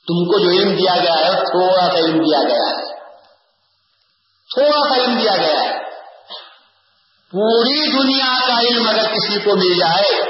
تم 0.07 0.25
کو 0.25 0.39
جو 0.39 0.49
علم 0.49 0.75
دیا 0.75 0.95
گیا 0.95 1.13
ہے، 1.13 1.45
تھوڑا 1.45 1.88
سا 1.91 1.97
علم 1.97 2.17
دیا 2.17 2.43
گیا 2.43 2.69
ہے۔ 2.69 2.86
تھوڑا 4.53 4.89
سا 4.89 4.95
علم 4.95 5.19
دیا 5.19 5.36
گیا 5.38 5.63
ہے۔ 5.63 5.78
پوری 7.32 7.91
دنیا 7.91 8.47
کا 8.47 8.59
علم 8.59 8.89
اگر 8.89 9.13
کسی 9.13 9.39
کو 9.39 9.55
مل 9.55 9.80
جائے، 9.80 10.23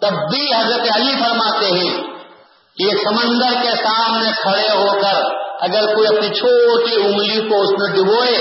تب 0.00 0.30
بھی 0.30 0.54
حضرت 0.54 0.80
علی 0.94 1.12
فرماتے 1.12 1.66
ہیں 1.66 2.02
کہ 2.76 2.96
سمندر 3.04 3.62
کے 3.62 3.70
سامنے 3.70 4.30
کھڑے 4.42 4.68
ہو 4.68 5.00
کر 5.00 5.42
اگر 5.60 5.94
کوئی 5.94 6.06
اپنی 6.06 6.28
چھوٹی 6.28 6.94
انگلی 6.94 7.48
کو 7.48 7.62
اس 7.62 7.70
میں 7.70 7.96
ڈبوئے 7.96 8.38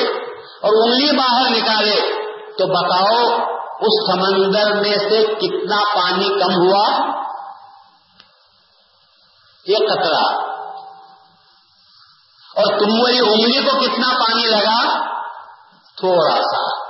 اور 0.61 0.85
انگلی 0.85 1.17
باہر 1.17 1.49
نکالے، 1.49 2.01
تو 2.57 2.67
بتاؤ 2.67 3.37
اس 3.81 4.11
سمندر 4.11 4.75
میں 4.75 4.97
سے 4.97 5.33
کتنا 5.33 5.95
پانی 5.95 6.29
کم 6.29 6.55
ہوا؟ 6.55 7.11
ایک 9.65 9.89
قطرہ۔ 9.89 10.51
اور 12.55 12.79
تم 12.79 13.01
وہی 13.01 13.19
انگلی 13.19 13.59
کو 13.69 13.79
کتنا 13.79 14.09
پانی 14.09 14.43
لگا؟ 14.43 15.10
تھوڑا 16.01 16.35
سا۔ 16.35 16.81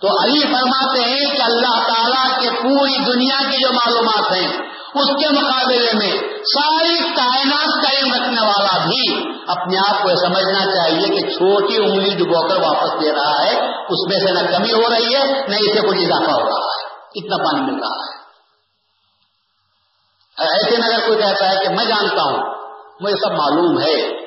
تو 0.00 0.08
علی 0.24 0.40
فرماتے 0.40 1.00
ہیں 1.00 1.36
کہ 1.36 1.42
اللہ 1.42 1.86
تعالیٰ 1.86 2.40
کے 2.40 2.50
پوری 2.50 3.04
دنیا 3.04 3.50
کی 3.50 3.56
جو 3.62 3.72
معلومات 3.72 4.32
ہیں، 4.32 4.48
اس 4.94 5.08
کے 5.08 5.28
مقابلے 5.28 5.92
میں 5.94 6.12
ساری 6.44 6.98
کائنات 6.98 7.84
کا 7.84 7.98
علم 7.98 8.14
رکھنے 8.14 8.46
والا 8.46 8.86
بھی 8.86 9.32
اپنے 9.48 9.78
آپ 9.78 10.02
کو 10.02 10.08
سمجھنا 10.08 10.64
چاہیے 10.74 11.08
کہ 11.08 11.30
چھوٹی 11.30 11.76
انگلی 11.76 12.10
ڈبو 12.10 12.48
کر 12.48 12.56
واپس 12.56 13.02
دے 13.02 13.12
رہا 13.12 13.42
ہے، 13.42 13.58
اس 13.68 14.08
میں 14.08 14.20
سے 14.20 14.32
نہ 14.32 14.50
کمی 14.50 14.72
ہو 14.72 14.90
رہی 14.90 15.14
ہے، 15.14 15.24
نہ 15.48 15.56
اسے 15.56 15.80
کچھ 15.80 15.98
اضافہ 15.98 16.30
ہو 16.30 16.48
رہا 16.48 16.66
ہے۔ 16.66 16.86
اتنا 17.14 17.36
پانی 17.36 17.60
مل 17.60 17.80
رہا 17.80 18.04
ہے۔ 18.04 18.22
ایسے 20.38 20.76
میں 20.78 20.88
اگر 20.88 21.06
کوئی 21.06 21.18
کہتا 21.18 21.50
ہے 21.50 21.56
کہ 21.56 21.68
میں 21.68 21.84
جانتا 21.84 22.22
ہوں، 22.22 22.38
مجھے 23.00 23.16
سب 23.16 23.32
معلوم 23.32 23.80
ہے، 23.80 24.22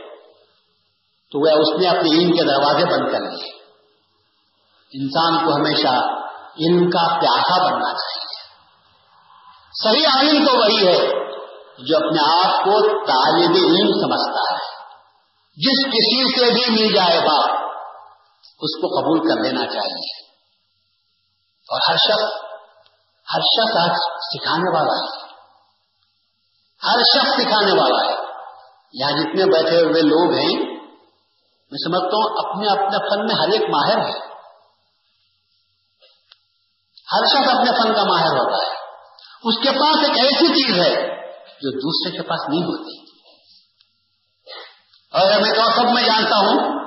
تو 1.31 1.39
وہ 1.39 1.61
اس 1.61 1.81
نے 1.81 1.87
اپنے 1.87 2.09
علم 2.09 2.31
کے 2.31 2.43
دروازے 2.43 2.85
بند 2.85 3.11
کر 3.11 3.19
لیے 3.19 3.54
انسان 5.01 5.45
کو 5.45 5.55
ہمیشہ 5.55 5.97
علم 6.59 6.89
کا 6.89 7.19
پیاسا 7.19 7.65
بننا 7.65 7.93
چاہیے۔ 7.93 8.35
صحیح 9.83 10.07
عالم 10.07 10.45
تو 10.45 10.57
وہی 10.57 10.87
ہے 10.87 11.07
جو 11.79 11.97
اپنے 11.97 12.47
آپ 12.47 12.63
کو 12.63 12.81
طالب 13.05 13.55
علم 13.55 13.87
سمجھتا 13.87 14.53
ہے۔ 14.53 14.75
جس 15.57 15.85
کسی 15.85 16.39
سے 16.39 16.53
بھی 16.53 16.61
مل 16.69 16.93
جائے 16.93 17.19
گا 17.19 17.65
اس 18.39 18.81
کو 18.81 19.01
قبول 19.01 19.19
کر 19.19 19.41
لینا 19.43 19.65
چاہیے۔ 19.65 20.25
اور 21.71 21.79
ہر 21.89 21.95
شخص 21.95 22.45
ہر 23.33 23.39
شخص 23.39 23.77
آج 23.83 23.91
سکھانے 24.21 24.77
والا 24.77 24.93
ہے۔ 24.93 25.25
ہر 26.83 26.99
شخص 26.99 27.41
سکھانے 27.41 27.81
والا 27.81 28.11
ہے۔ 28.11 28.15
یہاں 28.93 29.11
جتنے 29.11 29.45
بیٹھے 29.45 29.81
ہوئے 29.81 30.01
لوگ 30.01 30.33
ہیں، 30.33 30.75
میں 31.71 31.77
سمجھتا 31.85 32.15
ہوں 32.15 32.45
اپنے 32.45 32.67
اپنے 32.67 33.09
فن 33.09 33.25
میں 33.25 33.35
ہر 33.35 33.49
ایک 33.51 33.61
ماہر 33.61 33.97
ہے۔ 33.97 34.34
ہر 37.13 37.25
شخص 37.25 37.55
اپنے 37.55 37.71
فن 37.71 37.93
کا 37.93 38.03
ماہر 38.03 38.31
ہوتا 38.31 38.65
ہے۔ 38.65 38.75
اس 39.43 39.63
کے 39.63 39.71
پاس 39.71 39.95
ایک 40.03 40.17
ایسی 40.17 40.47
چیز 40.47 40.81
ہے 40.81 41.15
جو 41.55 41.71
دوسرے 41.71 42.17
کے 42.17 42.29
پاس 42.29 42.49
نہیں 42.49 42.61
ہوتی۔ 42.61 43.05
اور 45.13 45.41
میں 45.41 45.51
تو 45.51 45.71
سب 45.75 45.93
میں 45.93 46.03
جانتا 46.03 46.37
ہوں، 46.37 46.85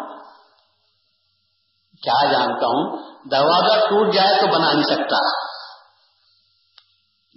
کیا 2.03 2.33
جانتا 2.33 2.67
ہوں؟ 2.67 2.97
دروازہ 3.31 3.81
ٹوٹ 3.81 4.15
جائے 4.15 4.41
تو 4.41 4.47
بنا 4.47 4.73
نہیں 4.73 4.83
سکتا۔ 4.83 5.49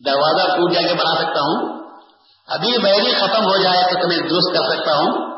دروازہ 0.06 0.48
ٹوٹ 0.48 0.74
جائے 0.74 0.88
کے 0.88 0.94
بنا 0.94 1.16
سکتا 1.16 1.40
ہوں۔ 1.40 1.90
ابھی 2.48 2.78
بیری 2.84 3.14
ختم 3.14 3.46
ہو 3.46 3.58
جائے 3.58 3.84
تو 3.84 4.04
تمہیں 4.04 4.20
درست 4.20 4.58
کر 4.58 4.78
سکتا 4.78 4.96
ہوں۔ 4.96 5.32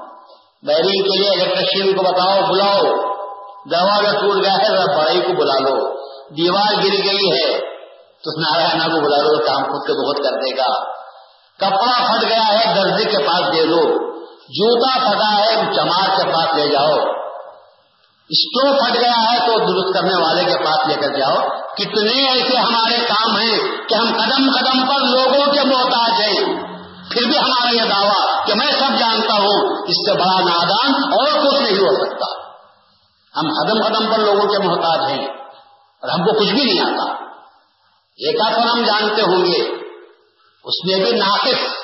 بیرنگ 0.64 1.04
کے 1.04 1.20
لیے 1.20 1.30
الیکٹریشین 1.30 1.98
کو 1.98 2.04
بتاؤ، 2.04 2.42
بلاؤ۔ 2.42 2.82
دروازہ 3.72 4.18
ٹوٹ 4.18 4.44
گیا 4.44 4.54
ہے 4.54 4.98
بڑائی 4.98 5.22
کو 5.22 5.34
بلا 5.34 5.70
لو۔ 5.70 5.94
دیوار 6.38 6.74
گر 6.74 7.04
گئی 7.04 7.32
ہے، 7.32 7.60
تو 8.24 8.30
اس 8.30 8.38
نارائنا 8.38 8.88
کو 8.88 9.00
بلا 9.00 9.18
لو 9.18 9.38
کام 9.38 9.64
خود 9.64 9.88
کے 9.88 10.08
بہت 10.08 10.18
کر 10.18 10.32
دے 10.32 10.58
گا۔ 10.58 10.94
کپڑا 11.60 12.14
پھٹ 12.14 12.30
گیا 12.30 12.44
ہے 12.48 12.76
درجے 12.76 13.06
کے 13.06 13.18
پاس 13.18 13.56
دے 13.56 13.66
دو۔ 13.66 14.14
جوتا 14.44 15.00
پھٹا 15.00 15.38
ہے، 15.38 15.56
چمار 15.76 16.18
کے 16.18 16.34
پاس 16.34 16.56
لے 16.56 16.72
جاؤ۔ 16.72 16.92
اسٹو 18.30 18.74
پھٹ 18.74 19.00
گیا 19.00 19.32
ہے 19.32 19.40
تو 19.40 19.60
درست 19.60 19.94
کرنے 19.94 20.24
والے 20.24 20.44
کے 20.44 20.58
پاس 20.66 20.88
لے 20.88 20.96
کر 20.96 21.18
جاؤ۔ 21.18 21.50
کتنے 21.74 22.30
ایسے 22.30 22.58
ہمارے 22.58 22.96
کام 22.98 23.38
ہیں 23.38 23.60
کہ 23.90 23.96
ہم 23.96 24.06
قدم 24.06 24.52
قدم 24.52 24.88
پر 24.88 25.06
لوگوں 25.06 25.54
کے 25.54 25.62
محتاج 25.64 26.22
ہیں۔ 26.22 26.64
پھر 27.12 27.28
بھی 27.28 27.38
ہمارا 27.38 27.76
یہ 27.76 27.90
دعویٰ 27.90 28.46
کہ 28.46 28.54
میں 28.56 28.72
سب 28.72 29.00
جانتا 29.00 29.34
ہوں، 29.34 29.84
اس 29.88 29.96
سے 29.96 30.14
بڑا 30.14 30.40
نادان 30.40 31.04
اور 31.04 31.48
کچھ 31.48 31.62
نہیں 31.62 31.78
ہو 31.78 32.06
سکتا۔ 32.06 32.50
ہم 33.40 33.48
قدم 33.48 33.84
قدم 33.84 34.14
پر 34.14 34.20
لوگوں 34.20 34.48
کے 34.48 34.68
محتاج 34.68 35.12
ہیں۔ 35.12 35.43
اور 36.04 36.12
ہم 36.12 36.26
کو 36.26 36.40
کچھ 36.40 36.54
بھی 36.54 36.64
نہیں 36.64 36.80
آتا۔ 36.80 37.14
ایک 38.18 38.42
آسن 38.42 38.70
ہم 38.70 38.86
جانتے 38.86 39.22
ہوں 39.22 39.46
گے، 39.46 39.62
اس 40.64 40.86
میں 40.86 41.04
بھی 41.04 41.12
ناقص۔ 41.12 41.84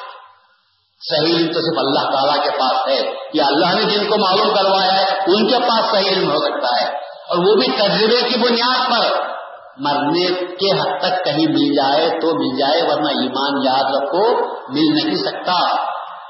صحیح 1.10 1.36
علم 1.36 1.48
تو 1.48 1.60
صرف 1.60 1.78
اللہ 1.78 2.16
تعالیٰ 2.16 2.44
کے 2.44 2.52
پاس 2.52 2.88
ہے۔ 2.88 3.14
یا 3.34 3.46
اللہ 3.48 3.66
نے 3.66 3.84
جن 3.84 4.10
کو 4.10 4.18
معلوم 4.18 4.56
کروایا 4.56 4.94
ہے، 4.94 5.06
ان 5.06 5.48
کے 5.48 5.58
پاس 5.60 5.92
صحیح 5.92 6.10
علم 6.10 6.32
ہو 6.32 6.38
سکتا 6.38 6.82
ہے۔ 6.82 6.96
اور 6.96 7.38
وہ 7.38 7.56
بھی 7.56 7.68
تجربے 7.68 8.30
کی 8.30 8.40
بنیاد 8.40 8.92
پر۔ 8.92 9.30
مرنے 9.78 10.34
کے 10.34 10.80
حد 10.80 11.00
تک 11.00 11.26
کہیں 11.26 11.48
مل 11.48 11.76
جائے 11.76 12.10
تو 12.10 12.28
مل 12.28 12.60
جائے، 12.60 12.82
ورنہ 12.84 13.10
ایمان 13.10 13.66
یاد 13.66 13.84
رکھو، 13.84 14.42
مل 14.70 14.96
نہیں 14.96 15.16
سکتا۔ 15.16 15.76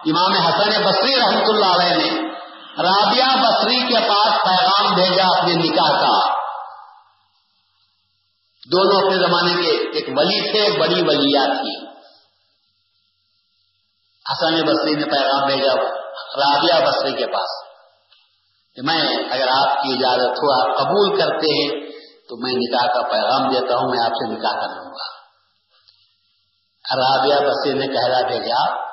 امام 0.05 0.33
حسن 0.33 0.83
بصری 0.83 1.15
رحمت 1.15 1.49
اللہ 1.49 1.65
علیہ 1.65 1.95
نے 1.95 2.21
رابعہ 2.83 3.41
بصری 3.41 3.93
کے 3.93 4.09
پاس 4.09 4.43
پیغام 4.43 4.93
بھیجا 4.93 5.39
اپنے 5.39 5.53
نکاح 5.53 6.01
کا۔ 6.01 6.38
دونوں 8.65 9.01
اپنے 9.01 9.27
زمانے 9.27 9.61
کے 9.61 9.69
ایک 9.69 10.09
ولی 10.17 10.51
تھے 10.51 10.79
بڑی 10.79 11.01
ولیہ 11.01 11.39
تھی۔ 11.39 11.85
حسن 14.31 14.61
بصری 14.61 14.95
نے 14.95 15.05
پیغام 15.05 15.47
بھیجا 15.47 15.75
رابعہ 16.37 16.87
بصری 16.87 17.11
کے 17.13 17.27
پاس 17.27 17.69
کہ 18.75 18.81
میں 18.81 19.01
اگر 19.31 19.47
آپ 19.47 19.83
کی 19.83 19.93
اجازت 19.93 20.29
ہو، 20.29 20.61
آپ 20.61 20.77
قبول 20.77 21.19
کرتے 21.19 21.53
ہیں، 21.53 21.91
تو 22.29 22.37
میں 22.37 22.53
نکاح 22.53 22.93
کا 22.93 23.01
پیغام 23.01 23.49
دیتا 23.49 23.75
ہوں، 23.75 23.89
میں 23.89 23.99
آپ 23.99 24.11
سے 24.11 24.31
نکاح 24.31 24.51
کر 24.51 24.67
لوں 24.67 24.91
گا۔ 24.91 25.19
رابعہ 26.95 27.49
بصری 27.49 27.73
نے 27.73 27.87
کہہ 27.87 28.27
بھیجا، 28.27 28.89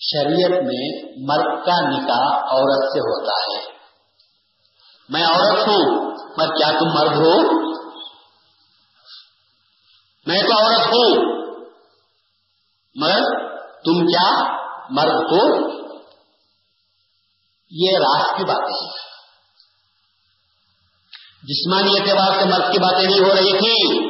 شریعت 0.00 0.62
میں 0.62 1.12
مرد 1.28 1.66
کا 1.66 1.80
نکاح 1.80 2.36
عورت 2.36 2.92
سے 2.92 2.98
ہوتا 2.98 3.52
ہے۔ 3.52 3.74
میں 5.08 5.24
عورت 5.24 5.68
ہوں 5.68 6.10
پر 6.36 6.56
کیا 6.56 6.70
تم 6.70 6.86
مرد 6.86 7.16
ہو؟ 7.16 7.63
میں 10.26 10.42
تو 10.42 10.64
عورت 10.64 10.86
ہوں۔ 10.86 11.34
مگر 12.94 13.20
تم 13.70 14.06
کیا 14.06 14.54
مرد 14.90 15.32
ہو؟ 15.32 15.68
یہ 17.70 17.98
راس 17.98 18.36
کی 18.36 18.44
باتیں 18.44 18.86
ہیں۔ 18.86 19.04
جسمانی 21.42 21.98
اعتبار 21.98 22.38
سے 22.38 22.44
مرد 22.44 22.72
کی 22.72 22.78
باتیں 22.78 23.08
نہیں 23.08 23.20
ہو 23.20 23.34
رہی 23.34 23.58
تھی، 23.58 24.04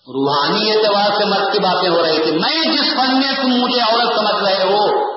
روحانی 0.00 0.72
اعتبار 0.72 1.18
سے 1.18 1.24
مرد 1.24 1.52
کی 1.52 1.58
باتیں 1.58 1.88
ہو 1.88 2.02
رہی 2.02 2.22
تھی۔ 2.22 2.32
میں 2.32 2.72
جس 2.72 2.94
فن 2.94 3.18
میں 3.18 3.32
تم 3.36 3.48
مجھے 3.48 3.80
عورت 3.80 4.18
سمجھ 4.18 4.42
رہے 4.42 4.62
ہو، 4.62 5.10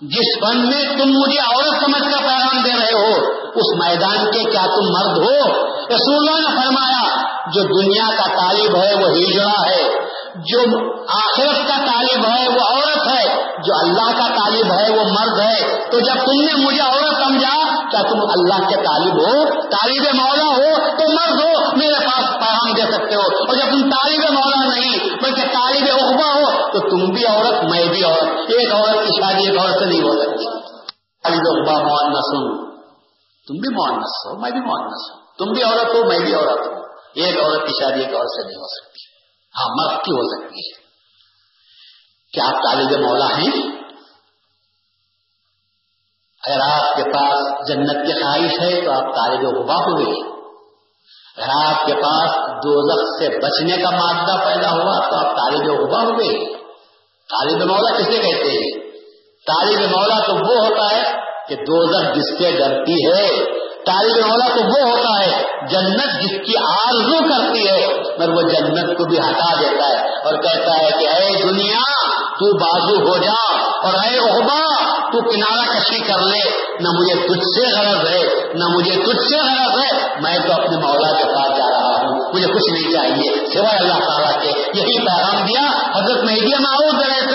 جس 0.00 0.40
فن 0.40 0.66
میں 0.68 0.96
تم 0.98 1.08
مجھے 1.08 1.38
عورت 1.38 1.80
سمجھ 1.80 2.02
کر 2.02 2.18
پیغام 2.18 2.62
دے 2.62 2.70
رہے 2.70 2.92
ہو، 2.92 3.32
اس 3.32 3.86
میدان 3.86 4.32
کے 4.32 4.50
کیا 4.50 4.62
تم 4.62 4.92
مرد 4.92 5.18
ہو؟ 5.18 5.66
رسول 5.74 6.14
اللہ 6.14 6.48
نے 6.48 6.56
فرمایا 6.56 7.09
جو 7.52 7.62
دنیا 7.62 8.10
کا 8.10 8.26
طالب 8.26 8.76
ہے 8.76 8.94
وہ 8.94 9.10
ہجڑا 9.10 9.70
ہے، 9.70 10.10
جو 10.34 10.60
آخرت 11.08 11.68
کا 11.68 11.78
طالب 11.86 12.24
ہے 12.24 12.48
وہ 12.48 12.60
عورت 12.70 13.08
ہے، 13.08 13.50
جو 13.62 13.74
اللہ 13.74 14.18
کا 14.18 14.28
طالب 14.28 14.72
ہے 14.72 14.96
وہ 14.96 15.04
مرد 15.04 15.40
ہے۔ 15.40 15.90
تو 15.90 15.98
جب 15.98 16.14
تم 16.14 16.40
نے 16.40 16.66
مجھے 16.66 16.80
عورت 16.80 17.16
سمجھا، 17.24 17.80
کیا 17.90 18.02
تم 18.02 18.20
اللہ 18.20 18.68
کے 18.68 18.76
طالب 18.76 19.12
ہو؟ 19.12 19.44
طالب 19.44 20.14
مولا 20.14 20.56
ہو 20.56 20.96
تو 20.98 21.12
مرد 21.12 21.40
ہو، 21.40 21.76
میرے 21.76 22.06
پاس 22.06 22.30
پیغام 22.40 22.72
دے 22.76 22.82
سکتے 22.82 23.14
ہو۔ 23.14 23.20
اور 23.20 23.54
جب 23.54 23.64
تم 23.64 23.90
طالب 23.90 24.32
مولا 24.32 24.74
نہیں، 24.74 24.98
بلکہ 25.22 25.42
طالب 25.42 25.88
اخبا 25.92 26.34
ہو، 26.34 26.72
تو 26.72 26.78
تم 26.78 27.12
بھی 27.12 27.26
عورت، 27.26 27.64
میں 27.70 27.86
بھی 27.86 28.04
عورت۔ 28.04 28.22
ایک 28.22 28.74
عورت 28.74 29.06
کی 29.06 29.20
شادی 29.20 29.46
ایک 29.48 29.58
عورت 29.58 29.78
سے 29.78 29.84
نہیں 29.84 30.00
ہو 30.00 30.22
سکتی۔ 30.22 30.44
طالب 31.24 31.42
اخبا 31.46 31.82
مون 31.82 32.10
نسوں 32.10 32.70
تم 33.48 33.54
بھی 33.54 33.74
مون 33.74 33.98
ہو، 33.98 34.40
میں 34.40 34.50
بھی 34.50 34.60
مون 34.60 34.80
ہوں۔ 34.80 35.20
تم 35.38 35.44
بھی 35.44 35.62
عورت 35.62 35.94
ہو، 35.94 36.04
میں 36.04 36.18
بھی 36.18 36.34
عورت 36.34 36.66
ہوں۔ 36.66 36.89
ایک 37.14 37.38
عورت 37.38 37.68
کی 37.68 37.82
شادی 37.82 38.00
ایک 38.00 38.14
عورت 38.14 38.30
سے 38.30 38.46
نہیں 38.46 38.56
ہو 38.56 38.66
سکتی۔ 38.66 39.00
ہاں 39.58 39.74
مرد 39.76 40.04
کی 40.04 40.10
ہو 40.12 40.22
سکتی 40.22 40.58
ہے۔ 40.58 40.80
کیا 42.32 42.44
آپ 42.44 42.54
طالب 42.54 43.00
مولا 43.00 43.26
ہیں؟ 43.26 43.80
اگر 46.46 46.60
آپ 46.60 46.96
کے 46.96 47.02
پاس 47.02 47.68
جنت 47.68 48.06
کی 48.06 48.22
خواہش 48.22 48.60
ہے 48.60 48.84
تو 48.84 48.92
آپ 48.92 49.14
طالب 49.14 49.58
غبا 49.58 49.74
ہوئے۔ 49.74 50.30
اگر 51.36 51.66
آپ 51.66 51.86
کے 51.86 51.94
پاس 51.94 52.36
دو 52.36 53.18
سے 53.18 53.28
بچنے 53.28 53.82
کا 53.82 53.90
مادہ 53.90 54.44
پیدا 54.44 54.70
ہوا 54.70 55.10
تو 55.10 55.16
آپ 55.16 55.36
طالب 55.36 55.80
غبا 55.80 56.02
ہوئے۔ 56.02 56.56
طالب 57.30 57.62
مولا 57.62 57.98
کسے 57.98 58.18
کہتے 58.18 58.50
ہیں؟ 58.50 58.90
طالب 59.46 59.90
مولا 59.90 60.26
تو 60.26 60.32
وہ 60.32 60.66
ہوتا 60.66 60.96
ہے 60.96 61.02
کہ 61.48 61.56
دو 61.56 61.92
جس 62.14 62.38
سے 62.38 62.56
ڈرتی 62.56 63.06
ہے۔ 63.06 63.59
طالب 63.86 64.26
مولا 64.26 64.48
تو 64.48 64.60
وہ 64.60 64.90
ہوتا 64.90 65.24
ہے، 65.24 65.42
جنت 65.68 66.20
جس 66.20 66.46
کی 66.46 66.52
آرزو 66.56 67.18
کرتی 67.18 67.68
ہے، 67.70 67.86
مگر 68.18 68.28
وہ 68.28 68.42
جنت 68.42 68.98
کو 68.98 69.04
بھی 69.08 69.18
ہٹا 69.18 69.60
دیتا 69.60 69.88
ہے۔ 69.88 70.08
اور 70.08 70.34
کہتا 70.34 70.84
ہے 70.84 70.90
کہ، 70.90 71.08
اے 71.08 71.42
دنیا، 71.42 72.08
تو 72.30 72.56
بازو 72.56 73.10
ہو 73.10 73.16
جا۔ 73.16 73.56
اور 73.58 73.94
اے 73.94 74.18
احبا 74.18 74.90
تو 75.12 75.30
کنارہ 75.30 75.78
کشی 75.78 75.98
کر 75.98 76.18
لے۔ 76.18 76.50
نہ 76.80 76.88
مجھے 76.98 77.14
تجھ 77.14 77.44
سے 77.44 77.78
غرض 77.78 78.08
ہے، 78.08 78.22
نہ 78.54 78.64
مجھے 78.68 78.92
تجھ 78.92 79.22
سے 79.22 79.38
غرض 79.38 79.78
ہے۔ 79.84 80.20
میں 80.20 80.38
تو 80.38 80.52
اپنے 80.52 80.76
مولا 80.76 81.16
کے 81.16 81.24
پاس 81.24 81.58
جا 81.58 81.70
رہا 81.70 81.86
ہوں۔ 81.86 82.32
مجھے 82.34 82.46
کچھ 82.46 82.72
نہیں 82.72 82.92
چاہیے۔ 82.92 83.46
سوائے 83.46 83.78
اللہ 83.78 84.06
تعالیٰ 84.08 84.42
کے، 84.42 84.48
یہی 84.48 85.06
پیغام 85.06 85.44
دیا 85.44 85.66
حضرت 85.96 86.24
مہدی 86.24 86.62
معروف 86.62 86.94
علیہ 86.94 87.30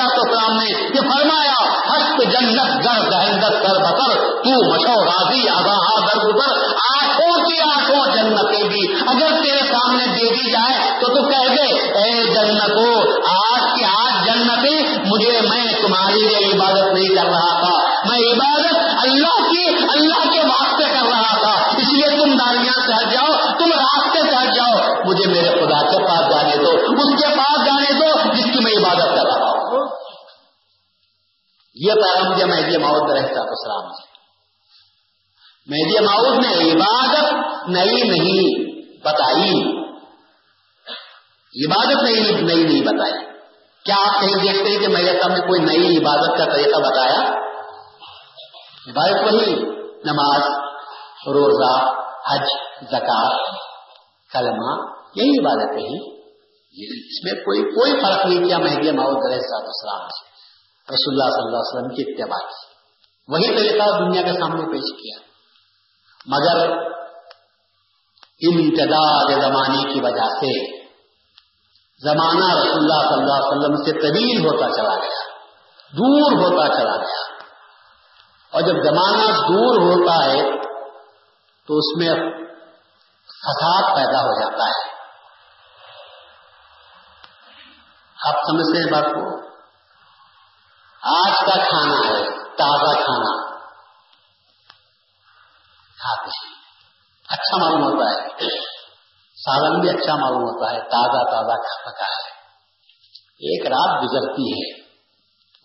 نے 0.55 0.83
یہ 0.87 1.01
فرمایا 1.01 1.79
ہست 1.79 2.21
جنت 2.21 2.85
گر 2.85 3.09
دہندت 3.09 3.67
کر 3.67 3.83
بکر 3.83 4.35
تو 4.35 4.73
مشو 4.73 5.05
راضی 5.05 5.49
آگاہ 5.49 5.99
در 5.99 6.27
گزر 6.27 6.65
آنکھوں 6.97 7.41
کی 7.41 7.61
آنکھوں 7.61 8.05
جنتیں 8.13 8.69
بھی۔ 8.69 8.93
اگر 9.07 9.43
تیرے 9.43 9.59
سامنے 9.59 10.05
دے 10.05 10.33
دی 10.33 10.51
جائے 10.51 10.91
تو 10.99 11.07
تو 11.07 11.29
کہہ 11.29 11.53
دے، 11.53 11.79
اے 11.79 12.23
جنتو، 12.23 12.99
آج 13.29 13.61
کی 13.61 13.85
آج 13.85 14.25
جنتی 14.25 14.75
مجھے 14.87 15.41
میں 15.41 15.73
تمہاری 15.81 16.27
لیے 16.27 16.51
عبادت 16.53 16.93
نہیں 16.93 17.15
کر 17.15 17.25
رہا 17.25 17.59
تھا۔ 17.59 17.87
میں 18.09 18.19
عبادت 18.33 18.77
اللہ 19.03 19.49
کی، 19.49 19.67
اللہ 19.89 20.33
کے 20.33 20.39
واسطے 20.39 20.83
کر 20.83 21.05
رہا 21.05 21.37
تھا۔ 21.41 21.67
اس 21.77 21.93
لیے 21.93 22.09
تم 22.09 22.37
داریاں 22.37 22.87
چڑھ 22.87 23.13
جاؤ، 23.13 23.57
تم 23.59 23.71
راستے 23.79 24.21
چڑھ 24.21 24.55
جاؤ۔ 24.55 24.93
مجھے 25.05 25.27
میرے 25.27 25.49
خدا 25.49 25.81
کے 25.81 25.97
پاس 25.97 26.35
جانے 26.35 26.55
دو۔ 26.55 26.71
اس 26.71 27.21
کے 27.21 27.37
پاس 27.37 27.65
جانے 27.65 27.93
دو 27.93 28.33
جس 28.33 28.43
کی 28.43 28.59
میں 28.63 28.71
عبادت 28.71 29.17
کر 29.17 29.25
رہا 29.25 29.49
ہوں 29.49 29.87
یہ 31.75 31.93
پیغام 31.93 32.33
دیا 32.33 32.45
مہدی 32.45 32.77
ماؤد 32.77 33.11
رہتا 33.11 33.41
اسلام 33.41 33.91
نے 33.91 34.15
مہدی 35.67 36.05
ماؤد 36.05 36.45
نے 36.45 36.71
عبادت 36.71 37.33
نئی 37.69 38.01
نہیں 38.01 38.65
بتائی۔ 38.99 39.75
عبادت 41.67 42.03
نہیں 42.03 42.41
نئی 42.41 42.63
نہیں 42.63 42.81
بتائی۔ 42.81 43.25
کیا 43.85 43.95
آپ 43.99 44.21
کہیں 44.21 44.33
دیکھتے 44.33 44.69
ہیں 44.69 44.79
کہ 44.79 44.87
میرے 44.87 45.11
نے 45.13 45.47
کوئی 45.47 45.61
نئی 45.61 45.97
عبادت 45.97 46.37
کا 46.37 46.45
طریقہ 46.45 46.79
بتایا؟ 46.79 47.21
عبادت 48.87 49.33
وہی، 49.33 49.55
نماز، 50.05 50.43
روزہ، 51.27 51.93
حج 52.31 52.45
زکات 52.91 53.55
کلمہ، 54.33 54.95
یہی 55.15 55.45
عبادت 55.45 55.77
ہے 55.77 56.15
اس 57.05 57.23
میں 57.23 57.43
کوئی 57.43 57.61
کوئی 57.61 57.91
فرق 57.91 58.25
نہیں 58.25 58.47
کیا 58.47 58.57
مہدی 58.57 58.91
ماؤد 58.91 59.25
علیہ 59.25 59.39
صاحب 59.39 59.65
السلام 59.65 60.24
رسول 60.89 61.13
اللہ 61.13 61.29
صلی 61.29 61.45
اللہ 61.45 61.57
علیہ 61.57 61.77
وسلم 61.77 61.95
کی 61.95 62.03
اتباع 62.07 62.47
کی۔ 62.47 62.75
وہی 63.27 63.57
طریقہ 63.57 63.99
دنیا 63.99 64.21
کے 64.21 64.39
سامنے 64.39 64.61
پیش 64.71 65.01
کیا۔ 65.01 65.25
مگر 66.25 66.71
امتداد 68.47 69.41
زمانے 69.41 69.93
کی 69.93 69.99
وجہ 69.99 70.27
سے 70.27 70.75
زمانہ 72.03 72.45
رسول 72.45 72.69
اللہ 72.69 73.09
صلی 73.09 73.21
اللہ 73.21 73.33
علیہ 73.33 73.47
وسلم 73.47 73.75
سے 73.75 73.91
طویل 73.91 74.45
ہوتا 74.45 74.75
چلا 74.75 74.95
گیا، 74.95 75.37
دور 75.91 76.31
ہوتا 76.31 76.67
چلا 76.67 76.95
گیا۔ 76.95 77.35
اور 78.51 78.61
جب 78.61 78.83
زمانہ 78.83 79.31
دور 79.31 79.81
ہوتا 79.81 80.25
ہے 80.25 80.41
تو 81.67 81.77
اس 81.77 81.97
میں 81.97 82.09
فساد 83.25 83.95
پیدا 83.95 84.21
ہو 84.21 84.41
جاتا 84.41 84.63
ہے۔ 84.63 84.95
آپ 88.25 88.35
سمجھتے 88.35 88.77
ہیں 88.77 88.91
بات 88.91 89.11
کو؟ 89.11 89.54
آج 91.05 91.33
کا 91.37 91.63
کھانا 91.69 92.07
ہے، 92.07 92.23
تازہ 92.55 92.99
کھانا۔ 93.03 93.55
کھاتے 95.97 96.29
ہیں 96.29 96.55
اچھا 97.29 97.57
معلوم 97.57 97.83
ہوتا 97.83 98.11
ہے۔ 98.11 98.27
سالن 99.45 99.79
بھی 99.79 99.89
اچھا 99.89 100.15
معلوم 100.15 100.41
ہوتا 100.41 100.71
ہے، 100.71 100.81
تازہ 100.81 101.31
تازہ 101.31 101.61
پکا 101.85 102.05
ہے۔ 102.05 102.35
ایک 103.39 103.67
رات 103.67 104.03
گزرتی 104.03 104.51
ہے۔ 104.51 104.81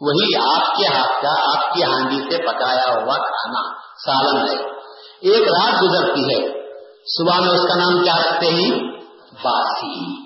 وہی 0.00 0.36
آپ 0.36 0.76
کے 0.76 0.86
ہاتھ 0.86 1.22
کا، 1.22 1.30
آپ 1.30 1.74
کی 1.74 1.84
ہانڈی 1.84 2.18
سے 2.30 2.42
پکایا 2.42 2.84
ہوا 2.84 3.14
کھانا 3.14 3.80
سالن 3.96 4.48
ہے۔ 4.48 4.70
ایک 5.20 5.48
رات 5.48 5.82
گزرتی 5.82 6.20
ہے۔ 6.20 6.60
صبح 7.18 7.40
میں 7.40 7.58
اس 7.58 7.68
کا 7.68 7.74
نام 7.74 8.04
کیا 8.04 8.16
رکھتے 8.16 8.46
ہیں؟ 8.46 8.70
باسی 9.42 10.16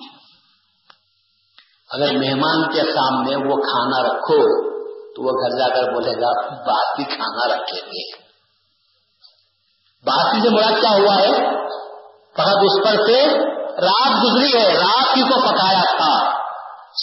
اگر 1.91 2.12
مہمان 2.12 2.73
کے 2.73 2.81
سامنے 2.81 3.37
وہ 3.37 3.57
کھانا 3.57 4.09
رکھو 4.09 4.74
تو 5.17 5.23
وہ 5.23 5.31
گھر 5.31 5.59
جا 5.59 5.75
کر 5.75 5.93
بولے 5.93 6.12
گا 6.21 6.55
باسی 6.67 7.05
کھانا 7.05 7.55
رکھے 7.55 7.81
تھے 7.81 8.25
باسی 10.07 10.41
سے 10.41 10.49
مراد 10.49 10.81
کیا 10.81 10.91
ہوا 10.91 11.15
ہے؟ 11.15 11.55
فقط 12.35 12.57
اس 12.62 12.85
پر 12.85 13.07
سے 13.07 13.39
رات 13.81 14.25
گزری 14.25 14.59
ہے، 14.59 14.75
رات 14.75 15.15
کی 15.15 15.21
کو 15.21 15.41
پکایا 15.41 15.97
تھا۔ 15.97 16.39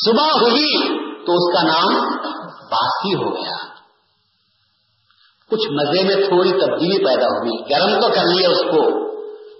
صبح 0.05 0.25
ہوئی 0.25 0.87
تو 1.25 1.33
اس 1.33 1.55
کا 1.55 1.63
نام 1.63 2.17
باسی 2.71 3.15
ہو 3.15 3.35
گیا۔ 3.35 3.57
کچھ 5.51 5.71
مزے 5.71 6.03
میں 6.03 6.15
تھوڑی 6.15 6.51
تبدیلی 6.51 7.05
پیدا 7.05 7.25
ہوئی، 7.25 7.69
گرم 7.69 8.01
تو 8.01 8.07
کر 8.07 8.25
لیا 8.25 8.49
اس 8.49 8.57
کو۔ 8.57 9.11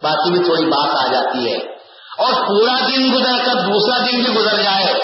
باقی 0.02 0.30
میں 0.30 0.44
تھوڑی 0.44 0.64
بات 0.64 1.08
آ 1.08 1.12
جاتی 1.12 1.52
ہے۔ 1.52 1.75
اور 2.18 2.32
پورا 2.32 2.74
دن 2.88 3.14
گزر 3.14 3.44
کر 3.46 3.54
دوسرا 3.54 3.98
دن 3.98 4.22
بھی 4.22 4.34
گزر 4.34 4.62
جائے 4.62 4.94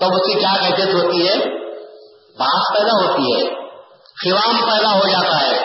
تو 0.00 0.06
اس 0.06 0.26
کی 0.26 0.38
کیا 0.38 0.52
کیفیت 0.60 0.94
ہوتی 0.94 1.28
ہے؟ 1.28 1.34
بات 2.38 2.76
پیدا 2.76 3.06
ہوتی 3.06 3.32
ہے 3.32 3.54
خیوام 4.24 4.70
پیدا 4.70 4.92
ہو 4.92 5.08
جاتا 5.08 5.40
ہے 5.40 5.56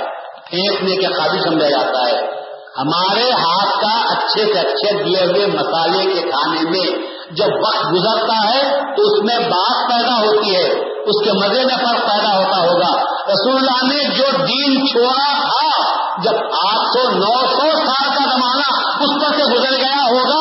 پھینکنے 0.50 0.96
کے 0.96 1.06
قابل 1.06 1.40
سمجھا 1.40 1.70
جاتا 1.70 2.08
ہے۔ 2.08 2.34
ہمارے 2.78 3.32
ہاتھ 3.32 3.82
کا 3.82 4.14
اچھے 4.14 4.54
سے 4.54 4.60
اچھے 4.60 5.04
دیے 5.04 5.26
ہوئے 5.26 5.46
مسالے 5.46 6.14
کے 6.14 6.22
کھانے 6.22 6.70
میں 6.70 7.14
جب 7.32 7.46
وقت 7.46 7.86
گزرتا 7.92 8.54
ہے 8.54 8.70
تو 8.70 9.04
اس 9.04 9.24
میں 9.24 9.50
بات 9.50 9.92
پیدا 9.92 10.26
ہوتی 10.26 10.56
ہے، 10.56 10.66
اس 11.04 11.24
کے 11.24 11.32
مزے 11.32 11.66
میں 11.66 11.76
فرق 11.76 12.02
پیدا 12.12 12.38
ہوتا 12.38 12.58
ہوگا۔ 12.58 13.14
رسول 13.34 13.58
اللہ 13.58 13.94
نے 13.94 14.04
جو 14.16 14.24
دین 14.38 14.86
چھوڑا 14.86 15.42
تھا، 15.42 15.84
جب 16.24 16.36
آٹھ 16.68 16.88
سو، 16.94 17.10
نو 17.10 17.48
سو 17.48 17.86
سال 17.86 18.10
کا 18.10 18.24
زمانہ 18.32 18.84
اس 19.04 19.22
پر 19.22 19.36
سے 19.36 19.52
گزر 19.54 19.78
گیا 19.78 20.04
ہوگا 20.12 20.33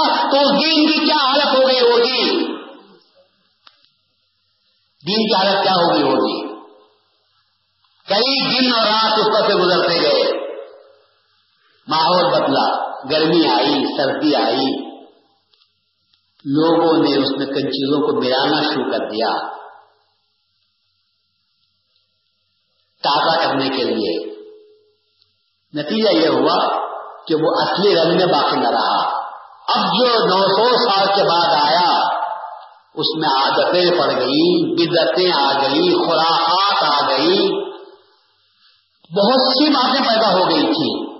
دین 0.65 0.87
کی 0.87 1.07
کیا 1.07 1.27
حالت 1.27 1.47
ہو 1.47 1.69
گئی 1.69 1.81
ہوگی؟ 1.81 2.47
دین 5.07 5.27
کی 5.27 5.35
حالت 5.35 5.63
کیا 5.63 5.73
ہوگی 5.73 6.03
ہوگی؟ 6.03 6.49
کئی 8.09 8.51
دن 8.51 8.75
اور 8.75 8.87
رات 8.87 9.19
اس 9.19 9.27
پر 9.27 9.49
سے 9.49 9.55
گزرتے 9.55 9.95
گئے۔ 10.03 10.49
ماحول 11.89 12.25
بدلا، 12.25 12.91
گرمی 13.11 13.49
آئی، 13.49 13.97
سردی 13.97 14.35
آئی۔ 14.35 14.93
لوگوں 16.45 17.05
نے 17.05 17.23
اس 17.23 17.31
میں 17.39 17.47
کئی 17.47 17.63
چیزوں 17.63 18.01
کو 18.01 18.21
ملانا 18.21 18.63
شروع 18.63 18.91
کر 18.91 18.99
دیا۔ 18.99 19.49
تازہ 23.03 23.49
کرنے 23.49 23.69
کے 23.69 23.85
لیے۔ 23.85 24.33
نتیجہ 25.75 26.09
یہ 26.09 26.29
ہوا 26.29 26.87
کہ 27.27 27.35
وہ 27.35 27.63
اصلی 27.63 27.95
رنگ 27.95 28.17
میں 28.17 28.27
باقی 28.27 28.57
نہ 28.57 28.69
رہا۔ 28.69 29.22
اب 29.69 29.85
جو 29.85 30.07
نو 30.07 30.49
سو 30.49 30.91
سال 30.91 31.07
کے 31.07 31.23
بعد 31.23 31.55
آیا، 31.67 32.09
اس 32.95 33.17
میں 33.17 33.29
عادتیں 33.29 33.91
پڑ 33.99 34.21
گئی 34.21 34.75
بدتیں 34.75 35.33
آ 35.33 35.53
گئی 35.53 36.07
خوراکات 36.07 36.83
آ 36.83 37.09
گئی۔ 37.09 37.63
بہت 39.17 39.41
سی 39.41 39.69
باتیں 39.69 40.07
پیدا 40.09 40.33
ہو 40.33 40.51
گئی 40.51 40.67
تھی 40.67 41.13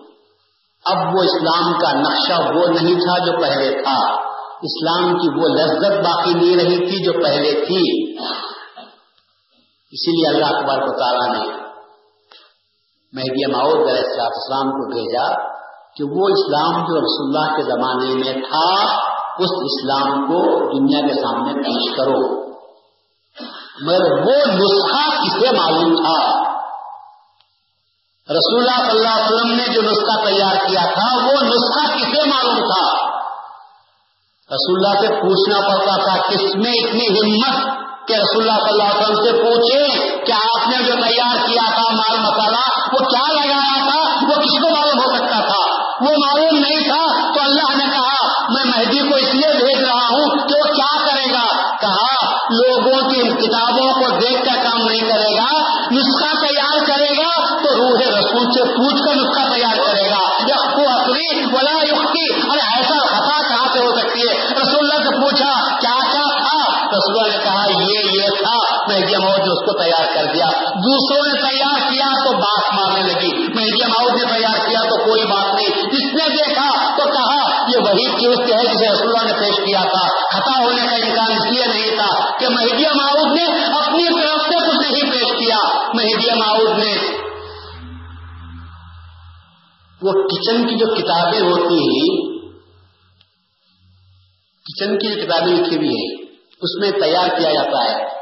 اب 0.85 0.97
وہ 0.97 1.23
اسلام 1.23 1.81
کا 1.81 1.93
نقشہ 1.93 2.57
وہ 2.57 2.67
نہیں 2.67 2.95
تھا 2.95 3.19
جو 3.19 3.41
پہلے 3.41 3.83
تھا۔ 3.83 4.23
اسلام 4.63 5.19
کی 5.19 5.41
وہ 5.41 5.49
لذت 5.49 6.07
باقی 6.07 6.35
نہیں 6.35 6.57
رہی 6.57 6.79
تھی 6.79 7.05
جو 7.05 7.13
پہلے 7.13 7.53
تھی۔ 7.53 8.13
اسی 9.91 10.11
لیے 10.11 10.35
اللہ 10.35 10.57
اکبر 10.57 10.87
کو 10.87 10.99
تعالیٰ 10.99 11.37
نے 11.37 11.63
مہدی 13.13 13.53
ماؤد 13.53 13.89
علیہ 13.89 14.23
اسلام 14.23 14.71
کو 14.71 14.95
بھیجا۔ 14.95 15.52
کہ 15.97 16.05
وہ 16.05 16.27
اسلام 16.29 16.85
جو 16.85 17.01
رسول 17.01 17.37
اللہ 17.37 17.57
کے 17.57 17.63
زمانے 17.63 18.15
میں 18.15 18.43
تھا، 18.43 18.85
اس 19.39 19.49
اسلام 19.65 20.27
کو 20.27 20.43
دنیا 20.75 21.01
کے 21.07 21.15
سامنے 21.15 21.53
پیش 21.55 21.97
کرو۔ 21.97 22.43
مگر 23.81 24.13
وہ 24.13 24.53
نسخہ 24.53 25.11
کسے 25.11 25.57
معلوم 25.57 25.95
تھا۔ 25.95 26.43
رسول 28.31 28.61
اللہ 28.61 28.91
صلی 28.91 28.99
اللہ 28.99 29.15
علیہ 29.15 29.35
وسلم 29.35 29.51
نے 29.51 29.75
جو 29.75 29.83
نسخہ 29.83 30.25
تیار 30.25 30.69
کیا 30.69 30.91
تھا، 30.93 31.27
وہ 31.27 31.33
نسخہ 31.33 31.99
کسے 31.99 32.29
معلوم 32.29 32.57
تھا؟ 32.57 33.13
رسول 34.55 34.77
اللہ 34.77 35.01
سے 35.01 35.09
پوچھنا 35.09 35.61
پڑتا 35.69 36.05
تھا، 36.05 36.29
کس 36.29 36.55
میں 36.55 36.73
اتنی 36.73 37.07
ہمت 37.09 37.83
کہ 38.09 38.13
رسول 38.13 38.49
اللہ 38.49 38.65
صلی 38.65 38.81
اللہ 38.81 38.83
علیہ 38.83 39.03
وسلم 39.03 39.25
سے 39.25 39.33
پوچھے 39.33 40.09
کہ 40.25 40.33
آپ 40.33 40.69
نے 40.69 40.77
جو 40.85 40.93
تیار 40.93 41.47
کیا 41.47 41.71
تھا 41.75 41.95
مال 41.95 42.19
مسالہ، 42.19 42.93
وہ 42.93 42.99
کیا 42.99 43.33
لگایا 43.33 43.91
تھا؟ 43.91 44.27
وہ 44.29 44.41
کس 44.41 44.63
کو 44.63 44.82
وہ 46.03 46.11
معلوم 46.11 46.59
نہیں 46.59 46.89
تھا، 46.89 47.33
تو 47.33 47.41
اللہ 47.41 47.77
نے 47.77 47.91
کہا، 47.91 48.43
میں 48.49 48.65
مہدی 48.65 49.09
کو 49.09 49.15
اس 49.15 49.35
لیے 49.35 49.53
بھیج 49.57 49.85
رہا 49.85 50.07
ہوں 50.07 50.49
کہ 50.49 50.61
وہ 50.61 50.73
کیا 50.75 51.05
کرے 51.05 51.33
گا؟ 51.33 51.47
کہا، 51.81 52.31
لوگوں 52.51 53.11
کی 53.11 53.21
کتابوں 53.21 53.93
کو 53.93 54.17
دیکھ 54.17 54.45
کر 54.45 54.63
کام 54.63 54.83
نہیں 54.87 55.11
کرے 55.11 55.37
گا، 55.37 55.51
نسخہ 55.93 56.47
تیار 56.47 56.79
کرے 56.87 57.13
گا، 57.17 57.57
تو 57.57 57.75
روح 57.77 58.19
رسول 58.19 58.53
سے 58.53 58.65
پوچھ 58.65 59.03
کر 59.05 59.15
نسخہ 59.15 59.55
تیار 59.55 59.77
کرے 59.87 60.11
گا۔ 60.11 60.23
یقو 60.49 60.89
اصری 60.91 61.45
ولا 61.55 61.79
یقی 61.83 62.27
ارے 62.51 62.67
ایسا 62.77 62.99
خطا 63.07 63.41
کہاں 63.49 63.73
سے 63.73 63.79
ہو 63.79 63.95
سکتی 63.99 64.29
ہے؟ 64.29 64.35
رسول 64.63 64.79
اللہ 64.79 65.03
سے 65.03 65.21
پوچھا، 65.21 65.79
کیا 65.81 65.97
کیا 66.13 66.29
تھا؟ 66.39 66.87
رسول 66.87 67.19
اللہ 67.19 67.37
نے 67.37 67.45
کہا، 67.45 67.83
یہ 67.83 68.12
یہ 68.89 68.99
مہدی 68.99 69.17
ماؤد 69.17 69.39
نے 69.39 69.53
اس 69.53 69.65
کو 69.65 69.83
تیار 69.83 70.15
کر 70.15 70.33
دیا۔ 70.33 70.47
دوسروں 70.71 71.27
نے 71.27 71.51
تیار 71.51 71.91
کیا 71.91 72.25
تو 72.25 72.33
بات 72.33 72.75
مارنے 72.75 73.13
لگی۔ 73.13 73.39
مہدی 73.39 73.87
ماؤد 73.87 74.11
نے 74.11 74.39
تیار 74.39 74.69
کیا 74.69 74.81
تو 74.81 75.05
کوئی 75.05 75.25
بات 75.27 75.55
نہیں۔ 75.55 75.83
جس 75.83 76.15
نے 76.15 76.29
دیکھا 76.29 76.97
تو 76.97 77.05
کہا، 77.05 77.63
یہ 77.63 77.79
وہی 77.79 78.11
چیز 78.11 78.41
ہے 78.41 78.75
جسے 78.75 78.93
رسول 78.93 79.09
اللہ 79.09 79.33
نے 79.33 79.41
پیش 79.41 79.57
کیا 79.57 79.81
تھا۔ 79.81 80.09
خطا 80.09 80.65
ہونے 80.65 80.83
کا 80.83 80.97
امکان 80.97 81.33
اس 81.33 81.53
لیے 81.53 81.67
نہیں 81.67 81.97
تھا 81.97 82.39
کہ 82.39 82.49
مہدی 82.49 82.85
ماؤد 82.85 83.33
نے 83.37 83.65
اپنی 83.65 84.23
طرف 84.23 84.41
سے 84.41 84.71
کچھ 84.71 84.93
نہیں 84.93 85.13
پیش 85.13 85.47
کیا۔ 85.47 85.59
مہدی 85.95 86.39
ماؤد 86.39 86.79
نے 86.79 87.23
وہ 90.03 90.13
کچن 90.13 90.67
کی 90.67 90.75
جو 90.75 90.87
کتابیں 90.87 91.41
ہوتی 91.41 91.75
ہیں، 91.75 92.33
کچن 94.63 94.99
کی 94.99 95.15
جو 95.15 95.27
کتابیں 95.27 95.53
لکھی 95.53 95.77
ہوئی 95.77 95.89
ہیں، 95.89 96.25
اس 96.63 96.81
میں 96.81 96.91
تیار 96.91 97.29
کیا 97.29 97.53
جاتا 97.53 97.91
ہے۔ 97.91 98.22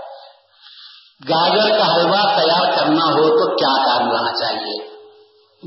گاجر 1.28 1.78
کا 1.78 1.94
حلوہ 1.94 2.40
تیار 2.40 2.76
کرنا 2.76 3.04
ہو 3.04 3.28
تو 3.28 3.56
کیا 3.56 3.84
کام 3.84 4.12
لانا 4.12 4.32
چاہیے؟ 4.32 4.86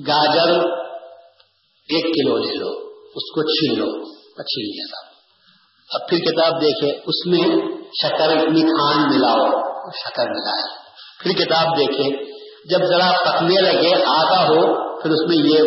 گاجر 0.07 0.53
ایک 1.89 2.05
کلو 2.05 2.37
لے 2.37 2.53
لو، 2.53 2.69
اس 3.15 3.31
کو 3.35 3.41
چھیل 3.41 3.79
لو 3.79 4.13
چھیل 4.33 4.65
لیا 4.65 5.13
اب 5.91 6.09
پھر 6.09 6.17
کتاب 6.17 6.61
دیکھے 6.61 6.99
اس 7.05 7.25
میں 7.25 7.61
شکر 8.01 8.29
اتنی 8.29 8.61
کھان 8.61 9.13
ملاؤ، 9.13 9.45
شکر 9.91 10.25
ملائے۔ 10.25 10.63
پھر 11.23 11.31
کتاب 11.31 11.77
دیکھے 11.77 12.33
جب 12.69 12.85
ذرا 12.85 13.11
پکنے 13.11 13.61
لگے، 13.61 14.03
آدھا 14.05 14.43
ہو، 14.43 14.61
پھر 15.01 15.09
اس 15.09 15.27
میں 15.27 15.37
یہ 15.37 15.59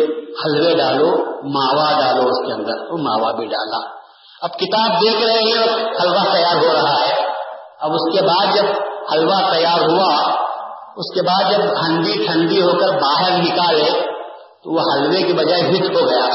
حلوے 0.45 0.73
ڈالو، 0.73 1.09
ماوا 1.43 1.91
ڈالو 1.91 2.27
اس 2.27 2.47
کے 2.47 2.53
اندر، 2.53 2.91
وہ 2.91 2.97
ماوا 2.97 3.31
بھی 3.31 3.45
ڈالا۔ 3.45 3.89
اب 4.41 4.49
کتاب 4.59 5.01
دیکھ 5.01 5.23
رہے 5.23 5.39
ہیں، 5.39 5.85
حلوہ 6.01 6.33
تیار 6.33 6.55
ہو 6.55 6.73
رہا 6.73 7.07
ہے۔ 7.07 7.27
اب 7.79 7.91
اس 7.91 8.19
کے 8.19 8.25
بعد 8.25 8.55
جب 8.55 8.96
حلوہ 9.13 9.51
تیار 9.51 9.79
ہوا، 9.79 10.13
اس 10.95 11.13
کے 11.13 11.21
بعد 11.21 11.51
جب 11.51 11.85
ہنڈی 11.85 12.25
ٹھنڈی 12.25 12.61
ہو 12.61 12.71
کر 12.71 12.99
باہر 12.99 13.37
نکالے، 13.37 13.91
تو 14.63 14.75
وہ 14.75 14.79
حلوے 14.79 15.23
کی 15.23 15.33
بجائے 15.33 15.61
ہٹ 15.61 15.95
ہو 15.95 16.09
گیا۔ 16.09 16.25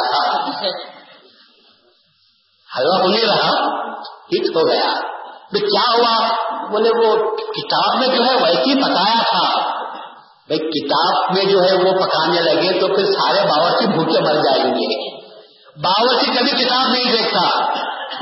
حلوہ 2.79 3.03
کو 3.03 3.09
نہیں 3.09 3.25
رہا، 3.25 3.79
ہٹ 4.09 4.57
ہو 4.57 4.69
گیا۔ 4.69 5.13
تو 5.53 5.59
کیا 5.59 5.93
ہوا؟ 5.93 6.37
بولے، 6.71 6.91
وہ 6.91 7.37
کتاب 7.37 7.99
میں 7.99 8.09
جو 8.09 8.25
ہے 8.25 8.35
ویسے 8.43 8.81
بتایا 8.81 9.23
تھا۔ 9.31 9.61
بھائی، 10.47 10.59
کتاب 10.59 11.35
میں 11.35 11.45
جو 11.45 11.65
ہے، 11.65 11.77
وہ 11.77 12.05
پکانے 12.05 12.41
لگے 12.41 12.81
تو 12.81 12.87
پھر 12.87 13.05
سارے 13.05 13.47
باورچی 13.47 13.87
بھوکے 13.87 14.21
مر 14.21 14.35
جائیں 14.35 14.65
گے۔ 14.65 15.21
باورچی 15.83 16.39
کبھی 16.39 16.65
کتاب 16.65 16.89
نہیں 16.89 17.13
دیکھتا۔ 17.13 17.73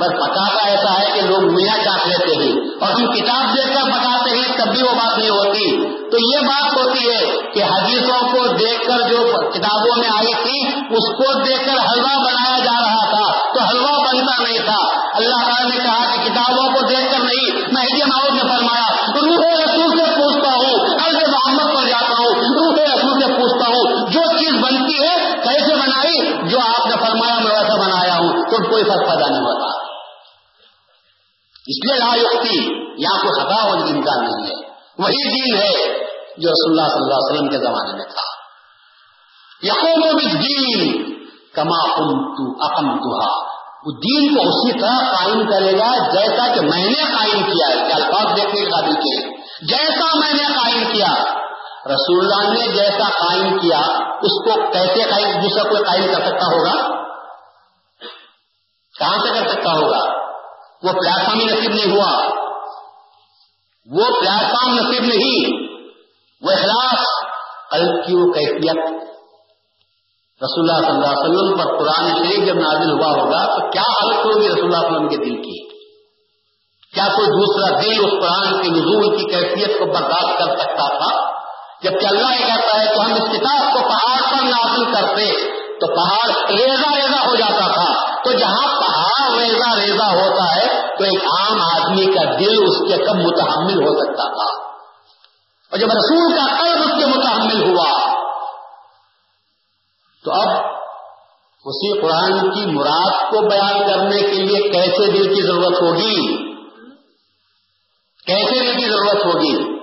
بس 0.01 0.09
پکاتا 0.09 0.69
ایسا 0.69 1.01
ہے 1.01 1.07
کہ 1.15 1.21
لوگ 1.21 1.53
میاں 1.53 1.77
چاٹ 1.85 2.07
لیتے 2.07 2.45
ہیں۔ 2.45 2.53
اور 2.81 2.93
ہم 2.93 3.13
کتاب 3.13 3.57
دیکھ 3.57 3.69
کر 3.69 3.91
پکاتے 3.91 4.31
ہیں، 4.37 4.59
تب 4.59 4.73
بھی 4.73 4.83
وہ 4.83 4.93
بات 4.93 5.19
نہیں 5.19 5.31
ہوتی۔ 5.31 5.81
تو 6.11 6.17
یہ 6.17 6.47
بات 6.47 6.77
ہوتی 6.77 7.09
ہے 7.09 7.27
کہ 7.55 7.65
حدیثوں 7.65 8.29
کو 8.29 8.47
دیکھ 8.47 8.89
کر 8.89 9.09
جو 9.09 9.51
کتابوں 9.51 9.99
میں 9.99 10.09
آئی 10.09 10.35
تھی، 10.35 10.79
اس 10.79 11.17
کو 11.17 11.43
دیکھ 11.43 11.65
کر 11.67 11.73
حلوہ 11.73 12.25
بنایا 12.25 12.59
جا 12.59 12.81
رہا 12.81 13.11
تھا۔ 13.11 13.53
تو 13.55 13.61
حلوہ 13.61 13.99
بنتا 13.99 14.43
نہیں 14.43 14.59
تھا۔ 14.59 15.07
اللہ 15.17 15.45
تعالیٰ 15.45 15.71
نے 15.71 15.85
کہا 15.85 16.15
کہ 16.15 16.29
کتابوں 16.29 16.73
کو 16.75 16.87
دیکھ 16.87 17.13
کر 17.13 17.19
نہیں، 17.19 17.61
میں 17.73 18.07
ماؤد 18.07 18.35
نے 18.35 18.41
فرمایا، 18.41 19.07
روح 19.07 19.65
رسول 19.65 19.99
سے 19.99 20.05
پوچھتا 20.05 20.49
ہوں 20.49 20.97
ارد 21.07 21.29
محمد 21.29 21.77
پر 21.77 21.89
جاتا 21.89 22.13
ہوں، 22.13 22.33
روح 22.35 22.95
رسول 22.95 23.21
سے 23.21 23.41
پوچھتا 23.41 23.69
ہوں، 23.69 24.11
جو 24.11 24.21
چیز 24.39 24.55
بنتی 24.55 25.03
ہے، 25.03 25.17
کیسے 25.33 25.75
بنائی؟ 25.75 26.33
جو 26.49 26.59
آپ 26.61 26.87
نے 26.87 26.97
فرمایا، 27.07 27.35
میں 27.35 27.55
ویسا 27.55 27.75
بنایا 27.75 28.15
ہوں۔ 28.15 28.29
تو 28.29 28.71
کوئی 28.71 28.85
فرق 28.85 28.99
پیدا 28.99 29.31
نہیں 29.31 29.41
ہوتا۔ 29.41 29.60
اس 31.71 31.79
لیے 31.85 31.99
لا 31.99 32.15
یقتی 32.15 32.59
یہاں 33.03 33.19
کوئی 33.23 33.35
خطا 33.41 33.63
ہونے 33.63 33.83
کی 33.83 33.93
نہیں 33.93 34.47
ہے۔ 34.47 34.55
وہی 34.99 35.29
دین 35.29 35.57
ہے 35.63 35.99
جو 36.39 36.51
رسول 36.51 36.71
اللہ 36.71 36.89
صلی 36.89 37.03
اللہ 37.03 37.15
علیہ 37.15 37.31
وسلم 37.31 37.49
کے 37.49 37.59
زمانے 37.59 37.93
میں 37.93 38.05
تھا۔ 38.05 38.29
یقوم 39.63 40.19
دین 40.43 41.15
کما 41.55 41.79
اقم 42.67 42.91
وہ 43.87 43.93
دین 43.93 44.35
کو 44.35 44.43
اسی 44.43 44.73
طرح 44.81 44.97
قائم 45.11 45.51
کرے 45.51 45.79
گا 45.79 45.91
جیسا 46.13 46.55
کہ 46.55 46.61
میں 46.61 46.85
نے 46.85 47.03
قائم 47.03 47.43
کیا 47.53 47.69
ہے، 47.69 47.89
کہ 47.89 47.93
الفاظ 47.93 48.37
دیکھنے 48.37 48.61
کے 48.61 48.71
قابل 48.71 48.95
کے 48.95 49.15
جیسا 49.67 50.19
میں 50.19 50.33
نے 50.33 50.45
قائم 50.45 50.93
کیا، 50.93 51.13
رسول 51.87 52.19
اللہ 52.19 52.53
نے 52.53 52.69
جیسا 52.69 53.09
قائم 53.09 53.59
کیا، 53.59 53.79
اس 54.23 54.37
کو 54.45 54.73
کیسے 54.73 55.11
قائم، 55.11 55.41
دوسرا 55.41 55.63
کوئی 55.63 55.85
قائم 55.85 56.07
کر 56.15 56.27
سکتا 56.27 56.47
ہوگا؟ 56.47 56.77
کہاں 58.99 59.19
سے 59.19 59.29
کر 59.29 59.49
سکتا 59.49 59.73
ہوگا؟ 59.73 60.20
وہ 60.83 60.93
پلیٹ 60.93 61.27
فارم 61.27 61.39
ہی 61.39 61.45
نصیب 61.45 61.71
نہیں 61.71 61.97
ہوا۔ 61.97 62.13
وہ 63.91 64.21
پلیٹ 64.21 64.51
فارم 64.51 64.75
نصیب 64.75 65.03
نہیں۔ 65.03 65.69
وہ 66.43 66.51
اخلاص، 66.51 67.01
قلب 67.71 68.07
کی 68.07 68.15
وہ 68.15 68.33
کیفیت۔ 68.33 69.11
رسول 70.43 70.71
اللہ 70.71 70.87
صلی 70.87 70.97
اللہ 70.97 71.07
علیہ 71.07 71.31
وسلم 71.31 71.59
پر 71.59 71.79
قرآن 71.79 72.11
شریف 72.19 72.49
جب 72.49 72.55
نازل 72.55 72.91
ہوا 72.91 73.07
ہوگا 73.07 73.47
تو 73.47 73.71
کیا 73.71 73.83
حالت 73.83 74.25
ہوگی 74.25 74.49
رسول 74.49 74.65
اللہ 74.65 74.77
علیہ 74.77 74.97
وسلم 74.97 75.09
کے 75.09 75.17
دل 75.17 75.43
کی؟ 75.43 75.69
کیا 76.95 77.05
کوئی 77.05 77.27
دوسرا 77.27 77.81
دل 77.81 78.05
اس 78.05 78.11
قرآن 78.11 78.63
کے 78.63 78.69
نزول 78.69 79.17
کی 79.17 79.25
کیفیت 79.25 79.79
کو 79.79 79.85
برداشت 79.87 80.39
کر 80.39 80.59
سکتا 80.59 80.99
تھا؟ 80.99 81.31
جبکہ 81.83 82.07
اللہ 82.07 82.41
یہ 82.41 82.47
کہتا 82.47 82.81
ہے 82.81 82.87
کہ 82.87 83.01
ہم 83.01 83.13
اس 83.13 83.37
کتاب 83.37 83.73
کو 83.73 83.89
پہاڑ 83.89 84.21
پر 84.31 84.45
نازل 84.45 84.93
کرتے 84.93 85.33
تو 85.81 85.87
پہاڑ 85.87 86.51
ریزا 86.51 86.97
ریزا 86.97 87.27
ہو 87.27 87.35
جاتا 87.35 87.73
تھا۔ 87.73 88.23
تو 88.25 88.33
جہاں 88.33 88.81
پہاڑ 88.81 89.39
ریزا 89.39 89.77
ریزا 89.77 90.07
ہوتا 90.07 90.50
عام 91.27 91.61
آدمی 91.63 92.07
کا 92.07 92.25
دل 92.25 92.63
اس 92.63 92.79
کے 92.89 93.05
کم 93.05 93.19
متحمل 93.19 93.83
ہو 93.83 94.01
سکتا 94.01 94.29
تھا۔ 94.29 94.71
اور 95.71 95.79
جب 95.79 95.87
رسول 95.87 96.33
کا 96.33 96.63
قلب 96.63 96.83
اس 96.83 96.99
کے 96.99 97.07
متحمل 97.07 97.69
ہوا، 97.69 98.01
تو 100.25 100.33
اب 100.33 100.67
اسی 101.65 102.01
قرآن 102.01 102.51
کی 102.51 102.67
مراد 102.67 103.31
کو 103.31 103.49
بیان 103.49 103.79
کرنے 103.79 104.21
کے 104.21 104.33
لیے 104.33 104.71
کیسے 104.71 105.13
دل 105.13 105.35
کی 105.35 105.43
ضرورت 105.43 105.83
ہوگی؟ 105.83 106.37
کیسے 108.27 108.65
دل 108.65 108.79
کی 108.79 108.91
ضرورت 108.91 109.25
ہوگی؟ 109.25 109.81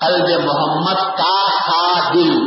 قلب 0.00 0.44
محمد 0.44 1.16
کا 1.18 1.48
تھا 1.48 2.12
دل۔ 2.14 2.38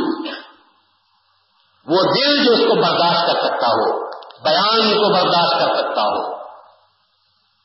وہ 1.86 2.02
دل 2.02 2.44
جو 2.44 2.52
اس 2.52 2.58
کو 2.58 2.74
برداشت 2.74 3.26
کر 3.26 3.42
سکتا 3.42 3.66
ہو، 3.66 4.10
بیان 4.42 4.94
کو 4.94 5.14
برداشت 5.14 5.52
کر 5.52 5.76
سکتا 5.76 6.02
ہو۔ 6.02 6.43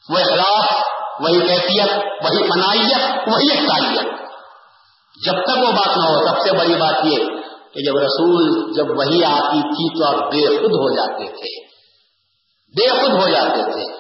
وہ 0.10 0.18
اخلاق، 0.18 0.72
وہی 1.20 1.40
کیفیت، 1.40 1.92
وہی 1.98 2.44
فنائیت، 2.44 3.28
وہی 3.28 3.58
اختائیت 3.58 4.20
جب 5.26 5.34
تک 5.34 5.58
وہ 5.58 5.72
بات 5.72 5.98
نہ 5.98 6.04
ہو 6.04 6.28
سب 6.28 6.40
سے 6.42 6.58
بڑی 6.58 6.76
بات 6.76 6.96
یہ 7.04 7.18
کہ 7.74 7.86
جب 7.86 7.98
رسول 7.98 8.74
جب 8.74 8.86
وہی 8.98 9.24
آتی 9.24 9.62
تھی 9.62 10.00
تو 10.00 10.08
آپ 10.08 10.32
بے 10.32 10.48
خود 10.48 10.72
ہو 10.72 10.96
جاتے 10.96 11.28
تھے۔ 11.28 11.66
بے 12.76 12.90
خود 12.90 13.22
ہو 13.22 13.30
جاتے 13.30 13.72
تھے۔ 13.72 13.94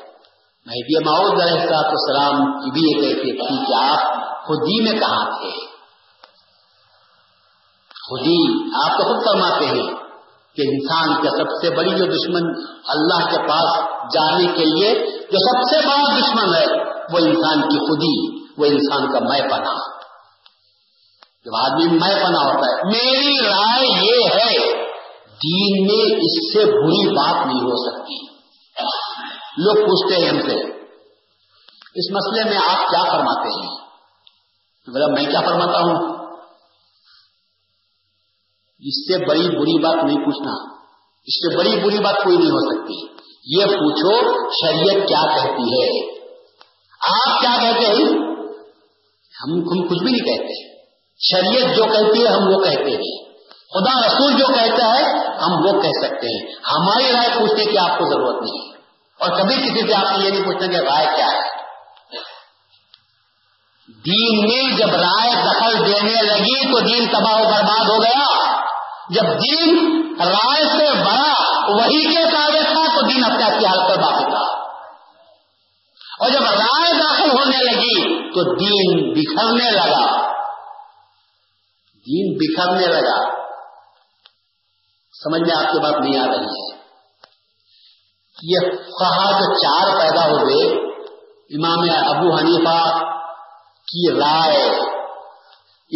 مہدی 0.66 1.06
ماؤد 1.06 1.42
علیہ 1.42 1.76
السلام 1.76 2.60
کی 2.60 2.72
بھی 2.72 2.82
ایک 2.82 3.16
کیفیت 3.16 3.48
تھی 3.48 3.66
کہ 3.66 3.74
آپ 3.74 4.00
خودی 4.46 4.84
میں 4.84 5.00
کہاں 5.00 5.26
تھے۔ 5.26 5.50
خودی 8.10 8.64
آپ 8.84 8.98
تو 8.98 9.04
خود 9.04 9.26
فرماتے 9.26 9.66
ہیں 9.66 9.94
کہ 10.56 10.62
انسان 10.62 11.24
کا 11.24 11.30
سب 11.30 11.50
سے 11.62 11.70
بڑی 11.70 11.90
جو 11.90 12.06
دشمن 12.06 12.64
اللہ 12.88 13.32
کے 13.32 13.38
پاس 13.38 13.80
جانے 14.14 14.46
کے 14.46 14.66
لیے 14.66 15.19
جو 15.32 15.38
سب 15.38 15.70
سے 15.70 15.88
بڑا 15.88 16.20
دشمن 16.20 16.56
ہے، 16.56 16.84
وہ 16.84 17.18
انسان 17.18 17.62
کی 17.62 17.80
خودی، 17.80 18.46
وہ 18.58 18.66
انسان 18.66 19.14
کا 19.14 19.20
میں 19.20 19.42
پنا 19.42 20.00
جب 21.46 21.56
آدمی 21.56 21.86
میں 21.86 22.24
پنا 22.24 22.40
ہوتا 22.40 22.66
ہے، 22.68 22.82
میری 22.86 23.46
رائے 23.46 23.88
یہ 23.88 24.30
ہے، 24.30 24.58
دین 25.28 25.88
میں 25.88 26.16
اس 26.16 26.54
سے 26.54 26.66
بری 26.66 27.10
بات 27.10 27.48
نہیں 27.48 27.62
ہو 27.62 27.92
سکتی۔ 27.92 28.26
لوگ 29.58 29.76
پوچھتے 29.76 30.22
ہیں 30.22 30.30
ہم 30.30 30.42
سے، 30.42 30.80
اس 31.96 32.12
مسئلے 32.12 32.50
میں 32.50 32.58
آپ 32.58 32.90
کیا 32.90 33.04
فرماتے 33.04 33.50
ہیں؟ 33.50 33.78
مطلب 34.88 35.10
میں 35.10 35.32
کیا 35.32 35.42
فرماتا 35.42 35.80
ہوں؟ 35.80 36.20
اس 38.80 39.08
سے 39.08 39.26
بڑی 39.26 39.42
بری 39.42 39.84
بات 39.84 40.04
نہیں 40.04 40.18
پوچھنا۔ 40.18 40.74
اس 41.26 41.36
سے 41.36 41.58
بڑی 41.58 41.84
بری 41.84 42.00
بات 42.00 42.16
کوئی 42.24 42.38
نہیں 42.38 42.50
ہو 42.50 42.72
سکتی۔ 42.72 43.29
یہ 43.46 43.66
پوچھو 43.66 44.22
شریعت 44.66 45.08
کیا 45.08 45.38
کہتی 45.38 45.82
ہے؟ 45.82 46.16
آپ 47.22 47.40
کیا 47.40 47.56
کہتے 47.62 47.86
ہیں؟ 47.86 48.30
ہم 49.44 49.54
ہم 49.54 49.88
کچھ 49.88 50.04
بھی 50.04 50.12
نہیں 50.12 50.38
کہتے۔ 50.38 50.80
شریعت 51.20 51.78
جو 51.78 51.84
کہتی 51.84 52.24
ہے 52.24 52.28
ہم 52.28 52.48
وہ 52.48 52.64
کہتے 52.64 52.92
ہیں۔ 52.92 53.30
خدا 53.74 54.08
رسول 54.08 54.34
جو 54.34 54.48
کہتا 54.48 55.00
ہے 55.00 55.04
ہم 55.28 55.66
وہ 55.66 55.82
کہہ 55.82 56.06
سکتے 56.06 56.28
ہیں۔ 56.28 56.54
ہماری 56.72 57.12
رائے 57.12 57.40
پوچھنے 57.40 57.66
کی 57.66 57.78
آپ 57.78 58.00
کو 58.00 58.06
ضرورت 58.06 58.44
نہیں 58.44 58.72
اور 59.20 59.30
کبھی 59.30 59.56
کسی 59.56 59.88
سے 59.88 59.94
آپ 59.94 60.20
یہ 60.20 60.30
نہیں 60.30 60.46
پوچھنا 60.46 60.68
کہ 60.68 60.76
رائے 60.76 61.06
کیا 61.06 61.26
ہے۔ 61.26 61.60
دین 63.88 64.40
میں 64.42 64.78
جب 64.78 64.90
رائے 64.90 65.32
دخل 65.36 65.86
دینے 65.86 66.22
لگی 66.22 66.72
تو 66.72 66.80
دین 66.80 67.08
تباہ 67.08 67.42
و 67.42 67.44
برباد 67.44 67.90
ہو 67.90 68.04
گیا۔ 68.04 68.26
جب 69.10 69.22
دین 69.22 70.04
رائے 70.20 70.64
سے 70.64 70.94
بڑا 70.94 71.49
وہی 71.70 72.16
کے 72.16 72.32
کاغذ 72.32 72.64
تھا 72.64 72.96
تو 72.96 73.08
دین 73.08 73.24
اپنے 73.24 73.44
آپ 73.44 73.60
کی 73.60 73.66
حالت 73.66 73.90
پر 73.90 74.02
باقی 74.02 74.26
تھا۔ 74.26 74.60
اور 76.20 76.30
جب 76.30 76.42
رائے 76.42 76.94
داخل 76.94 77.32
ہونے 77.32 77.58
لگی 77.58 78.30
تو 78.30 78.56
دین 78.56 79.14
بکھرنے 79.14 79.72
لگا۔ 79.72 80.34
دین 81.96 82.38
بکھرنے 82.38 82.88
لگا۔ 82.88 83.40
سمجھ 85.24 85.42
میں 85.42 85.56
آپ 85.58 85.74
کی 85.74 85.80
بات 85.80 86.02
نہیں 86.02 86.20
آ 86.20 86.26
رہی 86.26 86.74
ہے۔ 86.74 86.80
یہ 88.44 88.60
جو 89.32 89.56
چار 89.56 90.00
پیدا 90.00 90.26
ہوئے۔ 90.26 90.90
امام 91.58 92.08
ابو 92.08 92.38
حنیفہ 92.38 93.06
کی 93.92 94.20
رائے۔ 94.20 94.70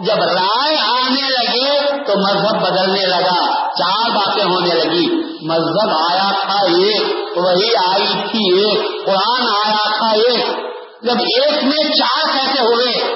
جب 0.00 0.22
رائے 0.22 0.76
آنے 0.78 1.28
لگے 1.28 1.80
تو 2.04 2.18
مذہب 2.18 2.62
بدلنے 2.62 3.06
لگا، 3.06 3.54
چار 3.70 4.10
باتیں 4.10 4.44
ہونے 4.44 4.74
لگی۔ 4.74 5.36
مذہب 5.46 5.90
آیا 5.90 6.30
تھا 6.40 6.58
ایک، 6.58 7.02
وہی 7.36 7.76
آئی 7.88 8.06
تھی 8.06 8.60
ایک، 8.60 9.06
قرآن 9.06 9.42
آیا 9.42 9.98
تھا 9.98 10.10
ایک۔ 10.10 10.46
جب 11.02 11.14
ایک 11.18 11.64
میں 11.64 11.90
چار 11.90 12.26
کیسے 12.32 12.62
ہوئے، 12.62 13.14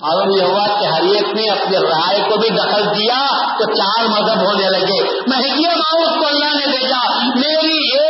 معلوم 0.00 0.36
یہ 0.36 0.42
ہوا 0.42 0.80
کہ 0.80 0.86
ہر 0.86 1.02
ایک 1.02 1.34
نے 1.34 1.50
اپنے 1.50 1.78
رائے 1.78 2.20
کو 2.28 2.36
بھی 2.36 2.48
دخل 2.48 2.84
دیا 2.84 3.48
تو 3.58 3.64
چار 3.64 4.04
مذہب 4.04 4.46
ہونے 4.46 4.70
لگے۔ 4.70 5.02
میں 5.02 5.50
ماؤس 5.76 6.20
کو 6.20 6.26
اللہ 6.26 6.56
نے 6.56 6.76
بھیجا، 6.76 7.18
میری 7.18 8.03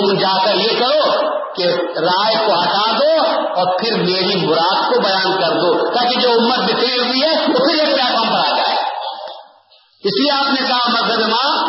تم 0.00 0.18
جا 0.18 0.44
کر 0.44 0.54
یہ 0.54 0.78
کرو 0.78 1.30
کہ 1.54 1.62
رائے 2.00 2.46
کو 2.46 2.52
ہٹا 2.52 2.92
دو 2.92 3.26
اور 3.30 3.78
پھر 3.78 3.96
میری 3.96 4.46
مراد 4.46 4.94
کو 4.94 5.00
بیان 5.00 5.40
کر 5.40 5.50
دو 5.50 5.90
تاکہ 5.90 6.20
جو 6.20 6.28
امت 6.30 6.58
بکھری 6.58 6.98
ہوئی 6.98 7.22
ہے، 7.22 7.42
وہ 7.48 7.58
پھر 7.58 7.78
ایک 7.78 7.86
پلیٹ 7.86 8.12
فارم 8.12 8.32
پر 8.32 8.38
آ 8.38 8.56
جائے۔ 8.56 8.76
اس 10.04 10.20
لیے 10.20 10.32
آپ 10.32 10.60
نے 10.60 10.68
کہا، 10.68 10.88
مذہب 10.88 11.28
ماں، 11.28 11.66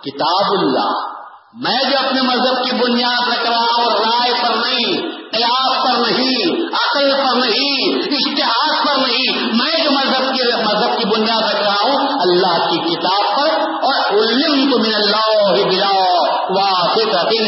کتاب 0.00 0.58
اللہ۔ 0.58 1.12
میں 1.54 1.90
جو 1.90 1.98
اپنے 1.98 2.22
مذہب 2.22 2.64
کی 2.64 2.76
بنیاد 2.76 3.32
رکھ 3.32 3.50
رہا 3.50 3.74
ہوں، 3.76 3.84
رائے 3.84 4.32
پر 4.42 4.54
نہیں 4.54 5.02
قیاس 5.32 5.82
پر 5.82 6.10
نہیں، 6.10 6.64
عقل 6.66 7.10
پر 7.10 7.46
نہیں، 7.46 7.98
اشتہار 7.98 8.86
پر 8.86 9.08
نہیں، 9.08 9.42
میں 9.42 9.84
جو 9.84 9.90
مذہب 9.90 10.34
کی 10.34 10.52
مذہب 10.64 10.98
کی 10.98 11.04
بنیاد 11.04 11.42
رکھ 11.42 11.62
رہا 11.62 11.82
ہوں، 11.82 12.20
اللہ 12.20 12.70
کی 12.70 12.78
کتاب 12.78 13.36
پر، 13.36 13.60
اور 13.60 14.18
علم 14.18 14.70
تو 14.70 14.78
من 14.78 14.94
اللہ 14.94 15.66
بلا 15.66 16.21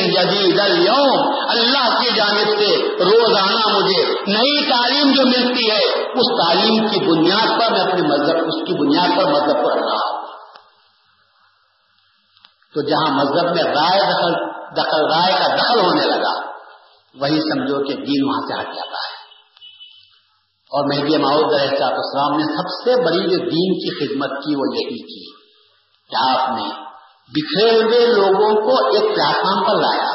جدید 0.07 0.61
اللہ 1.49 2.01
کی 2.01 2.11
جانب 2.17 2.59
سے 2.59 2.89
روزانہ 3.05 3.77
مجھے 3.77 4.15
نئی 4.27 4.71
تعلیم 4.71 5.13
جو 5.13 5.27
ملتی 5.27 5.71
ہے، 5.71 6.03
اس 6.03 6.47
تعلیم 6.47 6.89
کی 6.89 7.13
بنیاد 7.13 7.61
پر 7.61 7.73
میں 7.73 7.81
اپنے 7.81 8.03
مذہب، 8.03 8.37
اس 8.37 8.67
کی 8.67 8.75
بنیاد 8.75 9.17
پر 9.17 9.25
مذہب 9.25 9.63
کو 9.63 9.71
رکھ 9.71 9.85
رہا 9.85 10.11
ہوں 10.11 10.25
تو 12.75 12.83
جہاں 12.83 13.15
مذہب 13.15 13.55
میں 13.55 13.63
رائے 13.63 14.01
دخل 14.01 14.33
دخل، 14.77 15.07
رائے 15.13 15.33
کا 15.33 15.57
دخل 15.57 15.81
ہونے 15.81 16.07
لگا، 16.07 16.41
وہی 17.21 17.41
سمجھو 17.41 17.85
کہ 17.85 17.95
دین 17.95 18.29
وہاں 18.29 18.41
سے 18.47 18.61
ہٹ 18.61 18.75
جاتا 18.75 18.97
ہے۔ 18.97 19.25
اور 20.65 20.85
مہدی 20.85 21.17
ماؤد 21.17 21.55
علیہ 21.55 21.85
السلام 21.85 22.37
نے 22.37 22.45
سب 22.45 22.69
سے 22.85 23.05
بڑی 23.05 23.31
جو 23.31 23.37
دین 23.37 23.75
کی 23.75 23.95
خدمت 23.99 24.31
کی 24.31 24.55
وہ 24.55 24.63
یہی 24.75 25.03
کی 25.03 25.33
کہ 26.11 26.31
آپ 26.31 26.51
نے 26.51 26.84
بکھرے 27.29 27.83
ہوئے 27.83 28.07
لوگوں 28.07 28.63
کو 28.63 28.87
ایک 28.87 29.03
پلیٹ 29.03 29.37
فارم 29.37 29.65
پر 29.65 29.81
لایا۔ 29.81 30.11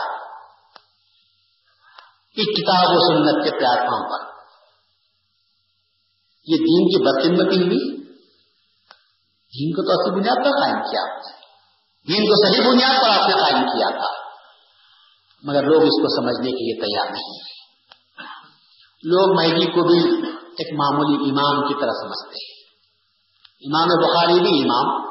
ایک 2.35 2.57
کتاب 2.57 2.89
و 2.89 2.99
سنت 3.07 3.43
کے 3.43 3.51
پلیٹ 3.51 3.89
فارم 3.89 4.09
پر۔ 4.09 4.29
یہ 6.45 6.57
دین 6.57 6.87
کی 6.87 7.03
بدقمتی 7.03 7.57
ہوئی۔ 7.57 7.97
دین 9.55 9.71
کو 9.71 9.85
تو 9.85 10.01
اصل 10.01 10.19
بنیاد 10.19 10.35
پر 10.35 10.51
قائم 10.61 10.75
کیا۔ 10.75 11.19
دین 12.07 12.25
کو 12.25 12.47
صحیح 12.47 12.69
بنیاد 12.69 13.01
پر 13.01 13.09
آپ 13.09 13.29
نے 13.29 13.33
قائم 13.33 13.65
کیا 13.65 13.89
تھا۔ 13.89 14.29
مگر 15.43 15.63
لوگ 15.63 15.81
اس 15.81 16.01
کو 16.01 16.21
سمجھنے 16.21 16.51
کے 16.51 16.57
لیے 16.57 16.81
تیار 16.81 17.13
نہیں 17.13 17.39
لوگ 19.03 19.39
مہدی 19.39 19.65
کو 19.65 19.83
بھی 19.87 20.27
ایک 20.31 20.79
معمولی 20.79 21.29
امام 21.29 21.67
کی 21.67 21.73
طرح 21.73 21.91
سمجھتے 21.91 22.45
ہیں۔ 22.45 22.59
امام 23.61 23.87
بخاری 23.87 24.39
بھی 24.39 24.61
امام 24.61 25.09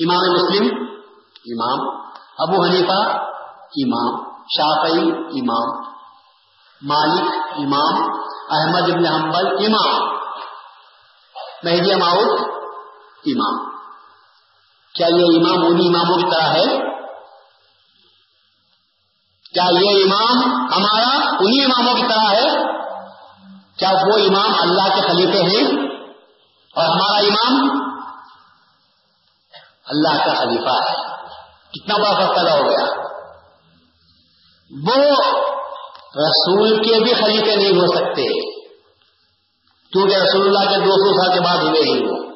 امام 0.00 0.32
مسلم 0.32 0.89
امام، 1.46 2.06
ابو 2.38 2.64
حنیفہ 2.64 3.16
امام، 3.84 4.30
شافعی 4.30 5.10
امام، 5.40 5.90
مالک 6.82 7.30
امام، 7.56 8.20
احمد 8.50 8.82
ابن 8.82 9.06
حنبل 9.06 9.46
امام، 9.46 10.20
مہدی 11.62 11.94
ماؤد 11.94 12.40
امام۔ 13.26 13.70
کیا 14.94 15.06
یہ 15.06 15.24
امام 15.24 15.66
انہی 15.66 15.88
اماموں 15.88 16.16
کی 16.16 16.34
طرح 16.34 16.48
ہے؟ 16.48 16.66
کیا 19.54 19.64
یہ 19.80 20.04
امام 20.04 20.52
ہمارا 20.66 21.36
انہی 21.40 21.64
اماموں 21.64 21.94
کی 21.94 22.02
طرح 22.02 22.34
ہے؟ 22.34 22.48
کیا 23.78 23.90
وہ 23.90 24.18
امام 24.18 24.52
اللہ 24.60 24.94
کے 24.94 25.00
خلیفے 25.00 25.38
ہیں؟ 25.38 25.90
اور 26.74 26.84
ہمارا 26.84 27.18
امام 27.18 27.80
اللہ 29.86 30.24
کا 30.24 30.34
خلیفہ 30.34 30.90
ہے۔ 30.90 31.19
کتنا 31.72 31.96
بڑا 31.96 32.14
فرق 32.14 32.36
پیدا 32.36 32.54
ہو 32.54 32.70
گیا؟ 32.70 33.10
وہ 34.88 35.12
رسول 36.16 36.76
کے 36.76 37.04
بھی 37.04 37.14
خلیفے 37.14 37.56
نہیں 37.56 37.70
ہو 37.70 37.86
سکتے، 37.86 38.50
کیونکہ 39.92 40.16
رسول 40.16 40.46
اللہ 40.46 40.70
کے 40.70 40.76
دو 40.76 40.90
سو 40.90 41.22
سال 41.22 41.38
کے 41.38 41.44
بعد 41.44 41.56
ہوئے 41.56 41.80
ہی 41.80 42.04
وہ 42.04 42.30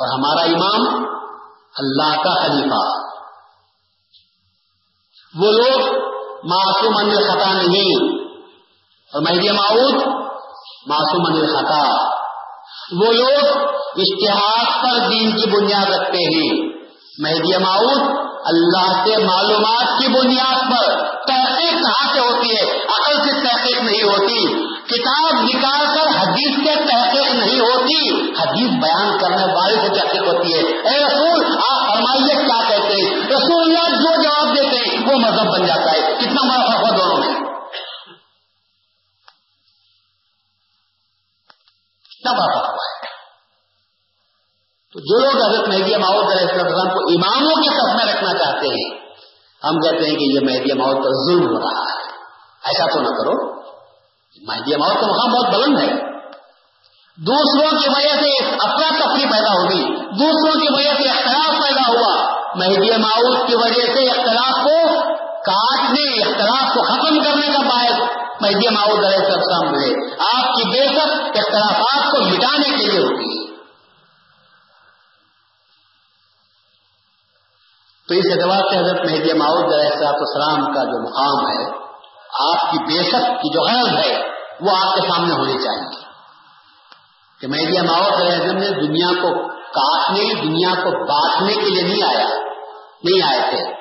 اور 0.00 0.08
ہمارا 0.08 0.40
امام 0.40 1.04
اللہ 1.76 2.22
کا 2.22 2.46
خلیفہ۔ 2.46 3.04
وہ 5.34 5.52
لوگ 5.52 5.80
معصوم 6.44 6.92
ان 6.96 7.10
خطا 7.10 7.52
نہیں۔ 7.52 8.24
اور 9.12 9.22
مہدی 9.22 9.50
معود 9.50 9.94
معصوم 10.86 11.36
ان 11.36 11.46
خطا 11.46 12.14
وہ 12.92 13.12
لوگ 13.12 13.68
اشتہار 13.96 14.82
پر 14.82 15.08
دین 15.08 15.36
کی 15.36 15.50
بنیاد 15.50 15.86
رکھتے 15.86 16.36
ہیں۔ 16.36 16.73
مہدی 17.18 17.58
معود 17.58 18.24
اللہ 18.44 18.92
سے 18.92 19.24
معلومات 19.24 20.00
کی 20.00 20.08
بنیاد 20.08 20.72
پر 20.72 21.02
تحقیق 21.26 21.72
کہاں 21.72 22.12
سے 22.12 22.20
ہوتی 22.20 22.56
ہے، 22.56 22.76
عقل 22.76 23.14
سے 23.24 23.48
تحقیق 23.48 23.82
نہیں 23.82 24.02
ہوتی۔ 24.02 24.64
کتاب 24.84 25.42
نکال 25.42 25.86
کر 25.86 26.20
حدیث 26.20 26.56
سے 26.56 26.74
تحقیق 26.74 27.34
نہیں 27.34 27.60
ہوتی، 27.60 28.30
حدیث 28.30 28.70
بیان 28.70 29.18
کرنے 29.18 29.54
والے 29.54 29.74
سے 29.74 29.88
تحقیق 29.88 30.22
ہوتی 30.22 30.54
ہے۔ 30.54 30.58
اے 30.58 31.06
رسول، 31.06 31.58
آپ 31.70 31.94
فرمائیے 31.94 32.34
کیا 32.34 32.68
کہتے 32.68 32.94
ہیں؟ 32.94 33.10
رسول 33.16 33.62
اللہ 33.62 33.96
جو 33.96 34.22
جواب 34.22 34.56
دیتے 34.56 34.76
ہیں، 34.76 35.06
وہ 35.06 35.16
مذہب 35.16 35.52
بن 35.52 35.66
جاتا 35.66 35.90
ہے۔ 35.92 36.00
کتنا 36.00 36.42
بڑا 36.42 36.66
فرق 36.66 36.92
ہے 36.92 36.98
دونوں 36.98 37.16
میں۔ 37.16 37.40
کتنا 42.10 42.32
بڑا 42.32 42.60
فرق 42.60 42.72
ہے۔ 42.72 42.93
تو 44.94 45.00
جو 45.00 45.18
لوگ 45.18 45.50
حضرت 45.50 45.68
مہدی 45.68 45.96
ماؤد 45.96 46.32
علیہ 46.32 46.52
السلام 46.52 46.88
کو 46.88 46.98
اماموں 46.98 47.54
کے 47.54 47.80
سب 47.80 47.96
میں 47.96 48.14
رکھنا 48.14 48.32
چاہتے 48.32 48.66
ہیں، 48.66 49.00
ہم 49.64 49.80
کہتے 49.80 50.08
ہیں 50.08 50.16
کہ 50.16 50.24
یہ 50.24 50.40
مہدی 50.40 50.78
ماؤد 50.78 50.96
پر 50.96 51.10
ظلم 51.26 51.46
ہو 51.46 51.60
رہا 51.60 51.82
ہے۔ 51.82 52.10
ایسا 52.64 52.84
تو 52.92 53.00
نہ 53.00 53.08
کرو۔ 53.08 53.60
مہدی 54.48 54.76
ماؤد 54.76 54.94
کا 54.94 55.06
مقام 55.06 55.32
بہت 55.32 55.54
بلند 55.54 55.78
ہے۔ 55.78 56.20
دوسروں 57.16 57.80
کی 57.80 57.88
وجہ 57.88 58.22
سے 58.22 58.44
اپنا 58.44 58.88
تفریح 58.88 59.26
پیدا 59.30 59.52
ہوگی۔ 59.52 59.96
دوسروں 59.96 60.60
کی 60.60 60.66
وجہ 60.70 61.02
سے 61.02 61.08
اختلاف 61.08 61.48
پیدا 61.48 61.88
ہوا۔ 61.88 62.40
مہدی 62.54 62.96
ماؤد 62.96 63.46
کی 63.46 63.54
وجہ 63.54 63.94
سے 63.94 64.10
اختلاف 64.10 64.64
کو 64.64 65.02
کاٹنے، 65.22 66.22
اختلاف 66.22 66.74
کو 66.74 66.82
ختم 66.82 67.24
کرنے 67.24 67.46
کا 67.46 67.62
باعث 67.62 68.00
مہدی 68.40 68.68
ماؤد 68.68 69.04
علیہ 69.04 69.18
السلام 69.18 69.74
ہوئے 69.74 70.14
آپ 70.18 70.46
کی 70.46 70.68
بے 70.68 70.86
شک 70.86 71.38
اختلافات 71.38 72.10
کو 72.10 72.20
مٹانے 72.24 72.70
کے 72.70 72.86
لیے 72.86 73.00
ہوتی 73.00 73.38
ہے 73.38 73.44
تو 78.08 78.14
اس 78.14 78.24
اعتبار 78.32 78.58
سے 78.58 78.78
حضرت 78.78 79.00
مہدی 79.00 79.32
ماؤد 79.32 79.72
علیہ 79.72 80.06
السلام 80.06 80.74
کا 80.74 80.84
جو 80.84 81.02
مقام 81.02 81.46
ہے، 81.50 81.78
آپ 82.50 82.72
کی 82.72 82.78
بے 82.78 83.02
شک 83.02 83.42
کی 83.42 83.52
جو 83.52 83.60
غرض 83.60 84.06
ہے، 84.06 84.22
وہ 84.60 84.76
آپ 84.76 84.94
کے 84.94 85.08
سامنے 85.08 85.34
ہونی 85.34 85.52
چاہیے۔ 85.52 86.04
کہ 87.40 87.46
مہدی 87.46 87.80
ماؤد 87.80 88.12
علیہ 88.12 88.32
السلام 88.32 88.56
نے 88.56 88.70
دنیا 88.70 89.08
کو 89.22 89.48
کاٹنے، 89.48 90.42
دنیا 90.42 90.74
کو 90.74 91.06
بانٹنے 91.06 91.54
کے 91.54 91.70
لیے 91.70 91.82
نہیں 91.82 92.02
آیا، 92.02 92.28
نہیں 93.04 93.22
آئے 93.22 93.50
تھے۔ 93.50 93.74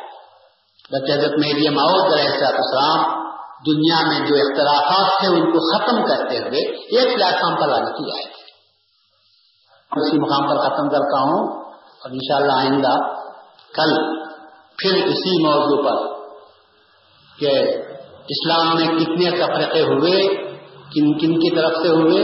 بلکہ 0.91 1.11
حضرت 1.11 1.31
مہدی 1.31 1.69
ماؤد 1.69 2.13
علیہ 2.13 2.29
السلام 2.29 3.23
دنیا 3.65 4.07
میں 4.07 4.27
جو 4.27 4.35
اختلافات 4.35 5.19
تھے، 5.19 5.27
ان 5.27 5.51
کو 5.51 5.77
ختم 5.77 6.05
کرتے 6.05 6.37
ہوئے 6.37 6.61
ایک 6.71 7.15
پلیٹ 7.15 7.41
فارم 7.41 7.55
پر 7.55 7.67
لانے 7.67 7.91
کی 7.91 8.11
آئے 8.11 8.23
تھے 8.23 8.43
اسی 10.01 10.19
مقام 10.19 10.49
پر 10.49 10.57
ختم 10.57 10.89
کرتا 10.89 11.19
ہوں 11.19 11.63
اور 11.71 12.11
انشاءاللہ 12.11 12.53
آئندہ 12.53 13.22
کل 13.73 13.93
پھر 14.79 15.05
اسی 15.07 15.33
موضوع 15.43 15.81
پر 15.83 16.01
کہ 17.37 17.51
اسلام 18.29 18.75
میں 18.75 18.87
کتنے 18.97 19.31
تفرقے 19.31 19.81
ہوئے، 19.83 20.17
کن 20.91 21.11
کن 21.19 21.33
کی 21.39 21.49
طرف 21.55 21.77
سے 21.81 21.89
ہوئے، 21.91 22.21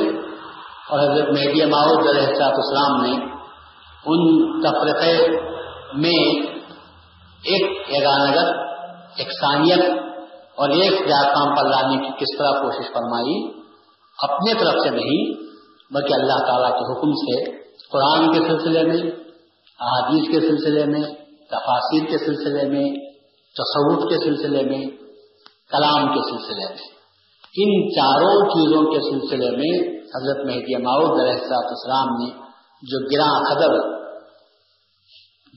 اور 0.89 0.99
حضرت 0.99 1.31
مہدی 1.33 1.65
ماؤد 1.71 2.07
علیہ 2.07 2.49
اسلام 2.59 3.01
نے 3.01 3.13
ان 4.05 4.21
تفرقے 4.61 5.15
میں 5.97 6.19
ایک 7.43 7.91
ایک 9.17 9.31
ثانیت 9.33 9.83
اور 10.55 10.69
ایک 10.77 10.99
کام 11.07 11.55
پر 11.55 11.69
لانے 11.69 11.97
کی 11.97 12.11
کس 12.19 12.37
طرح 12.37 12.59
کوشش 12.61 12.91
فرمائی، 12.93 13.37
اپنے 14.19 14.53
طرف 14.59 14.81
سے 14.83 14.89
نہیں، 14.95 15.21
بلکہ 15.91 16.13
اللہ 16.13 16.43
تعالیٰ 16.47 16.71
کے 16.73 16.87
حکم 16.89 17.13
سے، 17.19 17.37
قرآن 17.91 18.31
کے 18.33 18.39
سلسلے 18.47 18.83
میں، 18.83 18.99
احادیث 19.79 20.27
کے 20.31 20.39
سلسلے 20.41 20.85
میں 20.85 21.03
تفاصیر 21.51 22.05
کے 22.05 22.17
سلسلے 22.17 22.69
میں، 22.69 22.85
تصوف 23.55 24.09
کے 24.09 24.17
سلسلے 24.17 24.63
میں، 24.63 24.85
کلام 25.69 26.07
کے 26.13 26.21
سلسلے 26.31 26.65
میں۔ 26.69 26.87
ان 27.57 27.89
چاروں 27.95 28.49
چیزوں 28.49 28.83
کے 28.91 28.99
سلسلے 28.99 29.49
میں 29.57 29.99
حضرت 29.99 30.45
مہدی 30.45 30.75
ماؤد 30.75 31.19
علیہ 31.19 31.53
السلام 31.53 32.07
نے 32.07 32.29
جو 32.83 32.99
گراں 33.07 33.39
قدر 33.49 33.73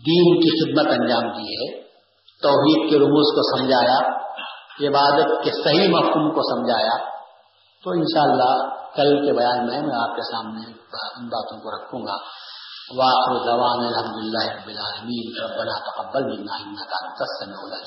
دین 0.06 0.40
کی 0.40 0.50
خدمت 0.58 0.92
انجام 1.00 1.28
دی 1.32 1.52
ہے، 1.52 1.82
توحید 2.42 2.90
کے 2.90 2.96
رموز 2.96 3.34
کو 3.34 3.58
سمجھایا، 3.58 4.22
عبادت 4.88 5.44
کے 5.44 5.50
صحیح 5.64 5.88
مفہوم 5.88 6.30
کو 6.30 6.42
سمجھایا، 6.42 6.96
تو 7.84 7.90
انشاءاللہ 7.90 8.52
کل 8.96 9.26
کے 9.26 9.32
بیان 9.32 9.66
میں 9.66 9.80
میں 9.80 9.96
آپ 10.02 10.16
کے 10.16 10.22
سامنے 10.22 10.72
ان 11.18 11.26
باتوں 11.26 11.58
کو 11.58 11.70
رکھوں 11.76 12.00
گا۔ 12.00 12.16
واخر 12.90 13.32
دعوانا 13.46 13.84
الحمد 13.88 14.16
لله 14.22 14.44
رب 14.58 14.68
العالمين 14.68 15.26
ربنا 15.44 15.74
تقبل 15.86 16.22
منا 16.32 16.52
انك 16.62 16.90
انت 17.06 17.20
السميع 17.28 17.58
العليم 17.68 17.80